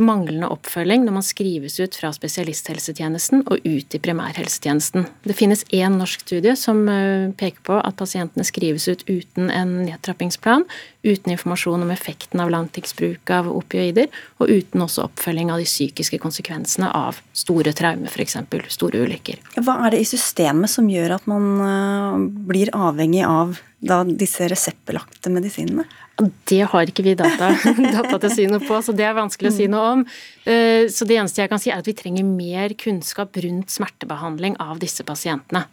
manglende 0.00 0.48
oppfølging 0.50 1.04
når 1.04 1.16
man 1.18 1.24
skrives 1.24 1.76
ut 1.80 1.96
fra 1.98 2.10
spesialisthelsetjenesten 2.14 3.44
og 3.46 3.66
ut 3.66 3.96
i 3.96 4.00
primærhelsetjenesten. 4.02 5.06
Det 5.26 5.36
finnes 5.36 5.64
én 5.76 5.98
norsk 6.00 6.24
studie 6.24 6.56
som 6.58 6.82
eh, 6.88 7.30
peker 7.36 7.62
på 7.66 7.78
at 7.80 7.98
pasientene 8.00 8.46
skrives 8.46 8.88
ut 8.88 9.04
uten 9.10 9.50
en 9.52 9.76
nedtrappingsplan, 9.84 10.66
uten 11.02 11.32
informasjon 11.32 11.82
om 11.82 11.90
effekten 11.90 12.42
av 12.42 12.50
langtidsbruk 12.52 13.30
av 13.32 13.48
opioider, 13.52 14.10
og 14.38 14.50
uten 14.52 14.84
også 14.84 15.06
oppfølging 15.08 15.52
av 15.52 15.62
de 15.62 15.68
psykiske 15.68 16.20
konsekvensene 16.20 16.90
av 16.92 17.22
store 17.36 17.72
traumer, 17.76 18.12
f.eks. 18.12 18.36
store 18.74 19.06
ulykker. 19.06 19.40
Hva 19.64 19.78
er 19.86 19.96
det 19.96 20.02
i 20.04 20.10
systemet 20.10 20.72
som 20.72 20.90
gjør 20.92 21.16
at 21.16 21.26
man 21.30 21.48
eh, 21.64 22.28
blir 22.50 22.72
avhengig 22.76 23.24
av 23.26 23.56
da, 23.80 24.02
disse 24.04 24.48
reseptbelagte 24.50 25.32
medisinene? 25.32 25.88
Det 26.20 26.60
har 26.68 26.90
ikke 26.90 27.04
vi 27.06 27.16
data, 27.16 27.54
data 27.96 28.18
til 28.18 28.28
å 28.28 28.34
si 28.34 28.46
noe 28.50 28.60
på, 28.60 28.76
så 28.84 28.92
det 28.92 29.06
er 29.08 29.16
vanskelig 29.16 29.54
å 29.54 29.56
si 29.56 29.68
noe 29.72 29.92
om. 29.96 30.06
Eh, 30.44 30.84
Så 30.92 31.08
det 31.08 31.16
eneste 31.16 31.40
jeg 31.40 31.52
kan 31.52 31.62
si 31.62 31.72
er 31.72 31.80
at 31.80 31.88
vi 31.88 31.96
trenger 31.96 32.28
mer 32.28 32.76
kunnskap 32.76 33.40
rundt 33.40 33.72
smertebehandling 33.72 34.60
av 34.60 34.82
disse 34.82 35.06
pasientene. 35.06 35.64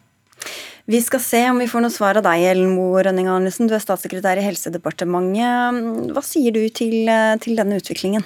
Vi 0.88 1.02
skal 1.04 1.19
se 1.19 1.41
om 1.50 1.58
vi 1.60 1.67
får 1.67 1.84
noe 1.84 1.91
svar 1.91 2.19
av 2.19 2.23
deg, 2.23 2.45
Ellen 2.47 2.71
Moe 2.71 3.02
Rønning 3.04 3.28
Arnesen. 3.28 3.67
Du 3.67 3.76
er 3.76 3.84
statssekretær 3.84 4.39
i 4.39 4.45
Helsedepartementet. 4.45 6.13
Hva 6.15 6.23
sier 6.23 6.56
du 6.56 6.62
til, 6.69 7.10
eh, 7.12 7.36
til 7.43 7.58
denne 7.60 7.82
utviklingen? 7.82 8.23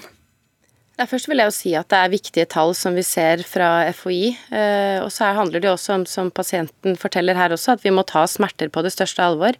Ja, 0.99 1.07
først 1.09 1.25
vil 1.25 1.41
jeg 1.41 1.49
jo 1.49 1.55
si 1.55 1.71
at 1.73 1.89
det 1.89 1.97
er 1.97 2.13
viktige 2.13 2.45
tall 2.45 2.75
som 2.77 2.93
vi 2.93 3.01
ser 3.01 3.41
fra 3.47 3.89
FHI. 3.89 4.37
Eh, 4.53 4.99
og 5.01 5.09
så 5.09 5.31
handler 5.33 5.57
det 5.57 5.71
jo 5.71 5.73
også 5.73 5.95
om, 5.95 6.05
som 6.05 6.29
pasienten 6.29 6.93
forteller 6.99 7.33
her 7.33 7.49
også, 7.49 7.73
at 7.73 7.81
vi 7.81 7.89
må 7.89 8.05
ta 8.05 8.27
smerter 8.29 8.69
på 8.69 8.83
det 8.85 8.93
største 8.93 9.25
alvor. 9.25 9.57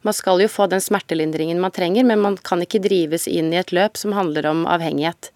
Man 0.00 0.16
skal 0.16 0.40
jo 0.40 0.48
få 0.48 0.70
den 0.70 0.80
smertelindringen 0.80 1.60
man 1.60 1.74
trenger, 1.76 2.06
men 2.08 2.22
man 2.24 2.38
kan 2.40 2.62
ikke 2.64 2.80
drives 2.80 3.28
inn 3.28 3.52
i 3.52 3.60
et 3.60 3.74
løp 3.76 4.00
som 4.00 4.16
handler 4.16 4.48
om 4.48 4.64
avhengighet. 4.64 5.28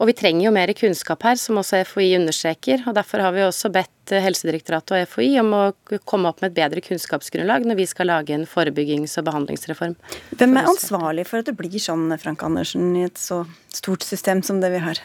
Og 0.00 0.08
vi 0.08 0.14
trenger 0.16 0.46
jo 0.46 0.52
mer 0.54 0.70
kunnskap 0.72 1.24
her, 1.26 1.36
som 1.36 1.58
også 1.60 1.82
FHI 1.84 2.14
understreker. 2.16 2.80
og 2.88 2.94
Derfor 2.96 3.20
har 3.20 3.34
vi 3.36 3.42
også 3.44 3.68
bedt 3.72 4.14
Helsedirektoratet 4.24 4.94
og 4.96 5.10
FHI 5.12 5.34
om 5.42 5.52
å 5.52 5.64
komme 6.08 6.30
opp 6.30 6.40
med 6.40 6.54
et 6.54 6.56
bedre 6.56 6.80
kunnskapsgrunnlag 6.86 7.68
når 7.68 7.76
vi 7.82 7.86
skal 7.90 8.08
lage 8.08 8.32
en 8.32 8.46
forebyggings- 8.48 9.18
og 9.20 9.28
behandlingsreform. 9.28 9.98
Hvem 10.40 10.56
er 10.56 10.70
ansvarlig 10.72 11.26
for 11.28 11.44
at 11.44 11.50
det 11.50 11.56
blir 11.58 11.76
sånn, 11.76 12.08
Frank 12.22 12.46
Andersen, 12.48 12.94
i 12.96 13.04
et 13.10 13.20
så 13.20 13.42
stort 13.76 14.06
system 14.06 14.40
som 14.46 14.62
det 14.64 14.72
vi 14.72 14.80
har? 14.86 15.02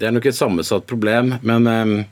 Det 0.00 0.08
er 0.08 0.16
nok 0.16 0.30
et 0.30 0.38
sammensatt 0.38 0.88
problem, 0.88 1.36
men 1.44 1.68
eh, 1.68 2.08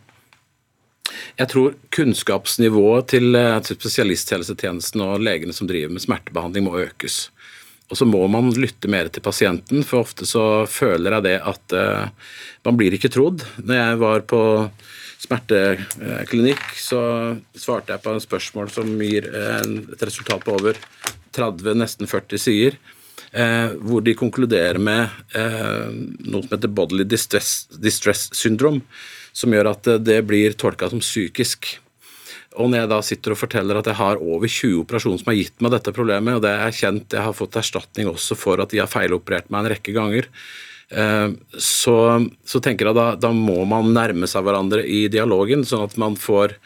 jeg 1.40 1.48
tror 1.52 1.74
kunnskapsnivået 1.96 3.16
eh, 3.16 3.56
til 3.64 3.80
spesialisthelsetjenesten 3.80 5.00
og 5.04 5.24
legene 5.24 5.56
som 5.56 5.68
driver 5.70 5.96
med 5.96 6.04
smertebehandling 6.04 6.68
må 6.68 6.76
økes. 6.84 7.30
Og 7.86 7.98
så 7.98 8.06
må 8.08 8.24
man 8.30 8.50
lytte 8.58 8.90
mer 8.90 9.10
til 9.12 9.22
pasienten, 9.22 9.84
for 9.86 10.02
ofte 10.02 10.26
så 10.26 10.66
føler 10.70 11.18
jeg 11.18 11.26
det 11.28 11.36
at 11.52 11.76
eh, 11.76 12.32
man 12.66 12.78
blir 12.78 12.96
ikke 12.96 13.12
trodd. 13.14 13.44
Når 13.62 13.78
jeg 13.78 14.00
var 14.02 14.24
på 14.26 14.40
smerteklinikk, 15.22 16.64
så 16.82 17.00
svarte 17.54 17.94
jeg 17.94 18.02
på 18.02 18.16
en 18.16 18.24
spørsmål 18.24 18.72
som 18.74 18.90
gir 19.04 19.30
eh, 19.30 19.62
et 19.94 20.02
resultat 20.02 20.42
på 20.42 20.58
over 20.58 20.78
30, 21.36 21.78
nesten 21.78 22.10
40 22.10 22.42
sider. 22.42 22.78
Eh, 23.36 23.70
hvor 23.84 24.00
de 24.00 24.14
konkluderer 24.16 24.78
med 24.80 25.10
eh, 25.36 25.88
noe 26.24 26.44
som 26.44 26.54
heter 26.54 26.72
bodily 26.72 27.04
distress, 27.04 27.66
distress 27.68 28.30
syndrome, 28.36 28.80
som 29.36 29.52
gjør 29.52 29.72
at 29.74 29.90
eh, 29.92 29.98
det 30.00 30.22
blir 30.28 30.56
tolka 30.56 30.88
som 30.92 31.02
psykisk. 31.04 31.74
Og 32.56 32.70
når 32.70 32.82
jeg 32.82 32.90
da 32.92 33.00
sitter 33.04 33.34
og 33.34 33.40
forteller 33.40 33.80
at 33.80 33.90
jeg 33.90 33.98
har 33.98 34.22
over 34.22 34.48
20 34.48 34.78
operasjoner 34.84 35.20
som 35.20 35.32
har 35.32 35.38
gitt 35.38 35.60
meg 35.64 35.74
dette 35.74 35.92
problemet, 35.96 36.38
og 36.38 36.44
det 36.44 36.54
er 36.54 36.76
kjent, 36.76 37.12
jeg 37.12 37.24
har 37.26 37.36
fått 37.36 37.58
erstatning 37.60 38.08
også 38.10 38.38
for 38.38 38.62
at 38.62 38.72
de 38.72 38.80
har 38.80 38.90
feiloperert 38.90 39.50
meg 39.52 39.62
en 39.64 39.70
rekke 39.74 39.94
ganger, 39.96 40.30
eh, 40.90 41.28
så, 41.60 41.98
så 42.48 42.62
tenker 42.64 42.90
jeg 42.90 42.98
da, 42.98 43.06
da 43.20 43.32
må 43.36 43.60
man 43.68 43.92
nærme 43.96 44.28
seg 44.30 44.46
hverandre 44.46 44.82
i 44.88 45.04
dialogen, 45.12 45.66
sånn 45.68 45.84
at 45.84 45.96
man 46.00 46.16
får 46.20 46.56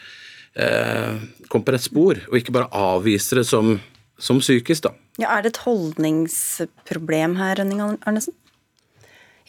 eh, 0.55 1.19
kommer 1.51 1.67
på 1.67 1.75
rett 1.75 1.87
spor, 1.87 2.21
og 2.29 2.39
ikke 2.39 2.55
bare 2.55 2.71
avviser 2.71 3.41
det 3.41 3.47
som, 3.51 3.75
som 4.21 4.39
psykisk. 4.39 4.87
da. 4.87 4.95
Ja, 5.19 5.33
er 5.35 5.43
det 5.43 5.55
et 5.55 5.63
holdningsproblem 5.65 7.35
her, 7.41 7.57
Rønning 7.59 7.83
Arnesen? 7.83 8.37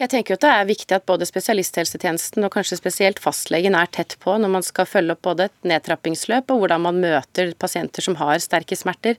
Jeg 0.01 0.09
tenker 0.09 0.33
jo 0.33 0.39
at 0.39 0.45
det 0.45 0.51
er 0.51 0.69
viktig 0.71 0.95
at 0.97 1.05
både 1.05 1.27
spesialisthelsetjenesten 1.29 2.47
og 2.47 2.55
kanskje 2.55 2.79
spesielt 2.79 3.19
fastlegen 3.21 3.75
er 3.77 3.91
tett 3.93 4.15
på 4.23 4.33
når 4.41 4.51
man 4.55 4.65
skal 4.65 4.89
følge 4.89 5.13
opp 5.13 5.21
både 5.27 5.51
et 5.51 5.69
nedtrappingsløp 5.69 6.49
og 6.55 6.63
hvordan 6.63 6.81
man 6.87 7.01
møter 7.03 7.53
pasienter 7.61 8.05
som 8.05 8.17
har 8.17 8.41
sterke 8.41 8.79
smerter. 8.79 9.19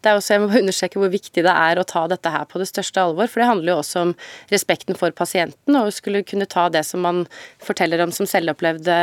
Det 0.00 0.10
er 0.10 0.16
også, 0.16 0.34
Jeg 0.34 0.42
må 0.42 0.48
understreke 0.60 1.00
hvor 1.00 1.12
viktig 1.12 1.44
det 1.44 1.52
er 1.52 1.80
å 1.80 1.84
ta 1.84 2.06
dette 2.08 2.32
her 2.32 2.46
på 2.48 2.60
det 2.60 2.68
største 2.70 3.04
alvor, 3.04 3.28
for 3.28 3.40
det 3.40 3.50
handler 3.50 3.72
jo 3.74 3.76
også 3.82 4.00
om 4.00 4.14
respekten 4.52 4.96
for 4.96 5.12
pasienten 5.12 5.76
og 5.76 5.90
å 5.90 5.94
skulle 5.94 6.24
kunne 6.24 6.48
ta 6.48 6.66
det 6.72 6.86
som 6.88 7.04
man 7.04 7.26
forteller 7.60 8.00
om 8.00 8.12
som 8.12 8.28
selvopplevde 8.28 8.96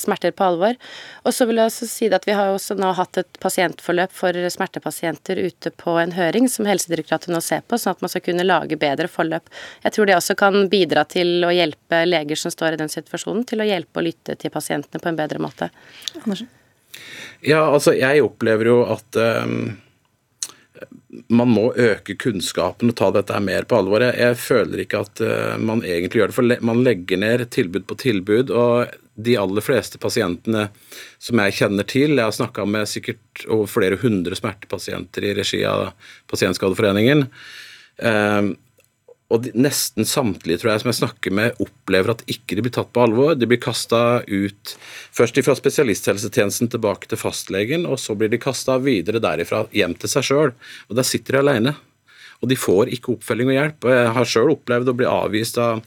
smerter 0.00 0.32
på 0.32 0.48
alvor. 0.48 0.80
Og 1.24 1.36
så 1.36 1.48
vil 1.48 1.60
jeg 1.60 1.68
også 1.68 1.90
si 1.92 2.10
at 2.12 2.26
Vi 2.26 2.36
har 2.36 2.48
også 2.48 2.78
nå 2.78 2.94
hatt 2.96 3.18
et 3.20 3.40
pasientforløp 3.42 4.12
for 4.14 4.32
smertepasienter 4.32 5.36
ute 5.36 5.72
på 5.76 5.98
en 6.00 6.16
høring 6.16 6.48
som 6.48 6.68
Helsedirektoratet 6.68 7.32
nå 7.34 7.40
ser 7.44 7.60
på, 7.66 7.76
sånn 7.76 7.96
at 7.96 8.04
man 8.04 8.12
skal 8.12 8.24
kunne 8.24 8.46
lage 8.46 8.78
bedre 8.80 9.08
forløp. 9.10 9.48
Jeg 9.84 9.96
tror 9.96 10.08
det 10.08 10.16
også 10.16 10.36
kan 10.38 10.62
bidra 10.72 11.04
til 11.08 11.44
å 11.46 11.52
hjelpe 11.52 12.02
leger 12.08 12.40
som 12.40 12.54
står 12.54 12.76
i 12.76 12.82
den 12.82 12.92
situasjonen, 12.92 13.44
til 13.48 13.62
å 13.62 13.68
hjelpe 13.68 14.00
og 14.00 14.08
lytte 14.08 14.36
til 14.40 14.52
pasientene 14.54 15.02
på 15.02 15.10
en 15.12 15.20
bedre 15.20 15.42
måte. 15.42 15.70
Andersen? 16.22 16.50
Ja, 17.44 17.64
altså 17.66 17.94
jeg 17.96 18.22
opplever 18.24 18.68
jo 18.68 18.78
at 18.92 19.18
um, 19.18 19.74
man 21.32 21.52
må 21.52 21.68
øke 21.78 22.16
kunnskapen 22.20 22.92
og 22.92 22.98
ta 22.98 23.10
dette 23.14 23.38
mer 23.44 23.66
på 23.68 23.78
alvor. 23.80 24.04
Jeg, 24.04 24.18
jeg 24.20 24.40
føler 24.42 24.84
ikke 24.84 25.04
at 25.06 25.22
uh, 25.24 25.54
man 25.60 25.84
egentlig 25.84 26.22
gjør 26.22 26.32
det, 26.32 26.38
for 26.38 26.48
le 26.48 26.58
man 26.64 26.82
legger 26.86 27.22
ned 27.22 27.46
tilbud 27.54 27.88
på 27.88 27.98
tilbud. 28.06 28.52
og 28.52 28.98
de 29.14 29.34
aller 29.36 29.60
fleste 29.60 29.98
pasientene 30.00 30.68
som 31.20 31.40
jeg 31.42 31.56
kjenner 31.58 31.86
til, 31.88 32.16
jeg 32.16 32.24
har 32.24 32.32
snakka 32.32 32.64
med 32.64 32.88
sikkert 32.88 33.44
over 33.44 33.68
flere 33.68 33.98
hundre 34.00 34.36
smertepasienter 34.38 35.26
i 35.28 35.34
regi 35.36 35.60
av 35.68 35.90
Pasientskadeforeningen. 36.32 37.26
Um, 38.00 38.54
og 39.32 39.46
de, 39.46 39.52
nesten 39.56 40.06
samtlige 40.08 40.60
tror 40.60 40.74
jeg 40.74 40.82
som 40.82 40.90
jeg 40.90 40.98
snakker 40.98 41.34
med, 41.34 41.60
opplever 41.62 42.12
at 42.12 42.24
ikke 42.30 42.58
de 42.58 42.64
blir 42.66 42.74
tatt 42.74 42.90
på 42.92 43.04
alvor. 43.06 43.32
De 43.38 43.48
blir 43.48 43.60
kasta 43.62 44.20
ut 44.28 44.74
først 45.16 45.40
fra 45.46 45.56
spesialisthelsetjenesten 45.56 46.68
tilbake 46.72 47.08
til 47.08 47.20
fastlegen, 47.20 47.86
og 47.88 47.96
så 48.02 48.16
blir 48.18 48.32
de 48.32 48.40
kasta 48.42 48.76
videre 48.82 49.22
derifra 49.24 49.64
hjem 49.72 49.96
til 49.96 50.12
seg 50.12 50.28
sjøl. 50.28 50.54
Og 50.90 50.98
der 50.98 51.08
sitter 51.08 51.38
de 51.38 51.42
alene. 51.42 51.74
Og 52.42 52.50
de 52.50 52.58
får 52.58 52.90
ikke 52.92 53.14
oppfølging 53.14 53.52
og 53.52 53.56
hjelp. 53.56 53.86
Og 53.86 53.94
jeg 53.94 54.14
har 54.18 54.32
sjøl 54.34 54.54
opplevd 54.56 54.92
å 54.92 54.96
bli 54.98 55.08
avvist 55.08 55.60
av, 55.62 55.80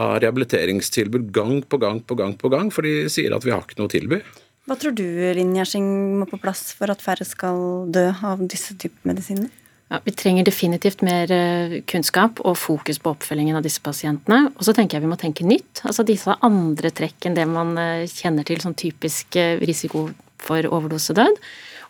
av 0.00 0.16
rehabiliteringstilbud 0.22 1.28
gang 1.36 1.60
på 1.66 1.80
gang 1.82 2.00
på 2.00 2.16
gang 2.16 2.36
på 2.40 2.52
gang, 2.52 2.72
for 2.72 2.86
de 2.86 3.10
sier 3.12 3.34
at 3.36 3.44
vi 3.44 3.52
har 3.52 3.66
ikke 3.66 3.80
noe 3.82 3.90
å 3.90 3.92
tilby. 3.92 4.22
Hva 4.70 4.76
tror 4.78 4.94
du 4.94 5.04
Linn 5.34 5.56
Gjersing, 5.56 5.88
må 6.20 6.28
på 6.30 6.38
plass 6.40 6.70
for 6.78 6.92
at 6.92 7.02
færre 7.02 7.26
skal 7.26 7.90
dø 7.90 8.06
av 8.24 8.44
disse 8.48 8.76
typer 8.78 9.10
medisiner? 9.10 9.50
Ja, 9.90 9.98
vi 10.04 10.12
trenger 10.14 10.44
definitivt 10.46 11.00
mer 11.02 11.32
eh, 11.34 11.80
kunnskap 11.90 12.38
og 12.46 12.54
fokus 12.62 13.00
på 13.02 13.10
oppfølgingen 13.10 13.56
av 13.58 13.64
disse 13.66 13.82
pasientene. 13.82 14.52
Og 14.54 14.62
så 14.62 14.74
tenker 14.76 14.96
jeg 14.96 15.02
vi 15.02 15.10
må 15.10 15.18
tenke 15.18 15.42
nytt. 15.42 15.82
Altså 15.82 16.06
disse 16.06 16.36
andre 16.46 16.92
trekk 16.94 17.26
enn 17.26 17.34
det 17.34 17.46
man 17.50 17.74
eh, 17.74 18.04
kjenner 18.06 18.46
til 18.46 18.62
som 18.62 18.76
typisk 18.78 19.34
eh, 19.40 19.58
risiko 19.58 20.06
for 20.38 20.70
overdosedød. 20.78 21.42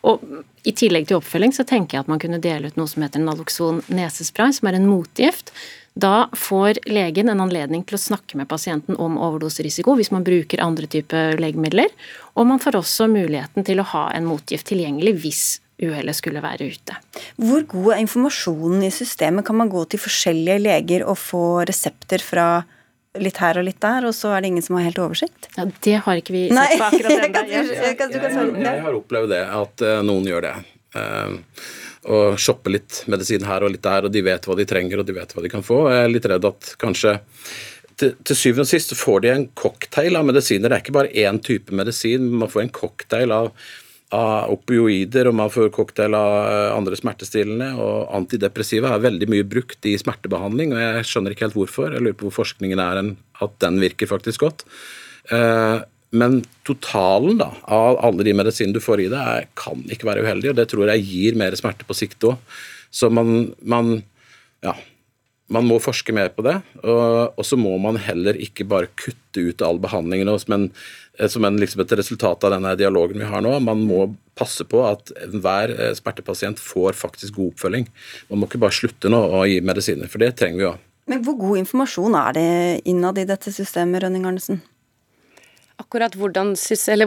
Og 0.08 0.24
I 0.64 0.72
tillegg 0.72 1.10
til 1.10 1.18
oppfølging 1.18 1.52
så 1.52 1.66
tenker 1.68 1.98
jeg 1.98 2.06
at 2.06 2.08
man 2.08 2.22
kunne 2.22 2.40
dele 2.40 2.72
ut 2.72 2.80
noe 2.80 2.88
som 2.88 3.04
heter 3.04 3.20
Naloxon 3.20 3.84
nesespray, 3.92 4.56
som 4.56 4.70
er 4.70 4.80
en 4.80 4.88
motgift. 4.88 5.52
Da 5.92 6.30
får 6.32 6.80
legen 6.88 7.28
en 7.28 7.44
anledning 7.44 7.84
til 7.84 7.98
å 7.98 8.00
snakke 8.00 8.40
med 8.40 8.48
pasienten 8.48 8.96
om 8.96 9.20
overdoserisiko 9.20 9.98
hvis 9.98 10.12
man 10.14 10.24
bruker 10.24 10.64
andre 10.64 10.88
typer 10.88 11.36
legemidler, 11.36 11.92
og 12.32 12.48
man 12.48 12.62
får 12.64 12.80
også 12.80 13.10
muligheten 13.12 13.66
til 13.68 13.84
å 13.84 13.90
ha 13.92 14.06
en 14.16 14.30
motgift 14.30 14.70
tilgjengelig 14.72 15.18
hvis 15.20 15.44
uhellet 15.82 16.16
skulle 16.16 16.42
være 16.44 16.70
ute. 16.72 16.96
Hvor 17.40 17.64
god 17.70 17.94
er 17.94 18.02
informasjonen 18.04 18.84
i 18.86 18.92
systemet? 18.94 19.46
Kan 19.46 19.58
man 19.60 19.72
gå 19.72 19.84
til 19.90 20.02
forskjellige 20.02 20.60
leger 20.62 21.06
og 21.08 21.18
få 21.20 21.44
resepter 21.68 22.22
fra 22.24 22.50
litt 23.18 23.40
her 23.42 23.58
og 23.58 23.66
litt 23.66 23.80
der, 23.82 24.06
og 24.06 24.14
så 24.14 24.34
er 24.36 24.42
det 24.42 24.52
ingen 24.52 24.64
som 24.64 24.78
har 24.78 24.86
helt 24.86 25.00
oversikt? 25.02 25.50
Ja, 25.56 25.66
Det 25.66 25.96
har 26.06 26.20
ikke 26.20 26.34
vi 26.36 26.44
sett 26.50 26.76
på 26.78 26.90
akkurat 26.90 27.24
ennå. 27.26 27.44
Jeg, 27.50 27.96
jeg 28.62 28.82
har 28.86 28.98
opplevd 29.00 29.32
det, 29.34 29.42
at 29.60 29.86
uh, 29.86 29.96
noen 30.06 30.28
gjør 30.30 30.46
det. 30.46 30.54
Uh, 30.94 31.40
og 32.10 32.38
shopper 32.40 32.72
litt 32.78 33.02
medisin 33.12 33.44
her 33.44 33.66
og 33.66 33.74
litt 33.74 33.84
der, 33.84 34.06
og 34.06 34.14
de 34.14 34.22
vet 34.24 34.46
hva 34.46 34.56
de 34.56 34.66
trenger 34.68 35.02
og 35.02 35.08
de 35.08 35.16
vet 35.18 35.34
hva 35.34 35.44
de 35.44 35.50
kan 35.52 35.64
få. 35.66 35.82
Jeg 35.92 36.06
er 36.06 36.14
litt 36.14 36.30
redd 36.30 36.46
at 36.48 36.72
kanskje 36.80 37.18
til, 38.00 38.14
til 38.24 38.38
syvende 38.38 38.64
og 38.64 38.70
sist 38.70 38.94
får 38.96 39.24
de 39.24 39.32
en 39.34 39.46
cocktail 39.58 40.16
av 40.16 40.24
medisiner. 40.30 40.70
Det 40.70 40.78
er 40.78 40.84
ikke 40.84 40.96
bare 40.96 41.12
én 41.12 41.40
type 41.44 41.74
medisin, 41.76 42.30
man 42.40 42.50
får 42.52 42.64
en 42.64 42.74
cocktail 42.78 43.34
av 43.36 43.50
av 44.16 44.50
opioider, 44.50 45.28
og 45.30 45.36
man 45.38 45.52
får 45.52 45.70
cocktail 45.74 46.16
av 46.18 46.32
eh, 46.48 46.72
andre 46.74 46.98
smertestillende. 46.98 47.70
Og 47.78 48.10
antidepressiva 48.16 48.94
er 48.94 49.04
veldig 49.06 49.28
mye 49.30 49.46
brukt 49.46 49.86
i 49.86 49.96
smertebehandling, 50.00 50.74
og 50.74 50.82
jeg 50.82 51.06
skjønner 51.10 51.34
ikke 51.34 51.46
helt 51.48 51.58
hvorfor. 51.58 51.94
Jeg 51.94 52.04
lurer 52.04 52.18
på 52.18 52.28
hvor 52.28 52.40
forskningen 52.42 52.82
er 52.82 53.00
at 53.04 53.56
den 53.62 53.80
virker 53.82 54.10
faktisk 54.10 54.46
godt. 54.46 54.66
Eh, 55.30 55.78
men 56.10 56.40
totalen 56.66 57.38
da, 57.38 57.52
av 57.70 58.00
alle 58.02 58.26
de 58.26 58.34
medisinene 58.34 58.74
du 58.74 58.82
får 58.82 59.04
i 59.04 59.10
deg, 59.12 59.50
kan 59.58 59.84
ikke 59.94 60.08
være 60.08 60.26
uheldig, 60.26 60.50
og 60.50 60.58
det 60.58 60.66
tror 60.72 60.90
jeg 60.90 61.06
gir 61.06 61.38
mer 61.38 61.54
smerte 61.58 61.86
på 61.86 61.94
sikt 61.94 62.26
òg. 62.26 62.40
Så 62.90 63.06
man, 63.14 63.52
man, 63.62 64.00
ja, 64.66 64.74
man 65.50 65.66
må 65.66 65.80
forske 65.82 66.14
mer 66.14 66.30
på 66.34 66.44
det, 66.46 66.56
og, 66.84 67.42
så 67.46 67.58
må 67.58 67.72
man 67.82 67.98
heller 68.00 68.38
ikke 68.38 68.66
bare 68.70 68.90
kutte 68.98 69.42
ut 69.50 69.64
all 69.66 69.80
behandlingen 69.82 70.30
som, 70.38 70.54
en, 70.56 70.66
som 71.30 71.46
en, 71.46 71.58
liksom 71.60 71.82
et 71.84 71.94
resultat 71.98 72.46
av 72.46 72.54
denne 72.54 72.76
dialogen 72.78 73.18
vi 73.18 73.30
har 73.30 73.42
nå. 73.44 73.56
Man 73.66 73.82
må 73.88 74.04
passe 74.38 74.64
på 74.68 74.84
at 74.86 75.10
hver 75.34 75.74
eh, 75.74 75.92
smertepasient 75.98 76.62
får 76.62 76.98
faktisk 76.98 77.36
god 77.38 77.54
oppfølging. 77.54 77.88
Man 78.30 78.40
må 78.40 78.48
ikke 78.48 78.62
bare 78.62 78.78
slutte 78.78 79.10
nå 79.12 79.20
å 79.40 79.42
gi 79.50 79.58
medisiner, 79.64 80.10
for 80.10 80.22
det 80.22 80.36
trenger 80.38 80.62
vi 80.62 80.68
jo. 80.68 80.76
Men 81.10 81.24
hvor 81.26 81.34
god 81.40 81.64
informasjon 81.64 82.14
er 82.14 82.36
det 82.36 82.50
innad 82.90 83.18
i 83.18 83.26
dette 83.26 83.50
systemet, 83.50 84.04
Rønning 84.04 84.28
Arnesen? 84.30 84.62
Akkurat 85.80 86.12
hvordan, 86.18 86.50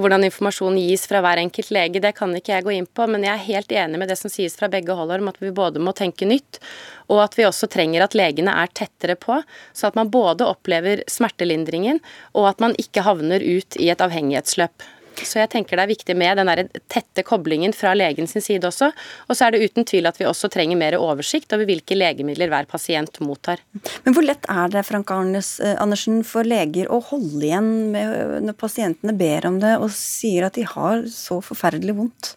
hvordan, 0.02 0.24
informasjonen 0.26 0.80
gis 0.82 1.04
fra 1.06 1.20
hver 1.22 1.38
enkelt 1.44 1.70
lege, 1.76 2.02
det 2.02 2.16
kan 2.18 2.32
ikke 2.34 2.56
jeg 2.56 2.66
gå 2.66 2.72
inn 2.74 2.88
på, 2.90 3.06
men 3.12 3.26
jeg 3.28 3.34
er 3.36 3.44
helt 3.46 3.74
enig 3.84 4.00
med 4.02 4.10
det 4.10 4.18
som 4.18 4.34
sies 4.34 4.58
fra 4.58 4.70
begge 4.72 4.96
hold 4.98 5.14
om 5.14 5.30
at 5.30 5.38
vi 5.44 5.52
både 5.54 5.84
må 5.84 5.94
tenke 5.94 6.26
nytt, 6.26 6.58
og 7.06 7.22
at 7.22 7.38
vi 7.38 7.46
også 7.46 7.70
trenger 7.70 8.02
at 8.02 8.18
legene 8.18 8.56
er 8.64 8.74
tettere 8.74 9.14
på, 9.20 9.38
så 9.78 9.92
at 9.92 10.00
man 10.00 10.10
både 10.14 10.48
opplever 10.50 11.04
smertelindringen, 11.12 12.02
og 12.34 12.50
at 12.50 12.66
man 12.66 12.74
ikke 12.82 13.06
havner 13.06 13.46
ut 13.46 13.78
i 13.78 13.92
et 13.94 14.02
avhengighetsløp. 14.02 14.90
Så 15.22 15.40
jeg 15.42 15.52
tenker 15.54 15.78
det 15.78 15.86
er 15.86 15.92
viktig 15.92 16.16
med 16.18 16.40
den 16.40 16.70
tette 16.92 17.24
koblingen 17.28 17.74
fra 17.76 17.94
legen 17.98 18.28
sin 18.30 18.44
side 18.44 18.68
også. 18.68 18.92
Og 19.28 19.38
så 19.38 19.48
er 19.48 19.56
det 19.56 19.70
uten 19.70 19.88
tvil 19.88 20.10
at 20.10 20.20
vi 20.20 20.28
også 20.30 20.50
trenger 20.54 20.80
mer 20.80 20.98
oversikt 21.00 21.54
over 21.56 21.68
hvilke 21.70 21.98
legemidler 21.98 22.52
hver 22.52 22.70
pasient 22.70 23.20
mottar. 23.24 23.62
Men 24.04 24.16
hvor 24.16 24.26
lett 24.26 24.48
er 24.52 24.74
det 24.74 24.86
Frank 24.88 25.12
Arnes, 25.14 25.56
eh, 25.64 25.76
Andersen, 25.82 26.24
for 26.28 26.48
leger 26.48 26.92
å 26.92 27.02
holde 27.12 27.46
igjen 27.48 27.74
når 27.94 28.58
pasientene 28.60 29.16
ber 29.18 29.50
om 29.50 29.60
det 29.64 29.76
og 29.80 29.92
sier 29.94 30.48
at 30.48 30.58
de 30.58 30.66
har 30.68 31.06
så 31.12 31.40
forferdelig 31.44 31.98
vondt? 31.98 32.36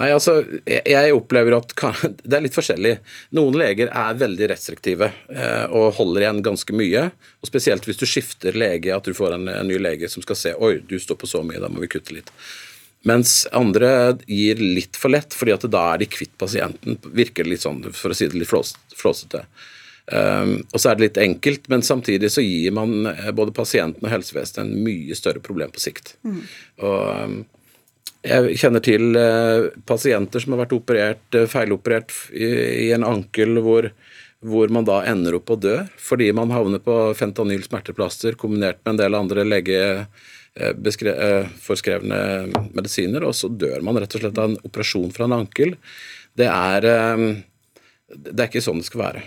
Nei, 0.00 0.08
altså, 0.14 0.40
jeg 0.66 1.14
opplever 1.14 1.56
at 1.58 1.74
det 2.24 2.36
er 2.36 2.44
litt 2.44 2.56
forskjellig. 2.56 2.96
Noen 3.36 3.58
leger 3.60 3.92
er 3.92 4.18
veldig 4.20 4.50
restriktive 4.52 5.10
eh, 5.30 5.66
og 5.66 5.94
holder 6.00 6.26
igjen 6.26 6.42
ganske 6.46 6.76
mye. 6.76 7.06
og 7.40 7.50
Spesielt 7.50 7.86
hvis 7.88 8.00
du 8.00 8.06
skifter 8.08 8.56
lege, 8.58 8.94
at 8.96 9.06
du 9.06 9.16
får 9.16 9.36
en, 9.36 9.50
ny 9.68 9.78
lege 9.80 10.10
som 10.10 10.24
skal 10.24 10.38
se 10.38 10.56
oi, 10.58 10.78
du 10.86 10.98
står 11.00 11.20
på 11.20 11.30
så 11.30 11.44
mye, 11.46 11.62
da 11.62 11.70
må 11.72 11.84
vi 11.84 11.90
kutte 11.92 12.16
litt. 12.16 12.32
Mens 13.08 13.46
andre 13.56 14.18
gir 14.28 14.60
litt 14.60 14.98
for 15.00 15.12
lett, 15.12 15.32
fordi 15.36 15.54
at 15.54 15.68
da 15.72 15.84
er 15.94 16.02
de 16.02 16.08
kvitt 16.10 16.34
pasienten. 16.40 16.98
Virker 17.16 17.46
det 17.46 17.54
litt 17.54 17.64
sånn, 17.64 17.80
for 17.96 18.12
å 18.12 18.16
si 18.16 18.28
det 18.28 18.36
litt 18.36 18.50
flåsete. 18.50 19.46
Um, 20.10 20.56
og 20.72 20.82
så 20.82 20.90
er 20.90 20.98
det 20.98 21.04
litt 21.04 21.20
enkelt, 21.22 21.68
men 21.70 21.84
samtidig 21.86 22.32
så 22.34 22.42
gir 22.42 22.74
man 22.74 23.06
eh, 23.12 23.30
både 23.36 23.54
pasienten 23.54 24.02
og 24.02 24.10
helsevesenet 24.10 24.64
en 24.64 24.84
mye 24.84 25.14
større 25.14 25.42
problem 25.44 25.70
på 25.70 25.82
sikt. 25.82 26.16
Mm. 26.26 26.40
Og 26.82 27.00
um, 27.22 27.36
jeg 28.20 28.58
kjenner 28.60 28.82
til 28.84 29.16
eh, 29.16 29.70
pasienter 29.88 30.42
som 30.42 30.52
har 30.52 30.60
vært 30.64 30.74
operert, 30.76 31.24
eh, 31.36 31.46
feiloperert 31.48 32.10
i, 32.36 32.92
en 32.92 33.04
ankel 33.08 33.60
hvor, 33.64 33.88
hvor, 34.44 34.68
man 34.68 34.84
da 34.88 35.04
ender 35.08 35.34
opp 35.38 35.50
å 35.54 35.60
dø 35.60 35.76
fordi 36.00 36.32
man 36.36 36.50
havner 36.52 36.80
på 36.84 37.14
fentanyl 37.16 37.62
smerteplaster 37.64 38.32
kombinert 38.40 38.78
med 38.84 38.90
en 38.92 39.00
del 39.00 39.14
andre 39.16 39.44
legeforskrevne 39.48 42.20
eh, 42.20 42.46
medisiner, 42.76 43.22
og 43.24 43.34
så 43.36 43.48
dør 43.48 43.80
man 43.86 43.98
rett 44.02 44.14
og 44.16 44.20
slett 44.24 44.38
av 44.38 44.46
en 44.50 44.62
operasjon 44.68 45.12
fra 45.16 45.24
en 45.24 45.38
ankel. 45.40 45.70
Det 46.36 46.48
er, 46.50 46.80
det 48.06 48.36
er 48.36 48.48
ikke 48.48 48.64
sånn 48.64 48.80
det 48.80 48.88
skal 48.88 49.04
være. 49.08 49.20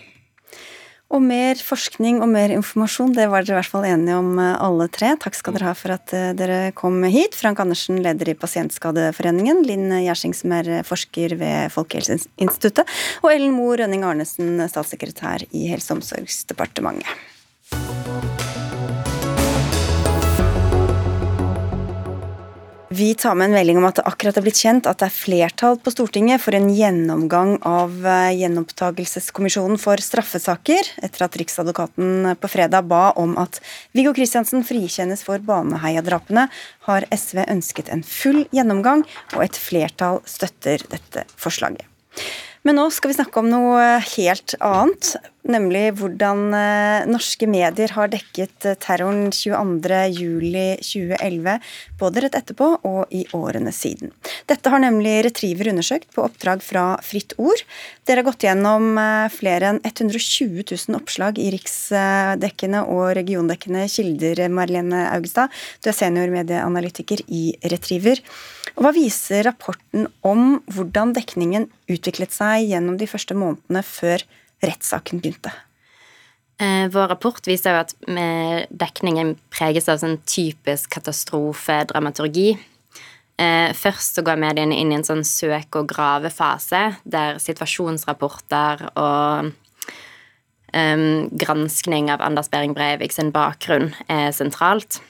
Og 1.14 1.22
mer 1.22 1.60
forskning 1.62 2.24
og 2.26 2.32
mer 2.34 2.50
informasjon, 2.56 3.12
det 3.14 3.28
var 3.30 3.46
dere 3.46 3.54
i 3.54 3.60
hvert 3.60 3.70
fall 3.70 3.86
enige 3.86 4.16
om 4.18 4.32
eh, 4.42 4.56
alle 4.66 4.88
tre. 4.90 5.12
Takk 5.22 5.38
skal 5.38 5.54
dere 5.58 5.70
ha 5.70 5.74
for 5.78 5.94
at 5.94 6.14
eh, 6.18 6.32
dere 6.38 6.72
kom 6.78 6.98
hit. 7.06 7.38
Frank 7.38 7.62
Andersen, 7.62 8.02
leder 8.02 8.32
i 8.32 8.38
Pasientskadeforeningen. 8.38 9.62
Linn 9.68 9.94
Gjersing, 10.02 10.34
som 10.38 10.56
er 10.58 10.72
forsker 10.88 11.38
ved 11.38 11.70
Folkehelseinstituttet. 11.76 12.90
Og 13.22 13.30
Ellen 13.30 13.54
Moe 13.54 13.78
Rønning 13.84 14.06
Arnesen, 14.08 14.58
statssekretær 14.66 15.46
i 15.52 15.68
Helse- 15.70 15.94
og 15.94 16.02
omsorgsdepartementet. 16.02 17.33
Vi 22.94 23.14
tar 23.16 23.36
med 23.36 23.46
en 23.46 23.56
melding 23.56 23.78
om 23.80 23.86
at 23.88 23.98
det 23.98 24.04
akkurat 24.06 24.36
er 24.38 24.44
blitt 24.46 24.60
kjent 24.60 24.86
at 24.86 25.00
det 25.02 25.08
er 25.08 25.16
flertall 25.16 25.80
på 25.82 25.90
Stortinget 25.90 26.44
for 26.44 26.54
en 26.54 26.68
gjennomgang 26.70 27.56
av 27.66 27.96
eh, 28.06 28.36
gjenopptakelseskommisjonen 28.38 29.80
for 29.82 30.04
straffesaker, 30.04 30.92
etter 31.02 31.26
at 31.26 31.38
Riksadvokaten 31.42 32.36
på 32.38 32.52
fredag 32.54 32.86
ba 32.92 33.08
om 33.18 33.34
at 33.42 33.58
Viggo 33.98 34.14
Kristiansen 34.14 34.62
frikjennes 34.68 35.26
for 35.26 35.42
Baneheia-drapene, 35.42 36.46
har 36.86 37.10
SV 37.10 37.42
ønsket 37.48 37.90
en 37.90 38.06
full 38.06 38.44
gjennomgang, 38.54 39.08
og 39.34 39.48
et 39.48 39.58
flertall 39.58 40.22
støtter 40.30 40.86
dette 40.94 41.26
forslaget. 41.34 41.88
Men 42.64 42.78
nå 42.80 42.88
skal 42.96 43.12
vi 43.12 43.18
snakke 43.18 43.42
om 43.42 43.50
noe 43.52 43.84
helt 44.16 44.56
annet 44.64 45.18
nemlig 45.50 45.96
hvordan 46.00 46.54
eh, 46.56 47.04
norske 47.10 47.48
medier 47.50 47.90
har 47.96 48.08
dekket 48.12 48.66
eh, 48.68 48.76
terroren 48.80 49.32
22.07.2011, 49.36 51.60
både 52.00 52.22
rett 52.24 52.36
etterpå 52.40 52.68
og 52.88 53.06
i 53.14 53.28
årene 53.36 53.72
siden. 53.76 54.12
Dette 54.50 54.70
har 54.72 54.80
nemlig 54.84 55.26
Retriever 55.28 55.68
undersøkt 55.74 56.10
på 56.16 56.24
oppdrag 56.26 56.60
fra 56.64 56.86
Fritt 57.04 57.34
Ord. 57.42 57.62
Dere 58.08 58.20
har 58.22 58.30
gått 58.30 58.44
gjennom 58.48 58.84
eh, 59.00 59.30
flere 59.34 59.66
enn 59.74 59.82
120 59.84 60.64
000 60.64 61.00
oppslag 61.00 61.34
i 61.42 61.52
riksdekkende 61.56 62.80
og 62.88 63.16
regiondekkende 63.20 63.82
kilder, 63.92 64.36
Marlene 64.54 65.02
Augestad. 65.12 65.48
Du 65.84 65.88
er 65.92 65.98
senior 65.98 66.30
medieanalytiker 66.34 67.20
i 67.28 67.44
Retriever. 67.68 68.18
Hva 68.80 68.90
viser 68.96 69.46
rapporten 69.46 70.08
om 70.26 70.58
hvordan 70.74 71.14
dekningen 71.14 71.68
utviklet 71.92 72.34
seg 72.34 72.72
gjennom 72.72 72.98
de 72.98 73.08
første 73.10 73.38
månedene 73.38 73.84
før 73.86 74.26
rettssaken 74.66 75.22
begynte? 75.22 75.54
Eh, 76.62 76.88
vår 76.94 77.10
rapport 77.14 77.48
viser 77.48 77.76
jo 77.76 77.84
at 77.84 77.94
dekningen 78.74 79.36
preges 79.54 79.90
av 79.92 80.02
sånn 80.02 80.20
typisk 80.30 80.92
katastrofedramaturgi. 80.96 82.54
Eh, 83.42 83.74
først 83.78 84.18
så 84.18 84.26
går 84.26 84.42
mediene 84.42 84.78
inn 84.78 84.94
i 84.94 84.98
en 85.00 85.06
sånn 85.06 85.24
søk-og-grave-fase, 85.26 86.84
der 87.04 87.42
situasjonsrapporter 87.42 88.86
og 88.94 89.54
um, 90.74 91.30
granskning 91.34 92.12
av 92.14 92.22
Anders 92.22 92.52
Behring 92.54 92.76
Breivik 92.78 93.16
sin 93.16 93.34
bakgrunn 93.34 93.92
er 94.08 94.32
sentralt. 94.36 95.02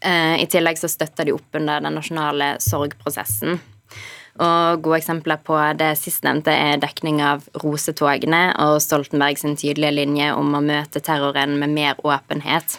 I 0.00 0.46
tillegg 0.48 0.78
så 0.80 0.88
støtter 0.88 1.28
de 1.28 1.34
opp 1.36 1.58
under 1.58 1.82
den 1.84 1.92
nasjonale 1.98 2.54
sorgprosessen. 2.64 3.58
Og 4.40 4.80
gode 4.84 5.00
eksempler 5.02 5.40
på 5.44 5.56
det 5.76 5.90
sistnevnte 6.00 6.52
er 6.54 6.80
dekning 6.80 7.18
av 7.24 7.44
rosetogene 7.60 8.46
og 8.64 8.78
Stoltenberg 8.80 9.40
sin 9.40 9.58
tydelige 9.58 9.96
linje 9.98 10.30
om 10.32 10.54
å 10.56 10.62
møte 10.64 11.02
terroren 11.04 11.58
med 11.60 11.74
mer 11.74 12.00
åpenhet. 12.00 12.78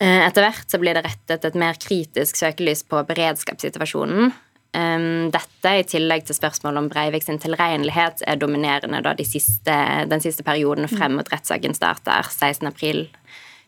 Eh, 0.00 0.22
etter 0.24 0.46
hvert 0.46 0.70
så 0.72 0.80
blir 0.80 0.96
det 0.96 1.04
rettet 1.04 1.44
et 1.44 1.58
mer 1.58 1.76
kritisk 1.80 2.40
søkelys 2.40 2.86
på 2.88 3.02
beredskapssituasjonen. 3.10 4.32
Dette, 4.70 5.70
i 5.74 5.82
tillegg 5.82 6.28
til 6.28 6.36
spørsmålet 6.36 6.78
om 6.78 6.88
Breivik 6.92 7.24
sin 7.26 7.40
tilregnelighet, 7.42 8.22
er 8.22 8.38
dominerende 8.38 9.00
de 9.18 9.26
siste, 9.26 9.74
den 10.06 10.22
siste 10.22 10.44
perioden 10.46 10.86
frem 10.86 11.16
mot 11.18 11.26
rettssaken 11.32 11.74
starter 11.74 12.22
16.4 12.30 13.08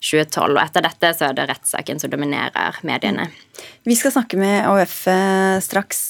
2012. 0.03 0.57
Og 0.57 0.61
etter 0.63 0.85
dette 0.85 1.13
så 1.17 1.29
er 1.29 1.39
det 1.39 1.47
rettssaken 1.51 2.03
som 2.03 2.13
dominerer 2.13 2.81
mediene. 2.87 3.29
Vi 3.87 3.97
skal 3.99 4.15
snakke 4.17 4.41
med 4.41 4.67
AUF 4.67 4.97
eh, 5.11 5.57
straks. 5.65 6.03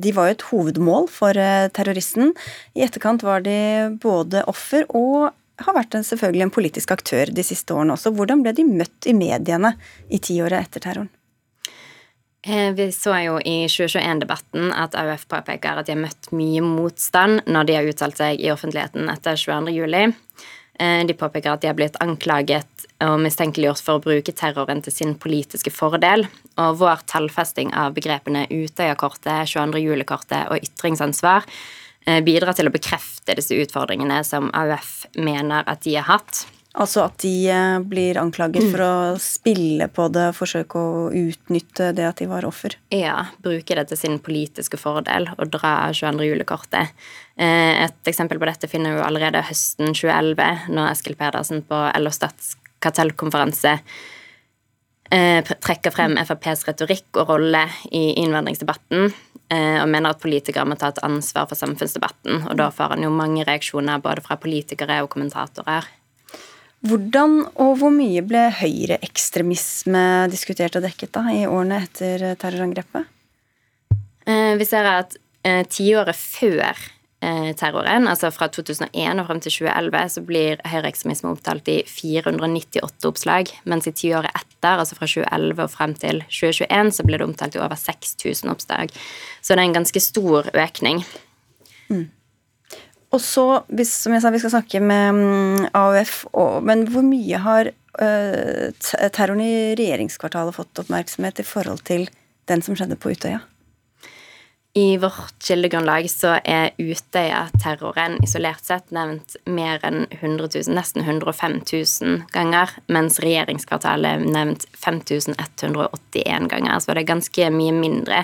De 0.00 0.14
var 0.16 0.30
jo 0.30 0.36
et 0.36 0.46
hovedmål 0.52 1.10
for 1.12 1.36
eh, 1.36 1.68
terroristen. 1.74 2.32
I 2.78 2.86
etterkant 2.86 3.26
var 3.26 3.44
de 3.46 3.58
både 4.02 4.46
offer 4.50 4.86
og 4.88 5.32
har 5.60 5.76
vært 5.76 5.96
en, 5.98 6.06
selvfølgelig 6.06 6.46
en 6.46 6.54
politisk 6.54 6.92
aktør 6.94 7.32
de 7.34 7.44
siste 7.44 7.74
årene 7.74 7.96
også. 7.96 8.14
Hvordan 8.16 8.44
ble 8.44 8.54
de 8.56 8.66
møtt 8.66 9.08
i 9.10 9.16
mediene 9.16 9.74
i 10.08 10.20
tiåret 10.22 10.62
etter 10.62 10.86
terroren? 10.86 11.10
Eh, 12.46 12.70
vi 12.72 12.86
så 12.92 13.12
jo 13.20 13.36
i 13.44 13.66
2021-debatten 13.68 14.70
at 14.72 14.94
AUF 14.96 15.26
påpeker 15.28 15.76
at 15.76 15.88
de 15.88 15.92
har 15.92 16.00
møtt 16.00 16.30
mye 16.32 16.62
motstand 16.64 17.42
når 17.44 17.68
de 17.68 17.76
har 17.76 17.88
uttalt 17.90 18.16
seg 18.16 18.40
i 18.40 18.48
offentligheten 18.52 19.10
etter 19.12 19.36
22.07. 19.36 20.14
Eh, 20.80 21.02
de 21.04 21.16
påpeker 21.20 21.52
at 21.52 21.60
de 21.60 21.68
har 21.68 21.76
blitt 21.76 22.00
anklaget 22.00 22.86
og 23.04 23.16
mistenkeliggjort 23.24 23.82
for 23.84 23.98
å 23.98 24.04
bruke 24.04 24.34
terroren 24.36 24.82
til 24.84 24.94
sin 24.94 25.16
politiske 25.20 25.72
fordel. 25.72 26.26
Og 26.60 26.80
vår 26.82 27.04
tallfesting 27.10 27.72
av 27.76 27.96
begrepene 27.96 28.46
Utøya-kortet, 28.50 29.48
22. 29.48 29.80
juli-kortet 29.80 30.52
og 30.52 30.60
ytringsansvar 30.60 31.48
eh, 32.06 32.20
bidrar 32.26 32.56
til 32.58 32.68
å 32.68 32.74
bekrefte 32.74 33.36
disse 33.38 33.56
utfordringene 33.56 34.22
som 34.26 34.52
AUF 34.56 35.06
mener 35.18 35.68
at 35.70 35.84
de 35.86 35.96
har 35.98 36.10
hatt. 36.10 36.44
Altså 36.78 37.02
at 37.02 37.16
de 37.24 37.32
eh, 37.50 37.80
blir 37.82 38.20
anklaget 38.20 38.68
for 38.70 38.84
å 38.84 38.92
spille 39.22 39.88
på 39.90 40.06
det, 40.14 40.28
forsøke 40.38 40.78
å 40.78 41.08
utnytte 41.08 41.90
det 41.96 42.06
at 42.06 42.22
de 42.22 42.28
var 42.30 42.46
offer? 42.46 42.76
Ja, 42.94 43.24
bruke 43.42 43.74
det 43.74 43.88
til 43.90 43.98
sin 43.98 44.20
politiske 44.22 44.78
fordel 44.78 45.32
og 45.34 45.50
dra 45.56 45.90
22. 45.90 46.28
juli-kortet. 46.28 46.94
Eh, 47.40 47.86
et 47.88 48.12
eksempel 48.12 48.38
på 48.38 48.46
dette 48.46 48.70
finner 48.70 49.00
vi 49.00 49.04
allerede 49.08 49.42
høsten 49.48 49.90
2011, 49.90 50.70
når 50.70 50.92
Eskil 50.92 51.18
Pedersen 51.18 51.64
på 51.66 51.86
LO 51.98 52.14
Stats 52.14 52.54
kartellkonferanse 52.82 53.76
eh, 55.12 55.52
trekker 55.52 55.94
frem 55.94 56.18
FrPs 56.22 56.66
retorikk 56.68 57.22
og 57.22 57.34
rolle 57.34 57.66
i 57.90 58.10
innvandringsdebatten 58.22 59.10
og 59.50 59.88
mener 59.90 60.12
at 60.12 60.20
politikere 60.22 60.62
må 60.62 60.76
ta 60.78 60.92
et 60.92 61.00
ansvar 61.02 61.48
for 61.50 61.58
samfunnsdebatten. 61.58 62.44
Og 62.52 62.54
da 62.60 62.68
får 62.70 62.92
han 62.92 63.02
jo 63.02 63.08
mange 63.10 63.42
reaksjoner 63.42 63.98
både 63.98 64.22
fra 64.22 64.36
politikere 64.38 65.00
og 65.02 65.08
kommentatorer. 65.10 65.88
Hvordan 66.86 67.34
og 67.60 67.74
hvor 67.80 67.90
mye 67.92 68.22
ble 68.24 68.46
høyreekstremisme 68.56 70.04
diskutert 70.32 70.78
og 70.78 70.86
dekket 70.86 71.12
da, 71.12 71.26
i 71.34 71.42
årene 71.44 71.82
etter 71.84 72.30
terrorangrepet? 72.40 73.10
Eh, 74.24 74.54
vi 74.56 74.66
ser 74.68 74.88
at 74.88 75.16
eh, 75.44 75.60
tiåret 75.68 76.16
før 76.16 76.70
eh, 76.70 76.88
terroren, 77.20 78.08
altså 78.08 78.30
fra 78.32 78.46
2001 78.48 79.20
og 79.20 79.26
frem 79.28 79.40
til 79.44 79.52
2011, 79.52 80.12
så 80.14 80.22
blir 80.24 80.62
høyreekstremisme 80.64 81.32
omtalt 81.34 81.66
i 81.68 81.82
498 81.84 83.08
oppslag, 83.08 83.50
mens 83.68 83.88
i 83.90 83.92
tiåret 83.92 84.32
etter, 84.32 84.80
altså 84.80 84.96
fra 84.96 85.08
2011 85.10 85.60
og 85.66 85.72
frem 85.74 85.92
til 86.00 86.22
2021, 86.28 86.94
så 86.96 87.04
blir 87.04 87.20
det 87.20 87.28
omtalt 87.28 87.58
i 87.58 87.60
over 87.60 87.76
6000 87.76 88.54
oppslag. 88.54 88.94
Så 89.42 89.52
det 89.52 89.60
er 89.60 89.68
en 89.68 89.76
ganske 89.80 90.00
stor 90.00 90.48
økning. 90.54 91.04
Mm. 91.90 92.08
Og 93.10 93.20
så, 93.20 93.44
som 93.90 94.14
jeg 94.14 94.22
sa, 94.22 94.30
vi 94.30 94.40
skal 94.40 94.52
snakke 94.54 94.80
med 94.80 95.68
AUF, 95.74 96.24
AUF, 96.30 96.64
men 96.66 96.86
hvor 96.88 97.02
mye 97.02 97.40
har 97.42 97.72
uh, 98.00 98.90
terroren 99.10 99.42
i 99.42 99.54
regjeringskvartalet 99.78 100.54
fått 100.54 100.84
oppmerksomhet 100.84 101.42
i 101.42 101.46
forhold 101.46 101.82
til 101.90 102.06
den 102.50 102.62
som 102.62 102.78
skjedde 102.78 102.98
på 103.00 103.10
Utøya? 103.10 103.42
I 104.74 104.96
vårt 104.96 105.34
kildegrunnlag 105.42 106.06
så 106.10 106.36
er 106.46 106.70
Utøya-terroren 106.78 108.20
isolert 108.22 108.62
sett 108.62 108.92
nevnt 108.94 109.34
mer 109.50 109.82
enn 109.82 110.04
100 110.12 110.46
000, 110.46 110.76
nesten 110.76 111.02
105 111.02 111.56
000 111.72 112.20
ganger, 112.30 112.76
mens 112.86 113.18
regjeringskvartalet 113.24 114.20
er 114.20 114.30
nevnt 114.36 114.68
5181 114.78 116.46
ganger. 116.54 116.78
Så 116.78 116.94
det 116.94 117.02
er 117.02 117.10
ganske 117.10 117.50
mye 117.56 117.74
mindre. 117.74 118.22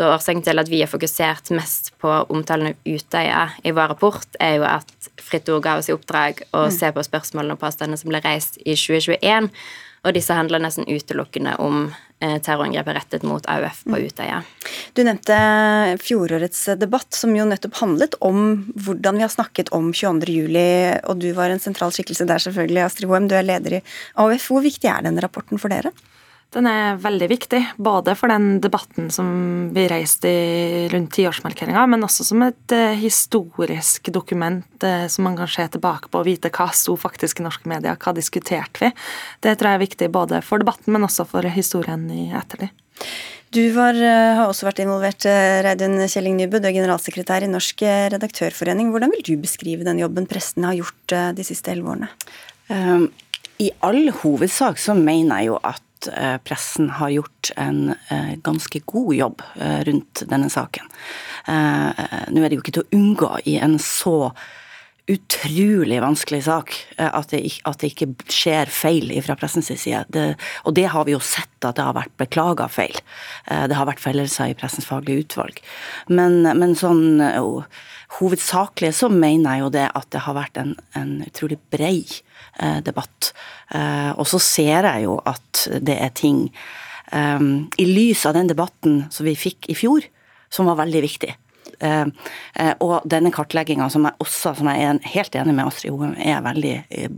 Så 0.00 0.08
årsaken 0.08 0.40
til 0.48 0.64
at 0.64 0.72
vi 0.72 0.80
har 0.80 0.88
fokusert 0.88 1.52
mest 1.52 1.92
på 2.00 2.16
omtalen 2.32 2.72
av 2.72 2.88
Utøya 2.88 3.44
i 3.60 3.76
vår 3.76 3.92
rapport, 3.92 4.40
er 4.40 4.62
jo 4.62 4.68
at 4.72 5.12
Fritt 5.20 5.52
Ord 5.52 5.66
ga 5.68 5.76
oss 5.76 5.92
i 5.92 5.98
oppdrag 5.98 6.40
å 6.56 6.70
mm. 6.70 6.76
se 6.80 6.88
på 6.88 7.04
spørsmålene 7.04 7.58
og 7.58 7.60
påstandene 7.60 8.00
som 8.00 8.14
ble 8.14 8.24
reist 8.24 8.56
i 8.64 8.72
2021 8.72 9.52
og 10.02 10.16
disse 10.16 10.34
handler 10.34 10.62
nesten 10.62 10.88
utelukkende 10.90 11.54
om 11.62 11.92
terrorangrepet 12.22 12.96
rettet 12.96 13.26
mot 13.26 13.46
AUF 13.50 13.82
på 13.84 13.96
mm. 13.96 14.06
Utøya. 14.06 14.38
Du 14.96 15.02
nevnte 15.04 15.38
fjorårets 16.02 16.64
debatt, 16.80 17.10
som 17.16 17.34
jo 17.36 17.46
nettopp 17.48 17.80
handlet 17.80 18.16
om 18.24 18.62
hvordan 18.86 19.18
vi 19.18 19.26
har 19.26 19.32
snakket 19.32 19.72
om 19.74 19.90
22.07, 19.92 21.02
og 21.08 21.20
du 21.22 21.30
var 21.36 21.52
en 21.52 21.62
sentral 21.62 21.94
skikkelse 21.94 22.28
der, 22.28 22.42
selvfølgelig, 22.42 22.86
Astrid 22.86 23.10
Hoem. 23.10 23.28
Du 23.30 23.36
er 23.38 23.46
leder 23.46 23.78
i 23.78 23.84
AUF. 24.20 24.48
Hvor 24.52 24.64
viktig 24.64 24.90
er 24.90 25.04
denne 25.06 25.24
rapporten 25.24 25.60
for 25.60 25.72
dere? 25.72 25.94
Den 26.52 26.66
er 26.68 26.98
veldig 27.00 27.26
viktig, 27.30 27.60
både 27.80 28.12
for 28.18 28.28
den 28.28 28.58
debatten 28.60 29.06
som 29.14 29.28
vi 29.72 29.86
reiste 29.88 30.28
rundt 30.92 31.14
tiårsmarkeringa, 31.16 31.86
men 31.88 32.04
også 32.04 32.26
som 32.28 32.42
et 32.44 32.74
eh, 32.76 32.92
historisk 33.00 34.10
dokument 34.12 34.84
eh, 34.84 35.06
som 35.08 35.24
man 35.24 35.38
kan 35.38 35.48
se 35.48 35.64
tilbake 35.72 36.10
på 36.12 36.20
og 36.20 36.26
vite 36.28 36.50
hva 36.52 36.66
sto 36.76 36.98
faktisk 37.00 37.40
i 37.40 37.46
norske 37.46 37.70
medier, 37.72 37.96
hva 37.96 38.12
diskuterte 38.12 38.84
vi. 38.84 38.90
Det 39.40 39.54
tror 39.56 39.70
jeg 39.70 39.78
er 39.78 39.84
viktig 39.86 40.08
både 40.12 40.42
for 40.44 40.60
debatten, 40.60 40.92
men 40.92 41.06
også 41.06 41.24
for 41.30 41.48
historien 41.54 42.04
i 42.12 42.26
ettertid. 42.36 42.74
Du 43.52 43.62
var, 43.72 43.96
eh, 43.96 44.32
har 44.36 44.44
også 44.44 44.66
vært 44.68 44.82
involvert, 44.84 45.24
Reidun 45.64 46.02
Kjelling 46.04 46.36
Nybø, 46.36 46.60
du 46.60 46.68
er 46.68 46.76
generalsekretær 46.76 47.46
i 47.46 47.48
Norsk 47.52 47.80
redaktørforening. 48.12 48.90
Hvordan 48.92 49.14
vil 49.14 49.24
du 49.24 49.32
beskrive 49.40 49.88
den 49.88 50.04
jobben 50.04 50.28
presten 50.28 50.68
har 50.68 50.76
gjort 50.76 51.16
de 51.38 51.48
siste 51.48 51.72
elleve 51.72 51.94
årene? 51.94 52.12
Um, 52.68 53.08
I 53.56 53.70
all 53.80 54.10
hovedsak 54.20 54.76
så 54.80 54.92
mener 54.96 55.40
jeg 55.40 55.50
jo 55.54 55.58
at 55.64 55.80
Eh, 56.08 56.38
pressen 56.38 56.90
har 56.90 57.08
gjort 57.08 57.50
en 57.56 57.94
eh, 58.08 58.34
ganske 58.42 58.80
god 58.84 59.14
jobb 59.14 59.42
eh, 59.60 59.80
rundt 59.84 60.24
denne 60.28 60.50
saken. 60.50 60.88
Nå 61.46 62.42
er 62.42 62.50
det 62.50 62.56
jo 62.56 62.62
ikke 62.62 62.74
til 62.76 62.84
å 62.84 62.96
unngå 62.96 63.30
i 63.50 63.56
en 63.62 63.78
så 63.82 64.32
utrolig 65.10 65.96
vanskelig 66.00 66.44
sak 66.46 66.76
at 67.02 67.32
det, 67.32 67.40
at 67.66 67.80
det 67.82 67.88
ikke 67.90 68.30
skjer 68.30 68.70
feil 68.70 69.10
fra 69.26 69.34
pressens 69.36 69.72
side. 69.72 70.04
Det, 70.14 70.36
og 70.62 70.76
det 70.78 70.86
har 70.94 71.08
vi 71.08 71.16
jo 71.16 71.20
sett 71.26 71.66
at 71.66 71.74
det 71.76 71.88
har 71.88 71.96
vært 71.96 72.14
beklaga 72.22 72.68
feil. 72.70 72.94
Det 73.50 73.74
har 73.74 73.90
vært 73.90 74.04
fellelser 74.04 74.52
i 74.52 74.56
pressens 74.56 74.86
faglige 74.86 75.26
utvalg. 75.26 75.58
Men, 76.06 76.46
men 76.46 76.78
sånn 76.78 77.18
hovedsakelig 78.20 78.94
så 79.00 79.10
mener 79.10 79.56
jeg 79.56 79.64
jo 79.64 79.72
det 79.74 79.88
at 79.90 80.08
det 80.14 80.22
har 80.28 80.38
vært 80.38 80.62
en, 80.62 80.76
en 80.94 81.16
utrolig 81.26 81.58
brei 81.74 82.04
debatt. 82.84 83.32
Eh, 83.74 84.10
og 84.16 84.26
så 84.28 84.40
ser 84.42 84.88
jeg 84.88 85.06
jo 85.06 85.18
at 85.28 85.66
det 85.80 85.96
er 86.00 86.12
ting 86.16 86.44
um, 87.12 87.68
I 87.78 87.86
lys 87.88 88.26
av 88.28 88.36
den 88.36 88.50
debatten 88.50 89.06
som 89.12 89.28
vi 89.28 89.36
fikk 89.38 89.70
i 89.72 89.76
fjor, 89.78 90.04
som 90.52 90.68
var 90.68 90.80
veldig 90.82 91.02
viktig. 91.06 91.32
Og 91.82 93.06
denne 93.10 93.30
kartlegginga, 93.34 93.88
som 93.90 94.04
jeg 94.06 94.26
som 94.30 94.68
jeg 94.70 94.84
er 94.86 94.98
helt 95.14 95.36
enig 95.40 95.54
med 95.56 95.66
Astrid 95.66 95.90
Hoem, 95.90 96.12
er 96.14 96.44
veldig 96.44 96.74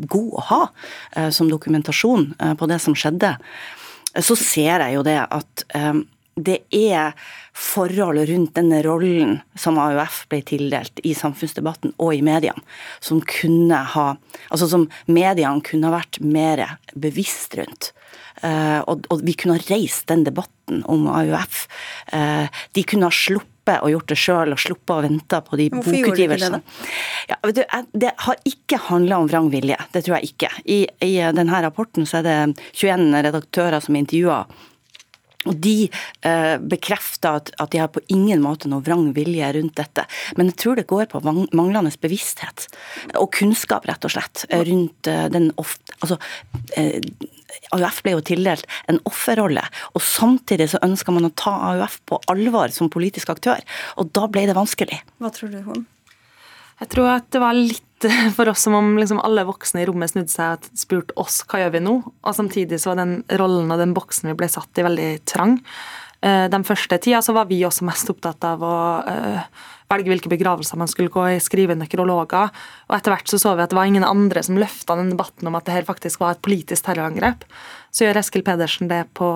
god 0.08 0.30
å 0.40 0.44
ha 0.48 0.60
som 1.34 1.50
dokumentasjon 1.50 2.30
på 2.56 2.68
det 2.70 2.78
som 2.80 2.96
skjedde, 2.96 3.34
så 4.14 4.36
ser 4.38 4.86
jeg 4.86 4.94
jo 4.94 5.02
det 5.04 5.18
at 5.20 5.66
det 6.34 6.58
er 6.74 7.14
forhold 7.54 8.24
rundt 8.28 8.54
denne 8.56 8.80
rollen 8.82 9.36
som 9.58 9.78
AUF 9.78 10.24
ble 10.32 10.40
tildelt 10.46 11.02
i 11.06 11.14
samfunnsdebatten 11.14 11.94
og 12.02 12.14
i 12.16 12.22
mediene, 12.26 12.62
som 13.00 13.22
kunne 13.22 13.84
ha 13.94 14.08
Altså 14.50 14.66
som 14.70 14.84
mediene 15.10 15.62
kunne 15.64 15.88
ha 15.88 15.94
vært 15.94 16.18
mer 16.20 16.60
bevisst 17.00 17.54
rundt. 17.58 17.92
Uh, 18.42 18.82
og, 18.90 19.06
og, 19.08 19.22
vi 19.24 19.34
kunne 19.38 19.56
ha 19.56 19.62
reist 19.70 20.08
den 20.10 20.24
debatten 20.26 20.82
om 20.90 21.06
AUF. 21.08 21.64
Uh, 22.12 22.50
de 22.76 22.84
kunne 22.86 23.08
ha 23.08 23.14
sluppet 23.14 23.80
å 23.80 23.88
gjort 23.88 24.10
det 24.10 24.18
sjøl 24.20 24.52
og 24.52 24.60
sluppet 24.60 24.92
å 24.92 25.04
vente 25.06 25.40
på 25.46 25.58
de 25.60 25.68
bokutgivelsene. 25.72 26.60
Ja, 27.30 27.38
det, 27.46 27.64
det, 27.94 28.12
har 28.26 28.42
ikke 28.48 28.82
handla 28.90 29.22
om 29.22 29.30
vrang 29.30 29.48
vilje, 29.54 29.78
det 29.94 30.04
tror 30.04 30.18
jeg 30.18 30.34
ikke. 30.34 30.52
I, 30.66 30.80
I, 31.06 31.12
denne 31.36 31.62
rapporten 31.64 32.08
så 32.10 32.20
er 32.20 32.28
det 32.28 32.38
21 32.74 33.08
redaktører 33.30 33.80
som 33.84 33.96
er 33.96 34.04
intervjua 34.04 34.42
og 35.48 35.58
De 35.64 35.88
eh, 36.26 36.56
bekrefter 36.60 37.40
at, 37.40 37.52
at, 37.58 37.70
de 37.72 37.82
har 37.82 37.92
på 37.92 38.02
ingen 38.12 38.42
måte 38.44 38.70
noe 38.70 38.84
vrang 38.84 39.10
vilje 39.16 39.52
rundt 39.56 39.76
dette. 39.78 40.06
Men 40.38 40.50
jeg 40.52 40.60
tror 40.62 40.80
det 40.80 40.88
går 40.90 41.08
på 41.12 41.22
manglende 41.24 41.92
bevissthet 42.00 42.68
og 43.20 43.30
kunnskap, 43.36 43.86
rett 43.88 44.04
og 44.06 44.14
slett, 44.14 44.46
rundt 44.50 45.10
eh, 45.10 45.26
den 45.32 45.52
ofte 45.60 45.82
Altså, 46.04 46.16
eh, 46.76 47.00
AUF 47.72 48.00
ble 48.04 48.16
jo 48.16 48.22
tildelt 48.26 48.66
en 48.90 48.98
offerrolle, 49.08 49.62
og 49.94 50.02
samtidig 50.04 50.66
så 50.72 50.82
ønska 50.84 51.14
man 51.14 51.28
å 51.28 51.32
ta 51.38 51.54
AUF 51.70 52.00
på 52.10 52.18
alvor 52.32 52.74
som 52.74 52.90
politisk 52.92 53.30
aktør. 53.32 53.62
Og 54.00 54.10
da 54.16 54.26
ble 54.28 54.44
det 54.50 54.58
vanskelig. 54.58 55.00
Hva 55.22 55.32
tror 55.32 55.54
du, 55.54 55.60
Hån? 55.64 55.86
Jeg 56.82 56.90
tror 56.92 57.10
at 57.12 57.26
det 57.34 57.42
var 57.42 57.56
litt 57.56 58.08
for 58.36 58.50
oss 58.50 58.64
som 58.66 58.76
om 58.76 58.94
liksom 58.98 59.20
alle 59.22 59.46
voksne 59.48 59.82
i 59.82 59.88
rommet 59.88 60.12
snudde 60.12 60.32
seg 60.32 60.56
og 60.56 60.78
spurte 60.78 61.16
oss 61.20 61.42
hva 61.48 61.62
gjør 61.62 61.76
vi 61.76 61.84
nå, 61.86 61.98
og 62.04 62.36
samtidig 62.36 62.80
så 62.82 62.92
var 62.92 63.02
den 63.04 63.14
rollen 63.40 63.70
og 63.72 63.80
den 63.80 63.94
boksen 63.96 64.32
vi 64.32 64.38
ble 64.38 64.50
satt 64.52 64.80
i, 64.80 64.86
veldig 64.86 65.10
trang. 65.28 65.60
Eh, 66.24 66.46
den 66.52 66.64
første 66.66 66.98
tida 66.98 67.20
så 67.24 67.34
var 67.36 67.48
vi 67.50 67.62
også 67.66 67.86
mest 67.86 68.10
opptatt 68.12 68.44
av 68.48 68.62
å 68.64 68.76
uh, 69.04 69.64
velge 69.92 70.08
hvilke 70.08 70.30
begravelser 70.32 70.78
man 70.80 70.88
skulle 70.88 71.12
gå 71.12 71.24
i, 71.34 71.40
skrive 71.42 71.76
nekrologer. 71.76 72.52
Og 72.88 72.96
etter 72.96 73.12
hvert 73.12 73.30
så 73.30 73.40
så 73.40 73.52
vi 73.54 73.64
at 73.64 73.72
det 73.72 73.78
var 73.78 73.90
ingen 73.90 74.06
andre 74.06 74.42
som 74.46 74.58
løfta 74.58 74.96
den 75.00 75.12
debatten 75.12 75.50
om 75.50 75.58
at 75.58 75.66
det 75.68 75.76
her 75.76 75.88
faktisk 75.88 76.22
var 76.24 76.34
et 76.34 76.44
politisk 76.44 76.86
terrorangrep. 76.86 77.44
Så 77.94 78.08
gjør 78.08 78.18
Eskil 78.18 78.42
Pedersen 78.42 78.88
det 78.90 79.04
på 79.14 79.26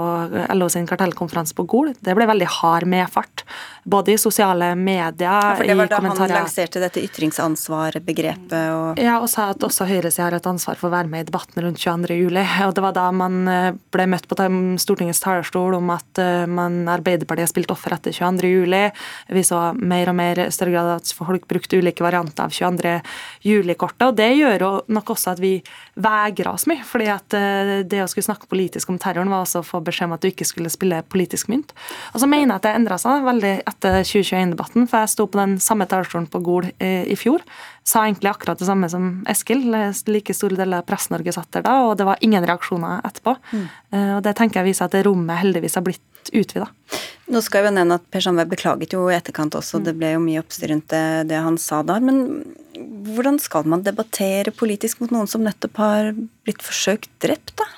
LO 0.50 0.66
sin 0.72 0.86
kartellkonferanse 0.88 1.54
på 1.54 1.62
Gol. 1.70 1.92
Det 2.02 2.14
ble 2.18 2.26
veldig 2.26 2.48
hard 2.59 2.88
medfart. 2.90 3.44
Både 3.88 4.16
i 4.16 4.18
sosiale 4.18 4.72
medier, 4.74 5.22
ja, 5.22 5.54
for 5.54 5.64
Det 5.64 5.76
var 5.78 5.86
da 5.92 6.00
han 6.02 6.32
lanserte 6.32 6.82
dette 6.82 7.00
ytringsansvar-begrepet 7.06 8.56
og 8.74 8.98
Ja, 9.00 9.20
og 9.22 9.28
sa 9.30 9.46
at 9.52 9.62
også 9.62 9.86
høyresida 9.86 10.26
har 10.26 10.36
et 10.36 10.48
ansvar 10.50 10.74
for 10.76 10.90
å 10.90 10.96
være 10.96 11.09
med 11.12 11.22
i 11.22 11.28
debatten 11.30 11.62
rundt 11.62 11.78
22.07. 11.78 12.66
Og 12.66 12.74
det 12.74 12.84
var 12.84 12.96
da 12.96 13.06
man 13.14 13.36
eh, 13.48 13.78
ble 13.94 14.09
møtt 14.11 14.26
på 14.26 14.36
Stortingets 14.82 15.22
talerstol 15.22 15.78
om 15.78 15.94
at 15.94 16.18
eh, 16.18 16.44
man 16.50 16.82
Arbeiderpartiet 16.90 17.46
har 17.46 17.52
spilt 17.52 17.70
offer 17.70 17.94
etter 17.94 18.16
22.07. 18.16 18.90
Vi 19.38 19.46
så 19.46 19.62
mer 19.78 20.11
og 20.11 20.18
mer 20.18 20.42
større 20.50 20.74
grad 20.74 20.92
at 20.96 21.14
folk 21.14 21.46
brukte 21.46 21.78
ulike 21.78 22.02
varianter 22.02 22.48
av 22.48 22.59
22.07-kortet. 22.59 24.09
Og 24.11 24.18
det 24.18 24.32
gjør 24.34 24.66
jo 24.66 24.74
nok 24.98 25.14
også 25.14 25.36
at 25.36 25.42
vi 25.46 25.54
vegrer 25.94 26.50
oss 26.50 26.66
mye. 26.66 26.82
fordi 26.82 27.09
at 27.14 27.38
eh, 27.38 27.74
det 27.86 28.02
å 28.02 28.11
skulle 28.11 28.26
snakke 28.26 28.47
politisk 28.49 28.90
om 28.92 28.99
terroren, 29.01 29.30
var 29.32 29.44
også 29.44 29.62
å 29.62 29.66
få 29.66 29.80
beskjed 29.84 30.09
om 30.09 30.16
at 30.16 30.24
du 30.24 30.30
ikke 30.30 30.46
skulle 30.49 30.72
spille 30.72 31.01
politisk 31.12 31.51
mynt. 31.53 31.74
Og 32.14 32.22
så 32.22 32.28
mener 32.30 32.55
jeg 32.55 32.57
at 32.57 32.66
det 32.66 32.74
endra 32.78 32.99
seg 33.01 33.26
veldig 33.26 33.55
etter 33.68 33.99
2021-debatten, 34.03 34.88
for 34.90 35.05
jeg 35.05 35.12
sto 35.14 35.28
på 35.28 35.40
den 35.40 35.57
samme 35.62 35.88
talerstolen 35.90 36.28
på 36.32 36.42
Gol 36.44 36.70
eh, 36.78 37.05
i 37.09 37.16
fjor. 37.18 37.44
Sa 37.88 38.05
egentlig 38.05 38.32
akkurat 38.32 38.61
det 38.61 38.68
samme 38.68 38.90
som 38.92 39.11
Eskil. 39.30 39.64
Like 40.09 40.36
store 40.36 40.59
deler 40.59 40.82
av 40.82 40.88
Press-Norge 40.88 41.32
satt 41.36 41.51
der 41.57 41.64
da, 41.64 41.78
og 41.86 41.96
det 42.01 42.09
var 42.09 42.20
ingen 42.24 42.44
reaksjoner 42.49 43.05
etterpå. 43.09 43.36
Mm. 43.53 43.66
Eh, 43.92 44.12
og 44.18 44.22
det 44.26 44.36
tenker 44.38 44.62
jeg 44.62 44.72
viser 44.72 44.88
at 44.88 44.96
det 44.96 45.07
rommet 45.09 45.40
heldigvis 45.40 45.78
har 45.78 45.86
blitt 45.86 46.32
utvida. 46.32 46.68
Nå 47.28 47.40
skal 47.44 47.61
jeg 47.61 47.68
jo 47.68 47.76
nevne 47.76 47.99
at 47.99 48.07
Per 48.12 48.24
Sandberg 48.24 48.53
beklaget 48.53 48.94
jo 48.96 49.07
i 49.11 49.16
etterkant 49.16 49.57
også, 49.59 49.80
mm. 49.80 49.84
det 49.84 49.94
ble 50.01 50.14
jo 50.14 50.22
mye 50.24 50.40
oppstyr 50.40 50.72
rundt 50.72 50.88
det, 50.92 51.05
det 51.28 51.40
han 51.44 51.59
sa 51.61 51.82
der. 51.86 52.01
Men 52.05 52.22
hvordan 53.09 53.40
skal 53.42 53.68
man 53.68 53.84
debattere 53.86 54.55
politisk 54.55 55.03
mot 55.03 55.12
noen 55.14 55.28
som 55.30 55.44
nettopp 55.44 55.80
har 55.80 56.12
blitt 56.46 56.64
forsøkt 56.64 57.11
drept, 57.24 57.57
da? 57.61 57.68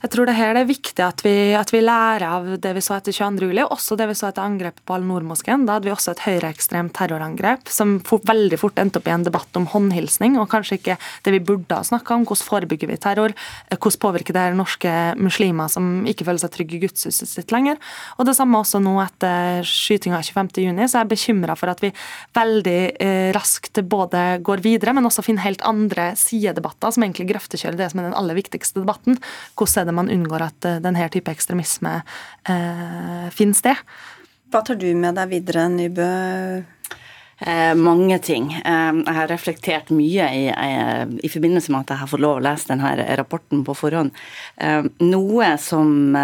Jeg 0.00 0.14
tror 0.14 0.24
det 0.24 0.32
her 0.38 0.56
er 0.56 0.64
viktig 0.64 1.02
at 1.04 1.20
vi, 1.20 1.52
at 1.52 1.68
vi 1.74 1.82
lærer 1.84 2.22
av 2.24 2.46
det 2.64 2.70
vi 2.72 2.80
så 2.80 2.94
etter 2.96 3.12
22. 3.12 3.50
juli, 3.50 3.60
også 3.60 3.98
det 4.00 4.06
vi 4.08 4.14
så 4.16 4.30
etter 4.30 4.46
angrepet 4.46 4.80
på 4.88 4.94
Al-Noor-moskeen. 4.96 5.66
Da 5.68 5.74
hadde 5.76 5.90
vi 5.90 5.92
også 5.92 6.14
et 6.14 6.22
høyreekstremt 6.24 6.94
terrorangrep 6.96 7.68
som 7.68 7.98
fort, 8.08 8.24
veldig 8.30 8.56
fort 8.62 8.80
endte 8.80 8.96
opp 8.96 9.10
i 9.10 9.12
en 9.12 9.26
debatt 9.26 9.58
om 9.60 9.66
håndhilsning, 9.68 10.38
og 10.40 10.48
kanskje 10.54 10.78
ikke 10.78 10.96
det 11.26 11.34
vi 11.34 11.42
burde 11.50 11.76
ha 11.76 11.84
snakka 11.84 12.16
om. 12.16 12.24
Hvordan 12.24 12.48
forebygger 12.48 12.88
vi 12.88 12.96
terror? 13.02 13.34
Hvordan 13.74 14.00
påvirker 14.06 14.38
det 14.38 14.46
norske 14.56 14.94
muslimer 15.20 15.68
som 15.68 15.90
ikke 16.08 16.24
føler 16.30 16.40
seg 16.46 16.54
trygge 16.56 16.78
i 16.78 16.80
gudshuset 16.86 17.28
sitt 17.28 17.52
lenger? 17.52 17.76
Og 18.16 18.24
det 18.24 18.38
samme 18.40 18.56
også 18.64 18.80
nå 18.80 18.96
etter 19.04 19.68
skytinga 19.68 20.22
25.6, 20.24 20.80
så 20.80 21.02
er 21.02 21.04
jeg 21.04 21.12
bekymra 21.12 21.58
for 21.60 21.74
at 21.74 21.84
vi 21.84 21.92
veldig 22.40 22.78
eh, 22.96 23.28
raskt 23.36 23.84
både 23.84 24.24
går 24.48 24.64
videre, 24.64 24.96
men 24.96 25.12
også 25.12 25.28
finner 25.28 25.44
helt 25.44 25.68
andre 25.68 26.14
sidedebatter 26.16 26.96
som 26.96 27.04
egentlig 27.04 27.28
grøftekjører 27.34 27.76
det 27.84 27.92
som 27.92 28.00
er 28.00 28.08
den 28.08 28.16
aller 28.16 28.40
viktigste 28.40 28.80
debatten. 28.80 29.20
Hvordan 29.52 29.84
er 29.84 29.89
det 29.89 29.89
det 29.90 29.96
man 29.98 30.10
unngår 30.12 30.46
at 30.46 30.68
eh, 30.68 30.80
denne 30.82 31.08
type 31.12 31.32
ekstremisme 31.34 31.98
eh, 32.00 33.26
finner 33.34 33.58
sted. 33.58 33.86
Hva 34.50 34.62
tar 34.66 34.78
du 34.78 34.88
med 34.98 35.18
deg 35.18 35.30
videre, 35.34 35.68
Nybø? 35.70 36.10
Eh, 37.40 37.74
mange 37.74 38.18
ting. 38.20 38.52
Eh, 38.52 38.92
jeg 39.00 39.16
har 39.16 39.30
reflektert 39.30 39.90
mye 39.96 40.26
i, 40.36 40.42
eh, 40.52 41.04
i, 41.24 41.28
forbindelse 41.32 41.72
med 41.72 41.86
at 41.86 41.94
jeg 41.94 42.02
har 42.02 42.10
fått 42.10 42.20
lov 42.20 42.36
å 42.36 42.44
lese 42.44 42.68
denne 42.68 43.16
rapporten 43.16 43.62
på 43.64 43.76
forhånd. 43.78 44.12
Eh, 44.60 44.84
noe 45.00 45.48
som 45.58 46.16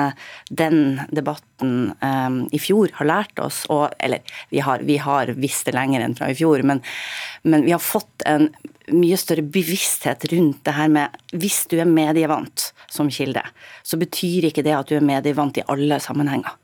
den 0.50 1.00
debatten 1.10 1.94
i 2.52 2.58
fjor 2.60 2.90
har 2.98 3.08
lært 3.08 3.38
oss, 3.40 3.64
og, 3.72 3.94
eller 3.98 4.20
vi 4.50 4.60
har, 4.60 4.82
vi 4.84 4.98
har, 5.00 5.32
visst 5.40 5.64
det 5.64 5.72
lenger 5.72 6.04
enn 6.04 6.16
fra 6.18 6.28
i 6.28 6.36
fjor, 6.36 6.60
men, 6.62 6.82
men 7.48 7.64
vi 7.64 7.72
har 7.72 7.80
fått 7.80 8.26
en 8.28 8.50
mye 8.92 9.16
større 9.16 9.42
bevissthet 9.42 10.28
rundt 10.34 10.60
det 10.68 10.76
her 10.76 10.92
med 10.92 11.16
hvis 11.32 11.64
du 11.70 11.78
er 11.80 11.88
medievant 11.88 12.70
som 12.92 13.08
kilde, 13.10 13.42
så 13.82 13.96
betyr 13.96 14.50
ikke 14.50 14.66
det 14.66 14.76
at 14.76 14.92
du 14.92 14.98
er 14.98 15.08
medievant 15.08 15.56
i 15.56 15.64
alle 15.72 15.98
sammenhenger. 16.02 16.60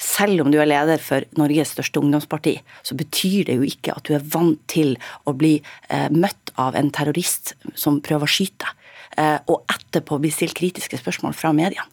Selv 0.00 0.44
om 0.44 0.52
du 0.52 0.58
er 0.60 0.68
leder 0.68 1.02
for 1.02 1.26
Norges 1.38 1.74
største 1.74 2.02
ungdomsparti, 2.02 2.56
så 2.82 2.96
betyr 2.98 3.48
det 3.48 3.58
jo 3.58 3.66
ikke 3.68 3.96
at 3.96 4.06
du 4.08 4.14
er 4.16 4.26
vant 4.34 4.60
til 4.70 4.96
å 5.24 5.34
bli 5.36 5.56
eh, 5.88 6.08
møtt 6.10 6.54
av 6.60 6.78
en 6.78 6.92
terrorist 6.94 7.54
som 7.78 8.00
prøver 8.04 8.28
å 8.28 8.34
skyte, 8.36 8.70
eh, 9.18 9.38
og 9.50 9.64
etterpå 9.70 10.20
bli 10.22 10.32
stilt 10.34 10.56
kritiske 10.58 11.00
spørsmål 11.00 11.36
fra 11.38 11.54
mediene. 11.56 11.88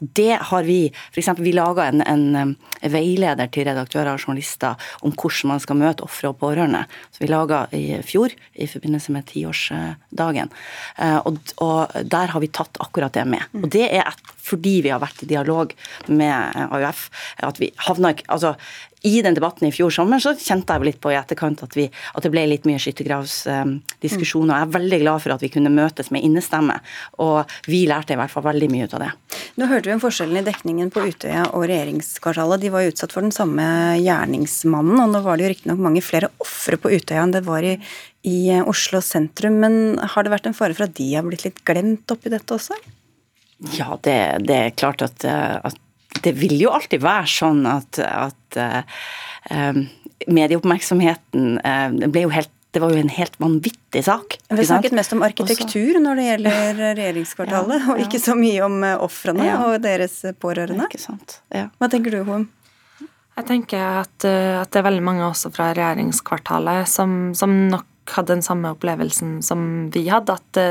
Og 0.00 0.10
det 0.16 0.38
har 0.50 0.66
vi 0.66 0.78
f.eks. 1.12 1.30
Vi 1.38 1.52
laga 1.54 1.88
en, 1.90 2.02
en, 2.06 2.54
veileder 2.90 3.48
til 3.52 3.66
redaktører 3.68 4.14
og 4.14 4.22
journalister 4.22 4.80
om 5.06 5.14
hvordan 5.14 5.54
man 5.54 5.62
skal 5.62 5.78
møte 5.80 6.04
ofre 6.06 6.30
og 6.32 6.38
pårørende. 6.40 6.84
Så 7.12 7.24
vi 7.24 7.30
laga 7.30 7.64
i 7.76 7.84
fjor 8.06 8.34
i 8.54 8.68
forbindelse 8.70 9.14
med 9.14 9.28
tiårsdagen. 9.30 10.52
Eh, 10.98 11.18
og, 11.24 11.40
og, 11.64 11.94
der 12.04 12.34
har 12.34 12.44
vi 12.44 12.52
tatt 12.52 12.80
akkurat 12.82 13.14
det 13.16 13.26
med. 13.28 13.44
Og 13.60 13.68
det 13.72 13.88
er 13.90 14.12
fordi 14.54 14.78
vi 14.86 14.94
har 14.94 15.02
vært 15.02 15.22
i 15.26 15.30
dialog 15.30 15.76
med 16.08 16.64
AUF. 16.70 17.06
at 17.42 17.60
vi 17.60 17.72
havna 17.86 18.14
altså 18.28 18.54
i 19.04 19.20
den 19.22 19.36
debatten 19.36 19.68
i 19.68 19.72
fjor 19.74 19.92
sommer 19.92 20.20
så 20.22 20.32
kjente 20.32 20.72
jeg 20.72 20.88
litt 20.88 21.00
på 21.02 21.10
i 21.12 21.18
etterkant 21.18 21.60
at, 21.66 21.74
vi, 21.76 21.84
at 22.16 22.24
det 22.24 22.30
ble 22.32 22.46
litt 22.48 22.64
mye 22.68 22.80
skyttergravsdiskusjoner. 22.80 24.54
Jeg 24.54 24.64
er 24.64 24.72
veldig 24.78 25.00
glad 25.02 25.20
for 25.20 25.34
at 25.34 25.44
vi 25.44 25.50
kunne 25.52 25.72
møtes 25.72 26.08
med 26.14 26.24
innestemme, 26.24 26.78
og 27.20 27.50
vi 27.68 27.82
lærte 27.90 28.16
i 28.16 28.18
hvert 28.20 28.32
fall 28.32 28.46
veldig 28.46 28.70
mye 28.72 28.88
ut 28.88 28.96
av 28.96 29.04
det. 29.04 29.10
Nå 29.60 29.68
hørte 29.68 29.90
vi 29.90 29.96
om 29.98 30.02
forskjellen 30.02 30.40
i 30.40 30.46
dekningen 30.46 30.88
på 30.94 31.04
Utøya 31.04 31.44
og 31.50 31.66
regjeringskvartalet. 31.68 32.64
De 32.64 32.72
var 32.72 32.86
jo 32.86 32.94
utsatt 32.94 33.12
for 33.12 33.26
den 33.26 33.34
samme 33.34 33.68
gjerningsmannen, 34.00 34.96
og 35.04 35.12
nå 35.12 35.22
var 35.26 35.36
det 35.36 35.46
jo 35.46 35.52
riktignok 35.52 35.84
mange 35.84 36.04
flere 36.04 36.32
ofre 36.40 36.80
på 36.80 36.96
Utøya 36.96 37.26
enn 37.26 37.36
det 37.36 37.44
var 37.44 37.66
i, 37.68 37.76
i 38.24 38.38
Oslo 38.64 39.04
sentrum. 39.04 39.60
Men 39.60 39.80
har 40.00 40.24
det 40.24 40.32
vært 40.32 40.48
en 40.48 40.56
fare 40.56 40.72
for 40.72 40.88
at 40.88 40.96
de 40.96 41.12
har 41.12 41.28
blitt 41.28 41.44
litt 41.44 41.60
glemt 41.68 42.08
oppi 42.16 42.32
dette 42.32 42.56
også? 42.56 42.80
Ja, 43.76 43.98
det, 44.02 44.18
det 44.48 44.56
er 44.56 44.74
klart 44.76 45.02
at, 45.04 45.24
at 45.24 45.78
det 46.24 46.34
vil 46.38 46.56
jo 46.60 46.72
alltid 46.74 47.02
være 47.04 47.28
sånn 47.30 47.64
at, 47.68 48.00
at 48.00 48.58
uh, 48.58 49.80
medieoppmerksomheten 50.30 51.56
uh, 51.60 52.04
ble 52.08 52.26
jo 52.26 52.34
helt 52.34 52.52
det 52.74 52.80
var 52.82 52.90
jo 52.90 52.98
en 52.98 53.10
helt 53.14 53.36
vanvittig 53.38 54.00
sak. 54.02 54.34
Vi 54.50 54.64
snakket 54.66 54.96
mest 54.98 55.12
om 55.14 55.20
arkitektur 55.22 55.94
når 56.02 56.18
det 56.18 56.24
gjelder 56.24 56.80
regjeringskvartalet, 56.98 57.76
ja, 57.76 57.84
ja. 57.84 57.92
og 57.92 58.00
ikke 58.02 58.18
så 58.18 58.34
mye 58.34 58.64
om 58.66 58.82
ofrene 58.96 59.46
ja. 59.46 59.60
og 59.62 59.76
deres 59.84 60.16
pårørende. 60.42 60.88
Ikke 60.90 60.98
sant. 60.98 61.36
Hva 61.54 61.90
tenker 61.92 62.16
du, 62.16 62.24
Hoem? 62.26 62.48
Jeg 63.38 63.46
tenker 63.46 63.78
at, 64.00 64.26
at, 64.26 64.72
det 64.74 64.80
er 64.80 64.86
veldig 64.88 65.04
mange 65.06 65.22
også 65.28 65.52
fra 65.54 65.68
regjeringskvartalet 65.78 66.90
som, 66.90 67.30
som 67.38 67.54
nok 67.70 68.16
hadde 68.16 68.34
den 68.34 68.44
samme 68.46 68.74
opplevelsen 68.74 69.38
som 69.46 69.64
vi 69.94 70.08
hadde. 70.10 70.34
At 70.34 70.62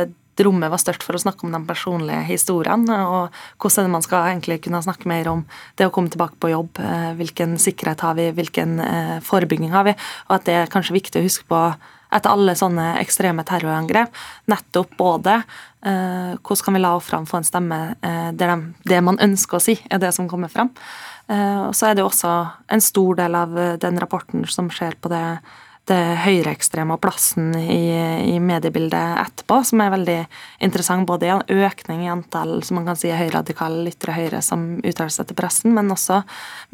rommet 0.42 0.72
var 0.74 0.82
størst 0.82 1.06
for 1.06 1.18
å 1.18 1.22
snakke 1.22 1.46
om 1.46 1.54
de 1.54 1.62
personlige 1.68 2.26
historiene. 2.26 3.00
Og 3.06 3.42
hvordan 3.62 3.92
man 3.94 4.06
skal 4.06 4.32
egentlig 4.32 4.62
kunne 4.66 4.82
snakke 4.86 5.10
mer 5.10 5.30
om 5.32 5.44
det 5.78 5.88
å 5.88 5.94
komme 5.94 6.10
tilbake 6.14 6.40
på 6.42 6.54
jobb. 6.54 6.82
Eh, 6.82 7.12
hvilken 7.20 7.58
sikkerhet 7.62 8.02
har 8.06 8.18
vi, 8.18 8.32
hvilken 8.34 8.80
eh, 8.84 9.18
forebygging 9.26 9.74
har 9.76 9.86
vi. 9.90 9.98
Og 10.30 10.40
at 10.40 10.48
det 10.50 10.58
er 10.62 10.72
kanskje 10.74 10.98
viktig 10.98 11.22
å 11.22 11.28
huske 11.28 11.50
på 11.50 11.66
etter 12.14 12.34
alle 12.34 12.56
sånne 12.58 12.94
ekstreme 13.02 13.46
terrorangrep. 13.48 14.14
Nettopp 14.52 14.94
både 15.00 15.40
eh, 15.40 16.34
hvordan 16.38 16.66
kan 16.66 16.78
vi 16.78 16.84
la 16.84 16.94
ofrene 16.98 17.30
få 17.30 17.40
en 17.40 17.48
stemme 17.48 17.82
eh, 18.02 18.30
der 18.38 18.54
de, 18.54 18.70
det 18.90 19.02
man 19.06 19.20
ønsker 19.24 19.60
å 19.60 19.64
si, 19.64 19.78
er 19.90 20.02
det 20.04 20.14
som 20.16 20.30
kommer 20.32 20.52
fram. 20.54 20.72
Eh, 21.32 21.62
og 21.68 21.74
så 21.78 21.90
er 21.90 21.98
det 21.98 22.04
jo 22.04 22.10
også 22.12 22.34
en 22.74 22.84
stor 22.84 23.20
del 23.22 23.38
av 23.40 23.58
den 23.82 24.02
rapporten 24.02 24.46
som 24.50 24.72
skjer 24.74 24.98
på 25.02 25.12
det 25.14 25.26
det 25.90 26.00
høyreekstreme 26.24 26.96
og 26.96 27.02
plassen 27.04 27.50
i, 27.60 27.92
i, 28.32 28.38
mediebildet 28.40 29.18
etterpå, 29.20 29.60
som 29.68 29.82
er 29.84 29.92
veldig 29.92 30.18
interessant. 30.64 31.08
Både 31.08 31.28
i 31.28 31.34
en 31.34 31.44
økning 31.68 32.06
i 32.06 32.12
antall 32.12 32.62
som 32.64 32.80
man 32.80 32.88
kan 32.88 33.00
si 33.00 33.12
er 33.12 33.20
høyradikale 33.20 33.92
ytre 33.92 34.16
høyre 34.16 34.40
som 34.46 34.64
uttaler 34.80 35.12
seg 35.12 35.28
til 35.28 35.40
pressen, 35.40 35.76
men 35.76 35.92
også 35.92 36.22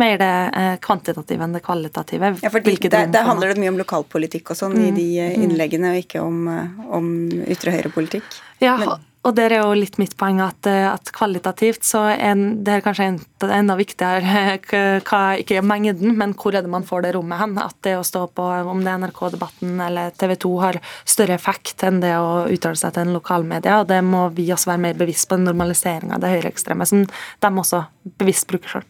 mer 0.01 0.21
det 0.21 0.31
eh, 0.61 0.75
kvantitative 0.85 1.45
enn 1.45 1.57
det 1.57 1.63
kvalitative. 1.65 2.35
Ja, 2.43 2.53
for 2.53 2.61
Der 2.61 3.29
handler 3.31 3.53
det 3.53 3.63
mye 3.63 3.73
om 3.73 3.81
lokalpolitikk 3.81 4.53
og 4.53 4.61
sånn 4.61 4.77
mm. 4.77 4.85
i 4.85 4.91
de 4.93 5.09
eh, 5.17 5.33
mm. 5.33 5.47
innleggene, 5.47 5.95
og 5.95 6.03
ikke 6.05 6.21
om, 6.21 6.45
eh, 6.53 6.87
om 6.99 7.13
ytre 7.49 7.73
høyre-politikk. 7.79 8.41
Ja, 8.61 8.77
men, 8.77 9.08
og 9.27 9.35
det 9.35 9.49
er 9.49 9.57
jo 9.59 9.73
litt 9.75 9.97
mitt 9.99 10.13
poeng 10.19 10.37
at, 10.39 10.67
eh, 10.69 10.85
at 10.87 11.11
kvalitativt 11.11 11.83
så 11.83 12.05
er 12.13 12.39
det 12.63 12.77
er 12.77 12.83
kanskje 12.85 13.09
enda 13.51 13.75
viktigere 13.75 14.55
hva, 15.09 15.21
ikke 15.41 15.59
mengden, 15.65 16.15
men 16.17 16.33
hvor 16.39 16.55
er 16.55 16.63
det 16.63 16.71
man 16.71 16.87
får 16.87 17.03
det 17.03 17.11
rommet 17.17 17.41
hen. 17.41 17.57
At 17.59 17.75
det 17.83 17.97
å 17.99 18.05
stå 18.07 18.25
på 18.31 18.45
om 18.71 18.83
det 18.85 18.93
er 18.93 19.01
NRK-debatten 19.03 19.81
eller 19.83 20.15
TV 20.15 20.37
2 20.39 20.53
har 20.63 20.79
større 21.03 21.35
effekt 21.35 21.83
enn 21.83 21.99
det 22.03 22.13
å 22.15 22.45
uttale 22.47 22.79
seg 22.79 22.95
til 22.95 23.09
en 23.09 23.17
lokalmedia. 23.17 23.81
Og 23.81 23.89
det 23.91 23.99
må 24.07 24.29
vi 24.37 24.47
også 24.55 24.71
være 24.71 24.85
mer 24.87 25.01
bevisst 25.01 25.27
på, 25.27 25.35
den 25.35 25.49
normaliseringa 25.51 26.15
av 26.15 26.23
det 26.23 26.31
høyreekstreme 26.37 26.87
som 26.87 27.03
de 27.03 27.51
også 27.65 27.83
bevisst 28.21 28.47
bruker 28.47 28.77
sjøl. 28.77 28.87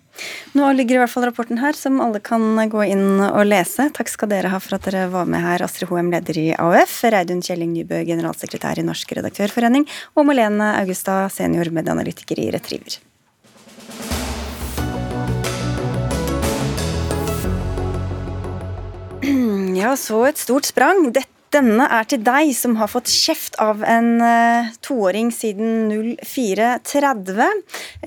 Nå 0.58 0.70
ligger 0.78 0.98
i 0.98 1.02
hvert 1.04 1.14
fall 1.14 1.28
rapporten 1.30 1.60
her, 1.62 1.78
som 1.78 2.00
alle 2.04 2.22
kan 2.24 2.42
gå 2.72 2.84
inn 2.90 3.22
og 3.24 3.44
lese. 3.48 3.90
Takk 3.96 4.10
skal 4.12 4.32
dere 4.32 4.52
ha 4.54 4.60
for 4.64 4.78
at 4.78 4.88
dere 4.88 5.08
var 5.14 5.30
med 5.30 5.44
her, 5.46 5.64
Astrid 5.66 5.90
Hoem, 5.92 6.12
leder 6.14 6.40
i 6.42 6.48
AUF, 6.56 6.96
Reidun 7.14 7.44
Kjelling 7.46 7.72
Nybø, 7.76 8.02
generalsekretær 8.08 8.82
i 8.82 8.86
Norsk 8.88 9.14
redaktørforening, 9.20 9.88
og 10.18 10.28
Malene 10.30 10.74
Augustad, 10.82 11.30
senior 11.36 11.72
medieanalytiker 11.76 12.42
i 12.42 12.50
Retriever. 12.56 13.00
Ja, 19.80 19.94
så 19.96 20.26
et 20.28 20.40
stort 20.42 20.68
sprang. 20.68 21.06
Denne 21.50 21.88
er 21.90 22.06
til 22.06 22.22
deg 22.22 22.52
som 22.54 22.76
har 22.78 22.92
fått 22.92 23.10
kjeft 23.10 23.56
av 23.62 23.82
en 23.82 24.20
uh, 24.22 24.70
toåring 24.86 25.32
siden 25.34 25.90
04.30. 26.22 27.42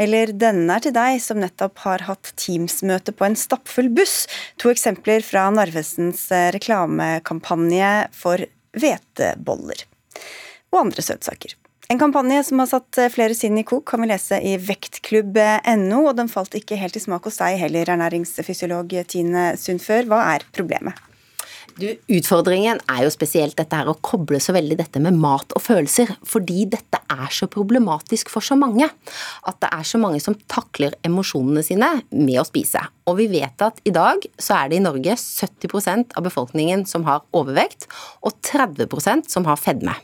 Eller 0.04 0.30
denne 0.38 0.76
er 0.76 0.84
til 0.84 0.94
deg 0.94 1.18
som 1.24 1.40
nettopp 1.42 1.82
har 1.82 2.06
hatt 2.06 2.30
Teams-møte 2.38 3.14
på 3.16 3.26
en 3.26 3.38
stappfull 3.38 3.90
buss. 3.90 4.28
To 4.62 4.70
eksempler 4.70 5.26
fra 5.26 5.48
Narvesens 5.50 6.28
uh, 6.30 6.52
reklamekampanje 6.54 7.90
for 8.14 8.46
hveteboller. 8.78 9.88
Og 10.70 10.84
andre 10.86 11.02
søtsaker. 11.02 11.58
En 11.90 11.98
kampanje 12.00 12.46
som 12.46 12.62
har 12.62 12.70
satt 12.70 12.96
eh, 13.02 13.10
flere 13.12 13.34
sinn 13.36 13.58
i 13.60 13.66
kok, 13.68 13.82
kan 13.90 14.00
vi 14.00 14.08
lese 14.08 14.38
i 14.40 14.54
vektklubb.no, 14.56 15.98
og 16.06 16.14
den 16.16 16.30
falt 16.32 16.54
ikke 16.56 16.78
helt 16.80 16.96
i 16.96 17.02
smak 17.04 17.26
hos 17.28 17.42
deg 17.42 17.58
heller, 17.60 17.90
ernæringsfysiolog 17.92 18.94
Tine 19.12 19.50
Sundfør. 19.60 20.08
Hva 20.08 20.22
er 20.32 20.46
problemet? 20.56 21.11
Du, 21.78 21.86
utfordringen 22.12 22.80
er 22.90 23.04
jo 23.06 23.12
spesielt 23.12 23.56
dette 23.58 23.78
her 23.78 23.88
å 23.90 23.96
koble 24.04 24.40
så 24.42 24.54
veldig 24.56 24.78
dette 24.80 25.00
med 25.02 25.16
mat 25.20 25.54
og 25.56 25.62
følelser, 25.64 26.10
fordi 26.28 26.66
dette 26.72 27.00
er 27.12 27.32
så 27.32 27.48
problematisk 27.50 28.32
for 28.32 28.44
så 28.44 28.56
mange. 28.58 28.88
At 29.48 29.60
det 29.62 29.70
er 29.72 29.86
så 29.88 30.00
mange 30.02 30.20
som 30.22 30.36
takler 30.50 30.96
emosjonene 31.06 31.64
sine 31.66 31.94
med 32.12 32.40
å 32.40 32.46
spise. 32.48 32.82
Og 33.10 33.18
vi 33.18 33.26
vet 33.32 33.64
at 33.64 33.80
i 33.88 33.92
dag 33.94 34.22
så 34.38 34.60
er 34.60 34.70
det 34.70 34.78
i 34.78 34.84
Norge 34.84 35.16
70% 35.18 36.14
av 36.18 36.26
befolkningen 36.26 36.84
som 36.88 37.06
har 37.08 37.24
overvekt, 37.34 37.88
og 38.22 38.36
30% 38.46 39.30
som 39.32 39.46
har 39.48 39.58
fedme. 39.60 39.94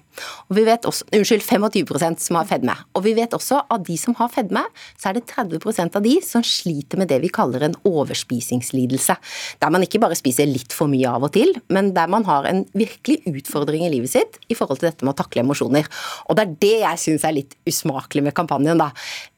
Og 0.49 0.57
vi 0.59 0.65
vet 0.67 0.87
også, 0.89 1.07
unnskyld, 1.15 1.45
25% 1.47 2.23
som 2.25 2.39
har 2.41 2.49
fedme. 2.49 2.75
Og 2.99 3.05
vi 3.07 3.15
vet 3.15 3.35
også 3.37 3.61
at 3.71 3.85
de 3.87 3.95
som 4.01 4.17
har 4.19 4.33
fedme, 4.35 4.65
så 4.99 5.11
er 5.11 5.19
det 5.19 5.29
30% 5.31 5.99
av 5.99 6.05
de 6.05 6.17
som 6.27 6.43
sliter 6.43 6.99
med 6.99 7.11
det 7.13 7.21
vi 7.23 7.31
kaller 7.31 7.63
en 7.67 7.77
overspisingslidelse. 7.87 9.15
Der 9.63 9.75
man 9.75 9.87
ikke 9.87 10.03
bare 10.03 10.19
spiser 10.19 10.51
litt 10.51 10.75
for 10.75 10.91
mye 10.91 11.13
av 11.13 11.29
og 11.29 11.35
til, 11.37 11.55
men 11.71 11.93
der 11.95 12.11
man 12.11 12.27
har 12.27 12.49
en 12.51 12.65
virkelig 12.75 13.21
utfordring 13.31 13.87
i 13.87 13.93
livet 13.95 14.15
sitt 14.17 14.41
i 14.51 14.59
forhold 14.59 14.83
til 14.83 14.91
dette 14.91 15.07
med 15.07 15.15
å 15.15 15.21
takle 15.23 15.45
emosjoner. 15.45 15.87
Og 16.27 16.39
det 16.39 16.47
er 16.47 16.57
det 16.67 16.75
jeg 16.83 17.05
syns 17.05 17.29
er 17.29 17.39
litt 17.39 17.55
usmakelig 17.69 18.27
med 18.27 18.37
kampanjen, 18.39 18.83
da. 18.83 18.91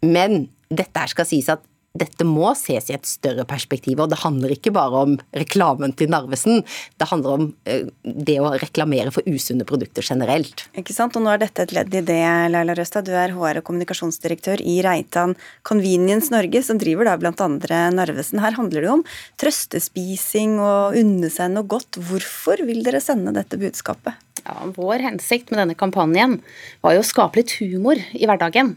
Men 0.07 0.47
dette 0.71 1.03
her 1.03 1.11
skal 1.13 1.29
sies 1.29 1.51
at 1.53 1.67
dette 1.99 2.23
må 2.23 2.53
ses 2.55 2.87
i 2.87 2.95
et 2.95 3.09
større 3.09 3.43
perspektiv, 3.51 3.99
og 3.99 4.13
det 4.13 4.21
handler 4.23 4.53
ikke 4.55 4.71
bare 4.75 5.01
om 5.07 5.17
reklamen 5.35 5.91
til 5.99 6.13
Narvesen. 6.13 6.63
Det 7.01 7.09
handler 7.11 7.35
om 7.35 7.49
eh, 7.67 7.89
det 8.05 8.37
å 8.39 8.53
reklamere 8.63 9.11
for 9.15 9.27
usunne 9.27 9.67
produkter 9.67 10.07
generelt. 10.07 10.69
Ikke 10.79 10.95
sant, 10.95 11.19
og 11.19 11.25
nå 11.25 11.33
er 11.33 11.43
dette 11.43 11.67
et 11.67 11.75
ledd 11.75 11.97
i 11.99 12.05
det, 12.07 12.23
Laila 12.55 12.77
Røstad. 12.79 13.09
Du 13.09 13.15
er 13.19 13.35
HR- 13.35 13.59
og 13.59 13.67
kommunikasjonsdirektør 13.67 14.63
i 14.63 14.79
Reitan 14.87 15.35
Convenience 15.67 16.31
Norge, 16.31 16.63
som 16.67 16.79
driver 16.79 17.11
da 17.11 17.17
blant 17.19 17.43
andre 17.43 17.89
Narvesen. 17.97 18.43
Her 18.45 18.55
handler 18.59 18.85
det 18.85 18.91
jo 18.91 18.99
om 19.01 19.07
trøstespising 19.43 20.61
og 20.63 20.99
unne 21.01 21.33
seg 21.33 21.51
noe 21.57 21.67
godt. 21.67 21.99
Hvorfor 21.99 22.63
vil 22.71 22.85
dere 22.87 23.03
sende 23.03 23.35
dette 23.35 23.59
budskapet? 23.59 24.15
Ja, 24.45 24.55
vår 24.77 25.03
hensikt 25.05 25.51
med 25.51 25.65
denne 25.65 25.77
kampanjen 25.79 26.39
var 26.85 26.95
jo 26.95 27.03
å 27.03 27.11
skape 27.11 27.43
litt 27.43 27.59
humor 27.59 27.99
i 27.99 28.31
hverdagen. 28.31 28.77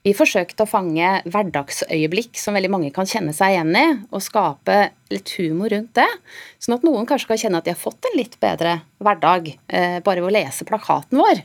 Vi 0.00 0.14
forsøkte 0.16 0.64
å 0.64 0.68
fange 0.68 1.08
hverdagsøyeblikk 1.28 2.38
som 2.40 2.56
veldig 2.56 2.70
mange 2.72 2.92
kan 2.94 3.08
kjenne 3.08 3.34
seg 3.36 3.52
igjen 3.52 3.74
i, 3.76 3.84
og 4.08 4.24
skape 4.24 4.78
litt 5.12 5.34
humor 5.36 5.68
rundt 5.74 5.92
det, 5.98 6.08
sånn 6.56 6.78
at 6.78 6.86
noen 6.86 7.08
kanskje 7.08 7.28
kan 7.28 7.42
kjenne 7.42 7.60
at 7.60 7.68
de 7.68 7.74
har 7.74 7.80
fått 7.80 8.08
en 8.08 8.16
litt 8.16 8.38
bedre 8.40 8.78
hverdag 9.04 9.52
eh, 9.52 9.98
bare 10.00 10.22
ved 10.22 10.30
å 10.30 10.32
lese 10.38 10.64
plakaten 10.68 11.20
vår. 11.20 11.42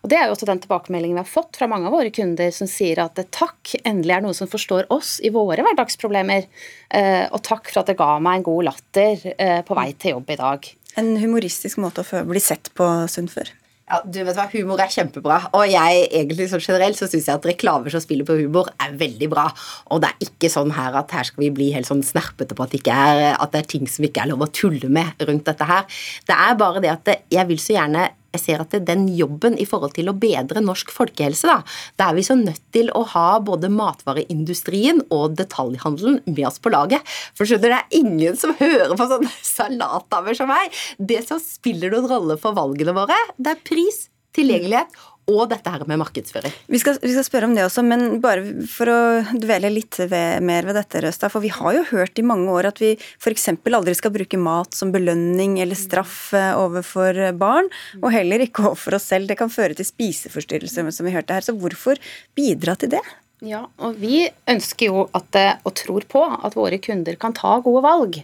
Og 0.00 0.08
Det 0.08 0.16
er 0.16 0.26
jo 0.30 0.32
også 0.32 0.48
den 0.48 0.62
tilbakemeldingen 0.64 1.18
vi 1.18 1.20
har 1.26 1.28
fått 1.28 1.60
fra 1.60 1.68
mange 1.68 1.90
av 1.90 1.92
våre 1.98 2.12
kunder, 2.14 2.48
som 2.56 2.70
sier 2.70 3.02
at 3.04 3.20
takk, 3.36 3.74
endelig 3.84 4.16
er 4.16 4.24
noen 4.24 4.38
som 4.38 4.48
forstår 4.48 4.88
oss 4.96 5.18
i 5.20 5.28
våre 5.34 5.60
hverdagsproblemer, 5.66 6.48
eh, 6.96 7.26
og 7.28 7.44
takk 7.44 7.68
for 7.68 7.82
at 7.82 7.92
det 7.92 8.00
ga 8.00 8.14
meg 8.16 8.40
en 8.40 8.48
god 8.48 8.70
latter 8.70 9.32
eh, 9.36 9.60
på 9.60 9.76
vei 9.76 9.90
til 9.92 10.16
jobb 10.16 10.32
i 10.32 10.40
dag. 10.40 10.74
En 11.00 11.18
humoristisk 11.20 11.76
måte 11.84 12.00
å 12.00 12.24
bli 12.32 12.40
sett 12.40 12.72
på, 12.72 12.88
Sundfør? 13.12 13.52
Ja, 13.90 13.98
du 14.06 14.20
vet 14.22 14.36
hva, 14.38 14.44
Humor 14.52 14.78
er 14.84 14.92
kjempebra. 14.92 15.40
Og 15.58 15.64
jeg 15.66 16.04
egentlig 16.06 16.46
sånn 16.52 16.62
generelt 16.62 16.98
så 16.98 17.08
syns 17.10 17.26
jeg 17.26 17.40
at 17.40 17.48
reklamer 17.48 17.90
som 17.90 18.02
spiller 18.04 18.28
på 18.28 18.36
humor, 18.38 18.70
er 18.78 18.94
veldig 19.00 19.28
bra. 19.32 19.48
Og 19.90 20.04
det 20.04 20.12
er 20.12 20.28
ikke 20.28 20.50
sånn 20.52 20.70
her 20.76 20.94
at 21.00 21.10
her 21.16 21.26
skal 21.26 21.42
vi 21.42 21.50
bli 21.56 21.72
helt 21.74 21.90
sånn 21.90 22.04
snerpete 22.06 22.54
på 22.54 22.62
at 22.62 22.70
det, 22.70 22.84
ikke 22.84 22.94
er, 22.94 23.34
at 23.34 23.50
det 23.50 23.64
er 23.64 23.70
ting 23.74 23.90
som 23.90 24.06
ikke 24.06 24.22
er 24.22 24.30
lov 24.30 24.46
å 24.46 24.50
tulle 24.54 24.92
med 24.94 25.26
rundt 25.26 25.50
dette 25.50 25.66
her. 25.66 25.90
Det 26.28 26.38
er 26.38 26.58
bare 26.60 26.84
det 26.84 26.94
at 26.94 27.14
jeg 27.34 27.50
vil 27.50 27.58
så 27.58 27.80
gjerne 27.80 28.06
jeg 28.34 28.42
ser 28.42 28.62
at 28.62 28.74
den 28.86 29.06
jobben 29.16 29.56
i 29.58 29.66
forhold 29.68 29.94
til 29.96 30.10
å 30.10 30.16
bedre 30.18 30.62
norsk 30.62 30.92
folkehelse, 30.94 31.50
da, 31.50 31.58
da 31.98 32.10
er 32.10 32.18
vi 32.18 32.26
så 32.26 32.36
nødt 32.38 32.62
til 32.74 32.92
å 32.96 33.02
ha 33.14 33.26
både 33.42 33.70
matvareindustrien 33.74 35.02
og 35.10 35.34
detaljhandelen 35.40 36.20
med 36.28 36.44
oss 36.48 36.60
på 36.62 36.72
laget. 36.74 37.02
For 37.38 37.48
skjønner, 37.48 37.74
det 37.74 37.80
er 37.80 37.98
ingen 38.02 38.38
som 38.38 38.54
hører 38.60 38.94
på 38.94 39.08
sånne 39.10 39.34
salatdamer 39.54 40.38
som 40.38 40.50
meg. 40.50 40.70
Det 40.98 41.24
som 41.26 41.42
spiller 41.42 41.92
noen 41.94 42.10
rolle 42.10 42.38
for 42.40 42.56
valgene 42.56 42.94
våre, 42.96 43.18
det 43.38 43.56
er 43.56 43.66
pris, 43.66 44.06
tilgjengelighet 44.36 44.94
og 45.30 45.50
dette 45.52 45.72
her 45.72 45.84
med 45.88 46.00
markedsføring. 46.02 46.54
Vi 46.70 46.80
skal, 46.82 46.98
vi 47.02 47.12
skal, 47.14 47.26
spørre 47.26 47.48
om 47.48 47.54
det 47.56 47.64
også, 47.66 47.84
men 47.86 48.18
bare 48.22 48.66
for 48.70 48.90
å 48.90 48.98
dvele 49.32 49.72
litt 49.72 50.00
ved, 50.02 50.42
mer 50.46 50.68
ved 50.68 50.78
dette, 50.80 51.04
Røstad. 51.04 51.32
For 51.32 51.44
vi 51.44 51.52
har 51.54 51.78
jo 51.78 51.86
hørt 51.92 52.20
i 52.20 52.26
mange 52.26 52.50
år 52.52 52.70
at 52.72 52.82
vi 52.82 52.92
f.eks. 52.98 53.48
aldri 53.70 53.96
skal 53.98 54.14
bruke 54.14 54.40
mat 54.40 54.76
som 54.76 54.92
belønning 54.94 55.58
eller 55.62 55.78
straff 55.78 56.34
eh, 56.36 56.52
overfor 56.58 57.22
barn, 57.38 57.70
og 58.02 58.12
heller 58.14 58.44
ikke 58.44 58.66
overfor 58.70 58.98
oss 58.98 59.10
selv. 59.12 59.30
Det 59.30 59.38
kan 59.40 59.52
føre 59.52 59.78
til 59.78 59.88
spiseforstyrrelser, 59.88 60.90
som 60.94 61.08
vi 61.08 61.14
hørte 61.14 61.36
her. 61.36 61.46
Så 61.46 61.56
hvorfor 61.56 62.00
bidra 62.38 62.76
til 62.80 62.94
det? 62.96 63.04
Ja, 63.40 63.62
og 63.80 63.96
vi 63.96 64.26
ønsker 64.52 64.90
jo 64.90 65.06
at, 65.16 65.36
og 65.64 65.72
tror 65.78 66.04
på 66.08 66.20
at 66.28 66.56
våre 66.58 66.76
kunder 66.82 67.16
kan 67.20 67.32
ta 67.36 67.54
gode 67.64 67.80
valg. 67.86 68.18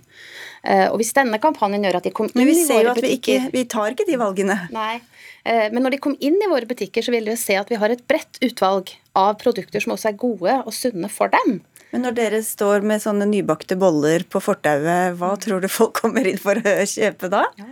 Eh, 0.67 0.87
og 0.91 0.99
hvis 1.01 1.15
denne 1.17 1.39
kampanjen 1.41 1.87
gjør 1.87 2.01
at 2.01 2.09
de 2.09 2.13
kommer 2.15 2.43
inn 2.43 2.51
i 2.51 2.65
våre 2.67 2.67
butikker 2.67 2.67
Men 2.67 2.67
vi 2.67 2.67
ser 2.67 2.83
jo 2.85 2.93
at 2.93 3.03
vi, 3.05 3.13
ikke, 3.17 3.39
vi 3.55 3.65
tar 3.71 3.95
ikke 3.95 4.07
de 4.09 4.19
valgene. 4.21 4.59
Nei, 4.75 4.99
men 5.47 5.85
når 5.85 5.95
de 5.95 6.03
kom 6.03 6.17
inn 6.19 6.37
i 6.43 6.51
våre 6.51 6.67
butikker, 6.69 7.05
så 7.05 7.13
vil 7.15 7.29
de 7.29 7.37
se 7.39 7.55
at 7.59 7.71
vi 7.71 7.79
har 7.79 7.93
et 7.93 8.03
bredt 8.11 8.41
utvalg 8.43 8.91
av 9.17 9.37
produkter 9.41 9.83
som 9.83 9.95
også 9.95 10.11
er 10.11 10.21
gode 10.21 10.59
og 10.65 10.75
sunne 10.75 11.11
for 11.13 11.33
dem. 11.33 11.61
Men 11.95 12.03
når 12.03 12.17
dere 12.17 12.39
står 12.45 12.83
med 12.85 13.01
sånne 13.01 13.29
nybakte 13.31 13.77
boller 13.79 14.25
på 14.29 14.41
fortauet, 14.43 15.15
hva 15.17 15.31
tror 15.41 15.63
du 15.63 15.69
folk 15.71 15.95
kommer 16.03 16.27
inn 16.29 16.41
for 16.41 16.59
å 16.59 16.75
kjøpe 16.91 17.31
da? 17.33 17.45
Ja. 17.57 17.69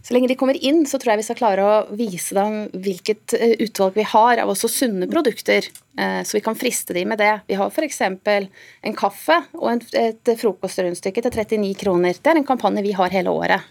Så 0.00 0.14
lenge 0.14 0.30
de 0.30 0.36
kommer 0.38 0.56
inn, 0.56 0.84
så 0.88 1.00
tror 1.00 1.12
jeg 1.12 1.20
vi 1.20 1.26
skal 1.26 1.38
klare 1.40 1.66
å 1.66 1.74
vise 1.98 2.36
dem 2.38 2.70
hvilket 2.72 3.34
eh, 3.36 3.56
utvalg 3.66 3.98
vi 3.98 4.06
har 4.08 4.40
av 4.40 4.52
også 4.52 4.70
sunne 4.72 5.10
produkter, 5.10 5.66
eh, 5.98 6.20
så 6.24 6.38
vi 6.38 6.44
kan 6.46 6.56
friste 6.56 6.96
dem 6.96 7.10
med 7.12 7.20
det. 7.20 7.34
Vi 7.50 7.58
har 7.60 7.68
f.eks. 7.68 8.00
en 8.06 8.96
kaffe 8.96 9.42
og 9.58 9.84
et 9.98 10.32
frokostrundstykke 10.40 11.26
til 11.26 11.36
39 11.42 11.74
kroner. 11.82 12.16
Det 12.16 12.32
er 12.32 12.40
en 12.40 12.48
kampanje 12.48 12.86
vi 12.86 12.96
har 12.96 13.12
hele 13.12 13.34
året. 13.34 13.68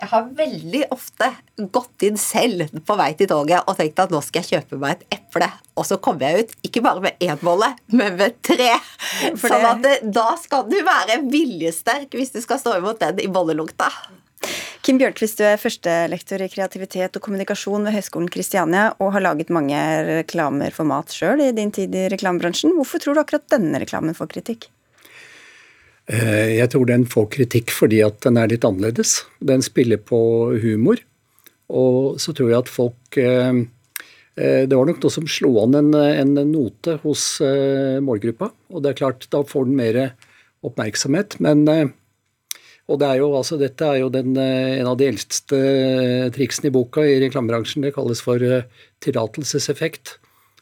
Jeg 0.00 0.08
har 0.14 0.28
veldig 0.32 0.80
ofte 0.94 1.26
gått 1.74 2.04
inn 2.08 2.16
selv 2.20 2.70
på 2.88 2.94
vei 2.96 3.10
til 3.18 3.28
toget 3.28 3.68
og 3.68 3.76
tenkt 3.76 4.00
at 4.00 4.12
nå 4.12 4.22
skal 4.24 4.40
jeg 4.40 4.54
kjøpe 4.54 4.78
meg 4.80 4.96
et 4.96 5.18
eple. 5.18 5.48
Og 5.76 5.84
så 5.88 5.98
kommer 6.00 6.30
jeg 6.30 6.46
ut 6.46 6.54
ikke 6.70 6.82
bare 6.84 7.04
med 7.04 7.20
én 7.20 7.42
bolle, 7.42 7.68
men 7.92 8.16
med 8.16 8.38
tre. 8.46 8.70
For 9.36 9.52
sånn 9.52 9.68
at 9.68 9.90
eh, 9.90 10.06
da 10.08 10.32
skal 10.40 10.64
du 10.70 10.78
være 10.86 11.20
viljesterk 11.28 12.16
hvis 12.16 12.32
du 12.32 12.40
skal 12.40 12.62
stå 12.62 12.78
imot 12.80 13.02
den 13.02 13.20
i 13.20 13.28
bollelukta. 13.28 13.90
Kim 14.80 14.96
Bjørntvist, 14.96 15.36
du 15.36 15.44
er 15.44 15.60
førstelektor 15.60 16.40
i 16.40 16.48
kreativitet 16.48 17.18
og 17.18 17.26
kommunikasjon 17.26 17.84
ved 17.84 17.98
Høgskolen 17.98 18.32
Kristiania 18.32 18.86
og 18.96 19.12
har 19.12 19.26
laget 19.26 19.52
mange 19.52 19.76
reklamer 20.08 20.72
for 20.72 20.88
mat 20.88 21.12
sjøl 21.12 21.44
i 21.44 21.52
din 21.52 21.76
tid 21.76 21.92
i 21.92 22.08
reklamebransjen. 22.08 22.72
Hvorfor 22.78 23.04
tror 23.04 23.18
du 23.18 23.26
akkurat 23.26 23.44
denne 23.52 23.84
reklamen 23.84 24.16
får 24.16 24.32
kritikk? 24.32 24.70
Eh, 26.10 26.56
jeg 26.58 26.70
tror 26.72 26.88
den 26.88 27.04
får 27.06 27.28
kritikk 27.36 27.70
fordi 27.74 28.00
at 28.02 28.18
den 28.24 28.38
er 28.40 28.50
litt 28.50 28.66
annerledes. 28.66 29.20
Den 29.38 29.62
spiller 29.62 30.00
på 30.02 30.20
humor. 30.62 31.02
Og 31.70 32.18
så 32.22 32.34
tror 32.34 32.50
jeg 32.50 32.64
at 32.64 32.72
folk 32.72 33.18
eh, 33.20 33.60
eh, 34.34 34.62
Det 34.66 34.74
var 34.74 34.88
nok 34.88 34.98
noe 35.04 35.14
som 35.14 35.28
slo 35.30 35.52
an 35.62 35.78
en, 35.78 35.94
en 35.94 36.34
note 36.50 36.98
hos 37.04 37.24
målgruppa. 38.02 38.50
Og 38.74 38.82
det 38.82 38.92
er 38.92 39.00
klart, 39.04 39.28
da 39.30 39.44
får 39.46 39.70
den 39.70 39.78
mer 39.78 40.02
oppmerksomhet. 40.66 41.38
Men 41.40 41.64
og 42.90 42.98
det 42.98 43.06
er 43.06 43.20
jo, 43.20 43.28
altså, 43.38 43.54
dette 43.54 43.86
er 43.86 44.00
jo 44.00 44.08
den, 44.10 44.32
en 44.34 44.88
av 44.90 44.96
de 44.98 45.06
eldste 45.06 45.58
triksene 46.34 46.72
i 46.72 46.74
boka 46.74 47.04
i 47.06 47.20
reklamebransjen. 47.22 47.84
Det 47.86 47.92
kalles 47.94 48.18
for 48.24 48.42
tillatelseseffekt. 49.06 50.16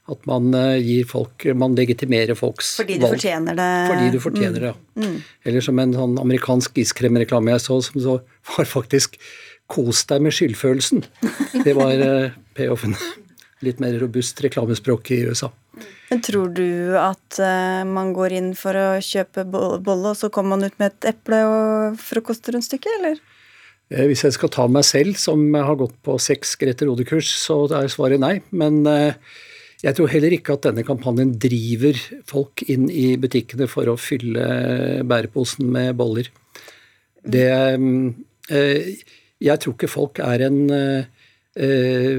At 0.08 0.24
man 0.28 0.48
eh, 0.56 0.78
gir 0.80 1.04
folk 1.08 1.44
Man 1.58 1.74
legitimerer 1.76 2.38
folks 2.38 2.72
valg. 2.78 2.80
Fordi 2.80 2.96
du 2.96 3.04
valg. 3.04 3.14
fortjener 3.18 3.58
det. 3.58 3.68
Fordi 3.92 4.08
du 4.14 4.18
fortjener 4.24 4.64
det, 4.64 4.72
ja. 4.72 4.78
Mm. 4.96 5.04
mm. 5.04 5.20
Eller 5.50 5.64
som 5.68 5.82
en 5.82 5.94
sånn 5.96 6.18
amerikansk 6.22 6.80
iskremreklame 6.84 7.54
jeg 7.54 7.64
så, 7.66 7.78
som 7.84 8.02
så 8.04 8.18
var 8.54 8.68
faktisk 8.68 9.18
'kos 9.68 10.06
deg 10.08 10.24
med 10.24 10.32
skyldfølelsen'. 10.32 11.04
Det 11.64 11.74
var 11.76 12.00
uh, 12.00 12.36
payoffen. 12.56 12.96
Litt 13.60 13.82
mer 13.82 13.98
robust 14.00 14.40
reklamespråk 14.40 15.10
i 15.12 15.18
USA. 15.28 15.50
Men 16.08 16.22
Tror 16.24 16.54
du 16.56 16.96
at 16.96 17.40
uh, 17.42 17.84
man 17.84 18.14
går 18.16 18.32
inn 18.38 18.52
for 18.56 18.78
å 18.78 18.86
kjøpe 19.04 19.44
bolle, 19.44 20.14
og 20.14 20.16
så 20.16 20.30
kommer 20.32 20.56
man 20.56 20.70
ut 20.70 20.78
med 20.80 20.94
et 20.94 21.10
eple 21.12 21.42
og 21.44 21.98
frokostrundstykke, 22.00 22.94
eller? 23.00 23.20
Hvis 23.88 24.24
jeg 24.24 24.36
skal 24.36 24.50
ta 24.52 24.66
meg 24.68 24.84
selv, 24.84 25.16
som 25.20 25.42
har 25.56 25.76
gått 25.80 25.94
på 26.04 26.16
seks 26.20 26.56
Grete 26.60 26.88
Rode-kurs, 26.88 27.28
så 27.40 27.62
er 27.72 27.88
svaret 27.92 28.20
nei. 28.20 28.38
Men 28.52 28.82
uh, 28.88 29.12
jeg 29.82 29.94
tror 29.94 30.10
heller 30.10 30.34
ikke 30.34 30.56
at 30.56 30.66
denne 30.66 30.84
kampanjen 30.86 31.36
driver 31.38 31.98
folk 32.26 32.64
inn 32.66 32.88
i 32.90 33.12
butikkene 33.20 33.68
for 33.70 33.90
å 33.90 33.98
fylle 34.00 35.04
bæreposen 35.06 35.68
med 35.70 35.94
boller. 36.00 36.32
Det, 37.22 37.46
Eh, 38.48 38.96
jeg 39.44 39.60
tror 39.62 39.76
ikke 39.76 39.90
folk 39.90 40.20
er 40.24 40.48
en 40.48 40.60
eh, 40.74 41.14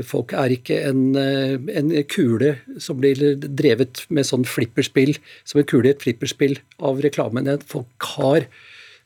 Folk 0.03 0.33
er 0.35 0.51
ikke 0.51 0.81
en, 0.83 1.13
en 1.15 1.91
kule 2.11 2.49
som 2.83 2.97
blir 2.99 3.37
drevet 3.39 4.01
med 4.11 4.27
sånn 4.27 4.43
flipperspill, 4.43 5.13
som 5.47 5.61
en 5.61 5.67
kule 5.69 5.87
i 5.87 5.93
et 5.93 6.03
flipperspill 6.03 6.57
av 6.83 6.99
reklamen. 7.05 7.47
Folk 7.63 8.09
har 8.17 8.49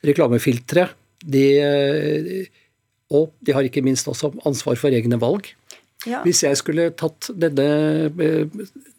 reklamefiltre. 0.02 0.88
De, 1.22 1.44
og 3.14 3.30
de 3.46 3.54
har 3.54 3.68
ikke 3.68 3.84
minst 3.86 4.10
også 4.10 4.32
ansvar 4.42 4.80
for 4.80 4.90
egne 4.90 5.20
valg. 5.22 5.52
Ja. 6.06 6.22
Hvis 6.26 6.42
jeg 6.44 6.56
skulle 6.60 6.90
tatt 6.98 7.30
denne 7.40 7.66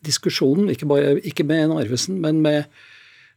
diskusjonen, 0.06 0.70
ikke, 0.74 0.88
bare, 0.90 1.16
ikke 1.22 1.46
med 1.48 1.70
Narvesen, 1.72 2.20
men 2.22 2.42
med 2.46 2.64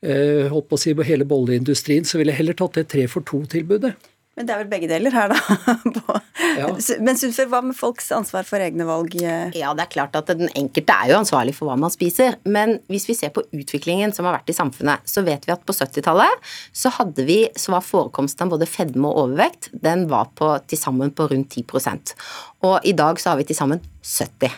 eh, 0.02 0.46
holdt 0.48 0.68
på 0.70 0.78
å 0.78 0.80
si 0.80 0.94
hele 1.08 1.26
bolleindustrien, 1.28 2.06
så 2.08 2.20
ville 2.20 2.32
jeg 2.32 2.42
heller 2.42 2.58
tatt 2.58 2.80
det 2.80 2.88
tre 2.92 3.06
for 3.10 3.26
to-tilbudet. 3.28 3.94
Men 4.38 4.46
det 4.46 4.54
er 4.54 4.60
vel 4.62 4.70
begge 4.70 4.86
deler 4.86 5.14
her, 5.14 5.32
da. 5.34 6.18
ja. 6.60 6.68
Men 7.04 7.18
Sundfør, 7.18 7.48
hva 7.50 7.62
med 7.66 7.74
folks 7.74 8.12
ansvar 8.14 8.46
for 8.46 8.62
egne 8.62 8.86
valg? 8.86 9.16
Ja, 9.18 9.72
det 9.74 9.82
er 9.82 9.90
klart 9.90 10.14
at 10.14 10.30
den 10.30 10.46
enkelte 10.52 10.94
er 10.94 11.10
jo 11.10 11.18
ansvarlig 11.18 11.56
for 11.56 11.66
hva 11.66 11.74
man 11.80 11.90
spiser. 11.90 12.36
Men 12.46 12.76
hvis 12.86 13.08
vi 13.10 13.16
ser 13.18 13.32
på 13.34 13.42
utviklingen 13.50 14.14
som 14.14 14.28
har 14.28 14.36
vært 14.38 14.52
i 14.52 14.56
samfunnet, 14.56 15.02
så 15.10 15.24
vet 15.26 15.48
vi 15.48 15.54
at 15.56 15.64
på 15.66 15.74
70-tallet 15.74 16.52
så 16.70 16.92
hadde 17.00 17.26
vi, 17.26 17.40
så 17.58 17.74
var 17.74 17.82
forekomsten 17.82 18.46
av 18.46 18.54
både 18.54 18.70
fedme 18.70 19.10
og 19.10 19.24
overvekt 19.24 19.72
den 19.74 20.06
var 20.12 20.30
på 20.38 20.52
til 20.70 20.78
sammen 20.80 21.10
på 21.14 21.26
rundt 21.32 21.58
10% 21.58 22.14
Og 22.66 22.86
i 22.86 22.94
dag 22.96 23.18
så 23.20 23.32
har 23.32 23.40
vi 23.40 23.48
til 23.48 23.58
sammen 23.58 23.82
70 24.04 24.54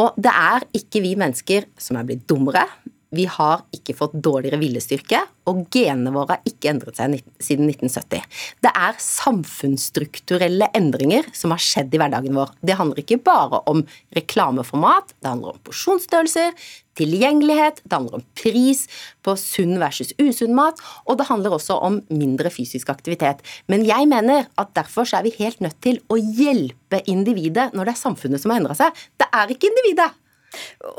Og 0.00 0.16
det 0.16 0.32
er 0.32 0.66
ikke 0.78 1.02
vi 1.04 1.14
mennesker 1.20 1.68
som 1.80 1.98
er 2.00 2.08
blitt 2.08 2.24
dummere, 2.30 2.64
vi 3.12 3.26
har 3.28 3.64
ikke 3.76 3.94
fått 3.96 4.14
dårligere 4.24 4.60
viljestyrke, 4.60 5.20
og 5.50 5.64
genene 5.74 6.12
våre 6.14 6.38
har 6.38 6.48
ikke 6.48 6.70
endret 6.70 6.98
seg 6.98 7.18
siden 7.42 7.68
1970. 7.68 8.22
Det 8.64 8.72
er 8.72 9.00
samfunnsstrukturelle 9.02 10.70
endringer 10.78 11.28
som 11.36 11.52
har 11.54 11.62
skjedd 11.62 11.92
i 11.92 12.00
hverdagen 12.00 12.38
vår. 12.38 12.54
Det 12.62 12.78
handler 12.78 13.02
ikke 13.02 13.20
bare 13.24 13.60
om 13.70 13.82
reklameformat, 14.16 15.12
det 15.18 15.32
handler 15.32 15.56
om 15.56 15.66
porsjonsstørrelser, 15.66 16.54
tilgjengelighet, 16.98 17.80
det 17.84 17.96
handler 17.96 18.20
om 18.20 18.24
pris 18.38 18.84
på 19.24 19.34
sunn 19.40 19.78
versus 19.80 20.12
usunn 20.20 20.56
mat, 20.56 20.80
og 21.08 21.18
det 21.20 21.28
handler 21.30 21.56
også 21.56 21.78
om 21.84 22.00
mindre 22.12 22.52
fysisk 22.52 22.92
aktivitet. 22.92 23.40
Men 23.72 23.86
jeg 23.88 24.08
mener 24.10 24.48
at 24.60 24.74
derfor 24.76 25.08
er 25.08 25.26
vi 25.26 25.34
helt 25.38 25.62
nødt 25.64 25.80
til 25.84 26.00
å 26.12 26.20
hjelpe 26.20 27.02
individet 27.08 27.72
når 27.72 27.88
det 27.88 27.96
er 27.96 28.04
samfunnet 28.04 28.42
som 28.42 28.52
har 28.52 28.62
endra 28.62 28.76
seg. 28.78 29.04
Det 29.20 29.28
er 29.32 29.52
ikke 29.52 29.72
individet. 29.72 30.12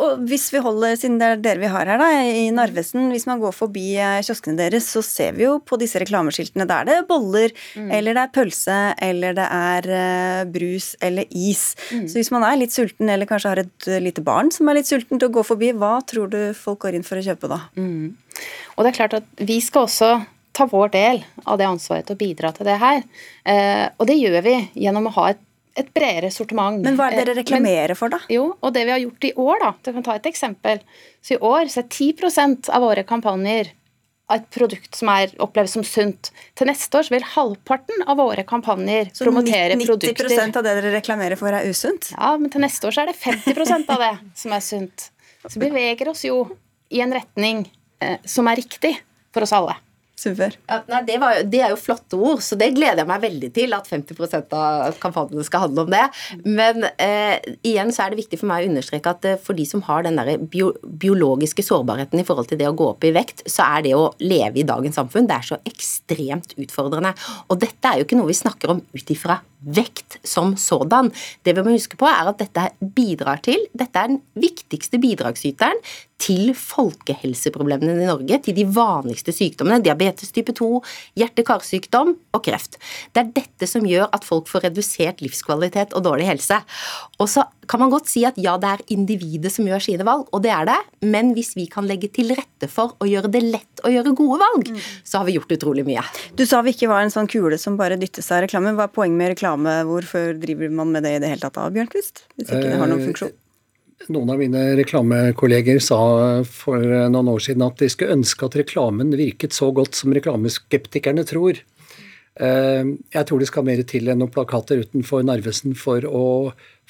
Og 0.01 0.24
hvis 0.30 0.47
vi 0.54 0.62
holder, 0.64 0.95
siden 0.97 1.20
det 1.22 1.28
er 1.28 1.41
dere 1.43 1.62
vi 1.62 1.70
har 1.72 1.89
her 1.89 2.01
da, 2.01 2.08
i 2.26 2.47
Narvesen, 2.54 3.10
hvis 3.14 3.28
man 3.30 3.41
går 3.41 3.54
forbi 3.56 3.93
eh, 4.01 4.22
kioskene 4.26 4.58
deres, 4.60 4.88
så 4.89 5.04
ser 5.06 5.36
vi 5.38 5.45
jo 5.45 5.58
på 5.62 5.78
disse 5.82 6.01
reklameskiltene. 6.01 6.68
Der 6.70 6.88
det 6.88 6.97
er 6.97 7.08
boller, 7.10 7.54
mm. 7.78 7.91
eller 7.93 8.18
det 8.18 8.24
er 8.24 8.34
pølse, 8.34 8.80
eller 9.10 9.38
det 9.38 9.45
er 9.45 9.89
uh, 9.93 10.41
brus 10.54 10.93
eller 11.04 11.30
is. 11.30 11.64
Mm. 11.91 12.08
Så 12.10 12.20
hvis 12.20 12.34
man 12.34 12.47
er 12.47 12.60
litt 12.60 12.76
sulten, 12.76 13.10
eller 13.14 13.30
kanskje 13.30 13.54
har 13.54 13.64
et 13.64 13.89
uh, 13.89 13.99
lite 14.04 14.26
barn 14.26 14.51
som 14.54 14.70
er 14.70 14.80
litt 14.80 14.89
sulten 14.89 15.22
til 15.22 15.30
å 15.30 15.36
gå 15.38 15.45
forbi, 15.47 15.74
hva 15.78 15.95
tror 16.10 16.32
du 16.34 16.39
folk 16.58 16.84
går 16.86 16.97
inn 16.97 17.08
for 17.08 17.22
å 17.22 17.26
kjøpe 17.26 17.51
da? 17.51 17.64
Mm. 17.78 18.14
Og 18.76 18.84
det 18.84 18.93
er 18.93 18.99
klart 18.99 19.18
at 19.22 19.45
vi 19.45 19.60
skal 19.64 19.88
også 19.88 20.14
ta 20.54 20.68
vår 20.70 20.93
del 20.93 21.24
av 21.49 21.58
det 21.58 21.70
ansvaret 21.70 22.06
til 22.08 22.18
å 22.18 22.22
bidra 22.22 22.54
til 22.54 22.68
det 22.68 22.76
her. 22.78 22.99
Og 23.97 24.06
det 24.06 24.20
gjør 24.20 24.43
vi 24.45 24.54
gjennom 24.84 25.08
å 25.10 25.14
ha 25.16 25.32
et 25.32 25.39
et 25.80 25.93
bredere 25.93 26.30
sortiment. 26.34 26.82
Men 26.86 26.97
hva 26.99 27.09
er 27.09 27.17
det 27.17 27.24
dere 27.24 27.39
reklamerer 27.41 27.97
for, 27.97 28.13
da? 28.13 28.19
Jo, 28.32 28.51
og 28.61 28.74
det 28.76 28.84
vi 28.86 28.93
har 28.93 29.01
gjort 29.01 29.30
i 29.30 29.32
år, 29.41 29.55
da. 29.63 29.71
Du 29.82 29.93
kan 29.95 30.05
ta 30.05 30.17
et 30.19 30.28
eksempel. 30.30 30.84
Så 31.24 31.38
i 31.38 31.39
år 31.41 31.71
så 31.74 31.82
er 31.82 31.88
10% 31.89 32.69
av 32.74 32.86
våre 32.86 33.05
kampanjer 33.09 33.71
et 34.34 34.45
produkt 34.53 34.95
som 34.97 35.09
er 35.13 35.34
oppleves 35.43 35.76
som 35.76 35.84
sunt. 35.86 36.32
Til 36.57 36.69
neste 36.69 36.99
år 36.99 37.09
vil 37.13 37.26
halvparten 37.34 38.05
av 38.09 38.17
våre 38.21 38.45
kampanjer 38.47 39.11
så 39.13 39.28
promotere 39.28 39.76
90 39.78 39.89
produkter 39.89 40.30
Så 40.30 40.38
90% 40.39 40.59
av 40.59 40.65
det 40.65 40.76
dere 40.80 40.93
reklamerer 40.95 41.39
for, 41.39 41.53
er 41.53 41.69
usunt? 41.69 42.11
Ja, 42.15 42.34
men 42.39 42.53
til 42.53 42.63
neste 42.63 42.89
år 42.89 42.95
så 42.95 43.03
er 43.03 43.11
det 43.11 43.17
50% 43.19 43.91
av 43.93 44.05
det 44.05 44.13
som 44.39 44.55
er 44.55 44.65
sunt. 44.65 45.09
Så 45.43 45.57
vi 45.59 45.67
beveger 45.67 46.09
oss 46.13 46.24
jo 46.26 46.45
i 46.93 47.01
en 47.03 47.13
retning 47.13 47.65
eh, 48.01 48.17
som 48.26 48.47
er 48.49 48.61
riktig 48.61 48.95
for 49.34 49.45
oss 49.45 49.53
alle. 49.55 49.76
Super. 50.24 50.55
Ja, 50.69 50.80
nei, 50.88 51.01
det, 51.07 51.17
var, 51.19 51.41
det, 51.51 51.59
er 51.65 51.74
jo 51.74 51.80
flotte 51.80 52.15
ord, 52.15 52.39
så 52.45 52.55
det 52.59 52.69
gleder 52.78 53.01
jeg 53.01 53.09
meg 53.09 53.24
veldig 53.26 53.49
til. 53.55 53.76
At 53.76 53.89
50% 53.91 54.55
av 54.55 54.97
kampanjene 55.03 55.43
skal 55.43 55.65
handle 55.65 55.84
om 55.84 55.91
det. 55.91 56.03
Men 56.45 56.88
eh, 56.95 57.43
igjen 57.65 57.91
så 57.91 58.05
er 58.05 58.13
det 58.13 58.21
viktig 58.21 58.39
for 58.39 58.51
meg 58.51 58.63
å 58.63 58.71
understreke 58.71 59.11
at 59.11 59.28
eh, 59.28 59.39
for 59.41 59.57
de 59.57 59.67
som 59.67 59.84
har 59.89 60.05
den 60.07 60.19
der 60.19 60.38
bio, 60.39 60.71
biologiske 61.03 61.65
sårbarheten 61.65 62.21
i 62.21 62.28
forhold 62.28 62.51
til 62.51 62.61
det 62.61 62.69
å 62.69 62.76
gå 62.78 62.88
opp 62.93 63.03
i 63.07 63.13
vekt, 63.15 63.43
så 63.51 63.67
er 63.76 63.88
det 63.88 63.95
å 63.97 64.11
leve 64.24 64.61
i 64.61 64.67
dagens 64.67 64.99
samfunn 65.01 65.28
det 65.28 65.39
er 65.39 65.49
så 65.51 65.59
ekstremt 65.67 66.55
utfordrende. 66.55 67.15
Og 67.49 67.59
dette 67.63 67.89
er 67.89 67.99
jo 67.99 68.07
ikke 68.07 68.19
noe 68.19 68.32
vi 68.32 68.39
snakker 68.39 68.78
om 68.78 68.84
ut 68.93 69.13
ifra 69.13 69.41
vekt 69.64 70.18
som 70.28 70.55
sådan. 70.59 71.11
Det 71.43 71.55
vi 71.55 71.64
må 71.66 71.76
huske 71.76 71.97
på, 71.99 72.07
er 72.09 72.32
at 72.32 72.41
dette 72.41 72.70
bidrar 72.95 73.41
til 73.43 73.68
Dette 73.74 73.99
er 73.99 74.11
den 74.11 74.22
viktigste 74.39 74.99
bidragsyteren 75.01 75.80
til 76.24 76.53
folkehelseproblemene 76.55 77.97
i 77.97 78.07
Norge, 78.07 78.39
til 78.45 78.55
de 78.55 78.66
vanligste 78.70 79.34
sykdommene. 79.36 79.82
Diabetes 79.84 80.32
type 80.36 80.53
2, 80.55 80.70
hjerte-karsykdom 81.20 82.14
og 82.36 82.43
kreft. 82.45 82.78
Det 83.11 83.24
er 83.24 83.34
dette 83.41 83.68
som 83.70 83.88
gjør 83.88 84.07
at 84.16 84.28
folk 84.28 84.47
får 84.51 84.70
redusert 84.70 85.24
livskvalitet 85.24 85.95
og 85.97 86.05
dårlig 86.07 86.30
helse. 86.30 86.61
Og 87.20 87.32
så 87.32 87.47
kan 87.70 87.82
man 87.82 87.91
godt 87.93 88.09
si 88.11 88.24
at 88.28 88.38
ja, 88.41 88.55
det 88.61 88.70
er 88.70 88.84
individet 88.95 89.51
som 89.53 89.68
gjør 89.68 89.84
sine 89.84 90.07
valg, 90.07 90.26
og 90.32 90.43
det 90.45 90.51
er 90.53 90.68
det, 90.70 90.80
men 91.05 91.34
hvis 91.38 91.53
vi 91.57 91.68
kan 91.72 91.88
legge 91.89 92.09
til 92.14 92.34
rette 92.36 92.70
for 92.72 92.95
å 93.03 93.09
gjøre 93.09 93.32
det 93.34 93.43
lett 93.45 93.84
å 93.84 93.91
gjøre 93.91 94.16
gode 94.18 94.39
valg, 94.41 94.74
mm. 94.74 94.82
så 95.07 95.22
har 95.22 95.30
vi 95.30 95.38
gjort 95.38 95.55
utrolig 95.57 95.86
mye. 95.88 96.03
Du 96.39 96.45
sa 96.49 96.61
vi 96.66 96.76
ikke 96.76 96.91
var 96.91 97.05
en 97.05 97.14
sånn 97.14 97.30
kule 97.32 97.59
som 97.61 97.78
bare 97.80 97.99
dyttes 97.99 98.32
av 98.34 98.43
reklame. 98.45 98.76
Hva 98.78 98.88
er 98.89 98.95
poenget 98.95 99.20
med 99.20 99.34
reklame? 99.36 99.78
Hvorfor 99.88 100.36
driver 100.39 100.76
man 100.82 100.93
med 100.95 101.07
det 101.07 101.18
i 101.18 101.24
det 101.24 101.32
hele 101.34 101.45
tatt 101.45 101.59
av, 101.61 101.72
Bjørnquist? 101.76 102.26
Hvis 102.38 102.51
ikke 102.51 102.68
det 102.70 102.82
har 102.82 102.91
noen 102.91 103.07
funksjon? 103.11 103.34
Eh, 103.34 103.39
noen 104.14 104.34
av 104.34 104.41
mine 104.41 104.64
reklamekolleger 104.80 105.80
sa 105.84 105.99
for 106.47 106.84
noen 106.84 107.30
år 107.32 107.43
siden 107.45 107.64
at 107.66 107.80
de 107.80 107.88
skulle 107.91 108.18
ønske 108.18 108.47
at 108.47 108.57
reklamen 108.59 109.14
virket 109.16 109.55
så 109.55 109.70
godt 109.76 109.95
som 109.99 110.16
reklameskeptikerne 110.16 111.24
tror. 111.30 111.61
Eh, 112.41 112.93
jeg 113.13 113.27
tror 113.29 113.41
det 113.41 113.49
skal 113.49 113.65
mer 113.67 113.84
til 113.86 114.09
enn 114.09 114.23
noen 114.23 114.34
plakater 114.34 114.81
utenfor 114.81 115.25
Narvesen 115.27 115.75
for 115.77 116.05
å 116.09 116.25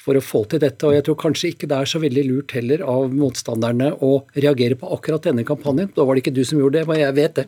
for 0.04 0.18
å 0.18 0.22
få 0.24 0.42
til 0.50 0.62
dette. 0.62 0.84
Og 0.86 0.94
jeg 0.96 1.04
tror 1.06 1.18
kanskje 1.20 1.50
ikke 1.52 1.68
det 1.70 1.78
er 1.78 1.88
så 1.88 2.00
veldig 2.02 2.24
lurt 2.28 2.54
heller 2.56 2.84
av 2.88 3.12
motstanderne 3.14 3.92
å 4.04 4.12
reagere 4.36 4.78
på 4.80 4.90
akkurat 4.96 5.24
denne 5.24 5.46
kampanjen. 5.48 5.92
Da 5.96 6.04
var 6.04 6.16
det 6.16 6.24
ikke 6.24 6.34
du 6.36 6.42
som 6.46 6.60
gjorde 6.60 6.80
det, 6.80 6.88
men 6.90 7.00
jeg 7.00 7.16
vet 7.16 7.40
det. 7.40 7.46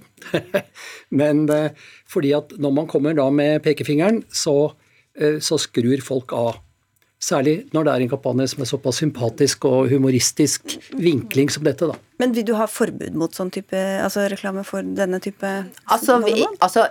Men 1.21 1.45
eh, 1.53 1.89
fordi 2.11 2.33
at 2.39 2.55
når 2.61 2.77
man 2.81 2.89
kommer 2.91 3.17
da 3.17 3.29
med 3.35 3.61
pekefingeren, 3.67 4.23
så, 4.33 4.73
eh, 5.19 5.41
så 5.45 5.59
skrur 5.61 6.01
folk 6.05 6.33
av. 6.37 6.63
Særlig 7.23 7.59
når 7.73 7.87
det 7.87 7.93
er 7.93 8.03
en 8.05 8.11
kampanje 8.13 8.51
som 8.53 8.63
er 8.63 8.69
såpass 8.69 9.01
sympatisk 9.01 9.65
og 9.69 9.89
humoristisk 9.91 10.77
vinkling 11.01 11.49
som 11.53 11.65
dette. 11.67 11.89
da. 11.89 11.97
Men 12.21 12.33
vil 12.33 12.47
du 12.49 12.55
ha 12.57 12.65
forbud 12.71 13.17
mot 13.19 13.35
sånn 13.37 13.51
type 13.53 13.77
altså 13.77 14.25
reklame 14.33 14.63
for 14.67 14.85
denne 14.97 15.19
type 15.23 15.49
altså, 15.93 16.17
vi, 16.25 16.47
altså, 16.65 16.87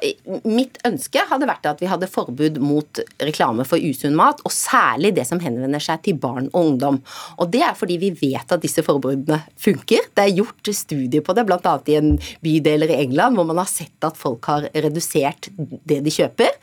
Mitt 0.46 0.78
ønske 0.86 1.24
hadde 1.30 1.48
vært 1.50 1.66
at 1.70 1.82
vi 1.82 1.90
hadde 1.90 2.10
forbud 2.12 2.60
mot 2.62 3.02
reklame 3.24 3.66
for 3.68 3.82
usunn 3.82 4.18
mat, 4.18 4.42
og 4.46 4.54
særlig 4.54 5.16
det 5.18 5.26
som 5.30 5.42
henvender 5.42 5.82
seg 5.82 6.04
til 6.06 6.20
barn 6.22 6.50
og 6.52 6.60
ungdom. 6.62 7.00
Og 7.42 7.50
Det 7.54 7.64
er 7.66 7.78
fordi 7.78 7.98
vi 8.02 8.12
vet 8.20 8.54
at 8.54 8.64
disse 8.64 8.84
forbudene 8.86 9.42
funker. 9.62 10.10
Det 10.14 10.28
er 10.28 10.36
gjort 10.42 10.74
studier 10.76 11.24
på 11.26 11.36
det, 11.38 11.46
bl.a. 11.48 11.76
i 11.90 11.98
en 11.98 12.16
bydel 12.46 12.88
i 12.88 13.00
England 13.00 13.38
hvor 13.38 13.48
man 13.50 13.62
har 13.62 13.70
sett 13.70 14.06
at 14.06 14.20
folk 14.20 14.46
har 14.52 14.70
redusert 14.74 15.50
det 15.58 16.02
de 16.06 16.14
kjøper. 16.14 16.54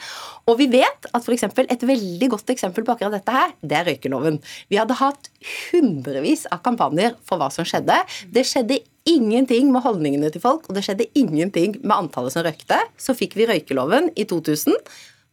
Og 0.50 0.58
vi 0.58 0.66
vet 0.72 1.06
at 1.14 1.22
f.eks. 1.22 1.44
et 1.62 1.84
veldig 1.86 2.28
godt 2.32 2.50
eksempel 2.54 2.86
på 2.86 2.94
akkurat 2.94 3.14
dette 3.14 3.34
her, 3.34 3.52
det 3.62 3.78
er 3.78 3.86
røykeloven. 3.90 4.40
Vi 4.70 4.78
hadde 4.80 4.98
hatt 4.98 5.30
hundrevis 5.70 6.48
av 6.50 6.62
kampanjer 6.66 7.14
for 7.26 7.38
hva 7.38 7.50
som 7.54 7.66
skjedde. 7.68 7.98
Det 8.34 8.42
skjedde 8.52 8.80
ingenting 9.08 9.72
med 9.74 9.82
holdningene 9.84 10.30
til 10.32 10.42
folk, 10.42 10.68
og 10.68 10.76
det 10.76 10.84
skjedde 10.86 11.08
ingenting 11.18 11.78
med 11.82 11.96
antallet 11.96 12.34
som 12.34 12.44
røykte. 12.46 12.78
Så 13.00 13.16
fikk 13.18 13.36
vi 13.38 13.48
røykeloven 13.50 14.12
i 14.14 14.26
2000. 14.28 14.76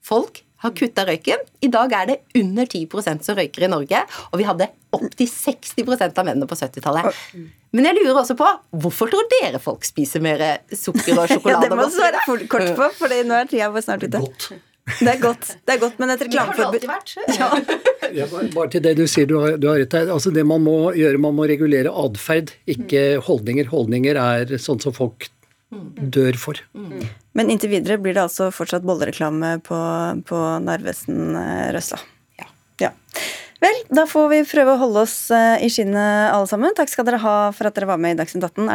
Folk 0.06 0.42
har 0.64 0.74
kutta 0.76 1.06
røyken. 1.08 1.44
I 1.64 1.70
dag 1.72 1.94
er 1.96 2.10
det 2.10 2.18
under 2.40 2.68
10% 2.68 3.24
som 3.24 3.38
røyker 3.38 3.66
i 3.66 3.72
Norge, 3.72 4.02
og 4.32 4.42
vi 4.42 4.48
hadde 4.48 4.68
opptil 4.96 5.30
60% 5.30 6.20
av 6.20 6.28
mennene 6.28 6.50
på 6.50 6.58
70-tallet. 6.58 7.20
Men 7.76 7.86
jeg 7.86 8.00
lurer 8.00 8.24
også 8.24 8.36
på 8.40 8.48
hvorfor 8.82 9.12
tror 9.12 9.28
dere 9.36 9.62
folk 9.62 9.86
spiser 9.88 10.24
mer 10.26 10.42
sukker 10.74 11.14
og 11.14 11.30
sjokolade? 11.30 11.68
ja, 11.70 11.70
det 11.70 11.78
må 11.78 11.86
du 11.86 11.94
svare 11.96 12.24
kort 12.26 12.74
på, 12.80 12.90
for 12.98 13.14
nå 13.30 13.38
er 13.38 13.52
tida 13.52 13.86
snart 13.86 14.04
ute. 14.08 14.24
Godt. 14.26 14.50
Det 15.00 15.12
er 15.12 15.20
godt, 15.22 15.50
det 15.68 15.76
er 15.76 15.82
godt 15.82 16.00
men 16.02 16.14
et 16.14 16.24
reklameforbud 16.26 16.80
Det 16.82 16.90
har 16.90 17.02
det 17.06 17.18
alltid 17.46 17.74
vært. 17.76 17.90
Ja. 18.20 18.26
bare 18.56 18.70
til 18.74 18.82
det 18.82 18.96
du 18.98 19.04
sier, 19.06 19.28
du 19.30 19.36
har, 19.38 19.58
du 19.62 19.68
har 19.70 19.78
rett. 19.78 19.94
Altså 20.10 20.32
det 20.34 20.42
man 20.48 20.64
må 20.66 20.78
gjøre, 20.98 21.20
man 21.22 21.36
må 21.38 21.46
regulere 21.50 21.92
atferd, 21.94 22.56
ikke 22.70 23.20
holdninger. 23.26 23.70
Holdninger 23.70 24.18
er 24.18 24.56
sånn 24.58 24.82
som 24.82 24.96
folk 24.96 25.30
dør 25.70 26.38
for. 26.42 26.58
Men 27.38 27.52
inntil 27.54 27.70
videre 27.76 28.00
blir 28.02 28.18
det 28.18 28.24
altså 28.24 28.50
fortsatt 28.54 28.86
bollereklame 28.88 29.60
på, 29.66 29.78
på 30.26 30.40
Narvesen 30.66 31.38
eh, 31.38 31.68
Røsla. 31.76 32.00
Ja. 32.42 32.50
ja. 32.82 32.92
Vel, 33.60 33.76
da 33.92 34.06
får 34.08 34.28
vi 34.32 34.38
prøve 34.48 34.72
å 34.72 34.80
holde 34.80 35.02
oss 35.04 35.16
eh, 35.36 35.66
i 35.66 35.70
skinnet 35.72 36.32
alle 36.32 36.48
sammen. 36.48 36.72
Takk 36.78 36.92
skal 36.94 37.04
dere 37.10 37.20
ha 37.20 37.34
for 37.52 37.68
at 37.68 37.76
dere 37.76 37.90
var 37.90 38.00
med 38.00 38.16
i 38.16 38.20
Dagsnytt 38.22 38.46
18. 38.48 38.70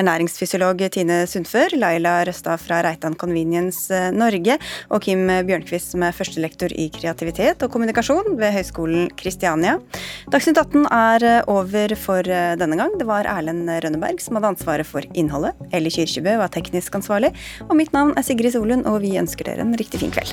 Ernæringsfysiolog 0.00 0.80
Tine 0.94 1.18
Sundfør, 1.28 1.76
Laila 1.76 2.14
Røstad 2.24 2.62
fra 2.62 2.78
Reitan 2.86 3.18
Convenience 3.20 3.92
eh, 3.92 4.08
Norge 4.16 4.56
og 4.88 5.04
Kim 5.04 5.28
Bjørnquist 5.28 5.92
som 5.92 6.06
er 6.08 6.16
førstelektor 6.16 6.72
i 6.72 6.88
kreativitet 6.94 7.60
og 7.66 7.74
kommunikasjon 7.76 8.40
ved 8.40 8.56
Høgskolen 8.56 9.12
Kristiania. 9.20 9.76
Dagsnytt 10.32 10.64
18 10.64 10.88
er 10.88 11.30
eh, 11.34 11.40
over 11.44 11.96
for 12.00 12.24
denne 12.24 12.80
gang. 12.80 12.96
Det 12.96 13.12
var 13.12 13.28
Erlend 13.28 13.68
Rønneberg 13.68 14.24
som 14.24 14.40
hadde 14.40 14.54
ansvaret 14.54 14.88
for 14.88 15.04
innholdet. 15.12 15.52
Ellie 15.68 15.92
Kyrkjebø 15.92 16.40
var 16.40 16.56
teknisk 16.56 16.96
ansvarlig. 16.96 17.34
Og 17.68 17.76
mitt 17.76 17.92
navn 17.92 18.16
er 18.16 18.24
Sigrid 18.24 18.56
Solund, 18.56 18.88
og 18.88 19.02
vi 19.04 19.18
ønsker 19.20 19.52
dere 19.52 19.68
en 19.68 19.76
riktig 19.76 20.00
fin 20.00 20.16
kveld. 20.16 20.32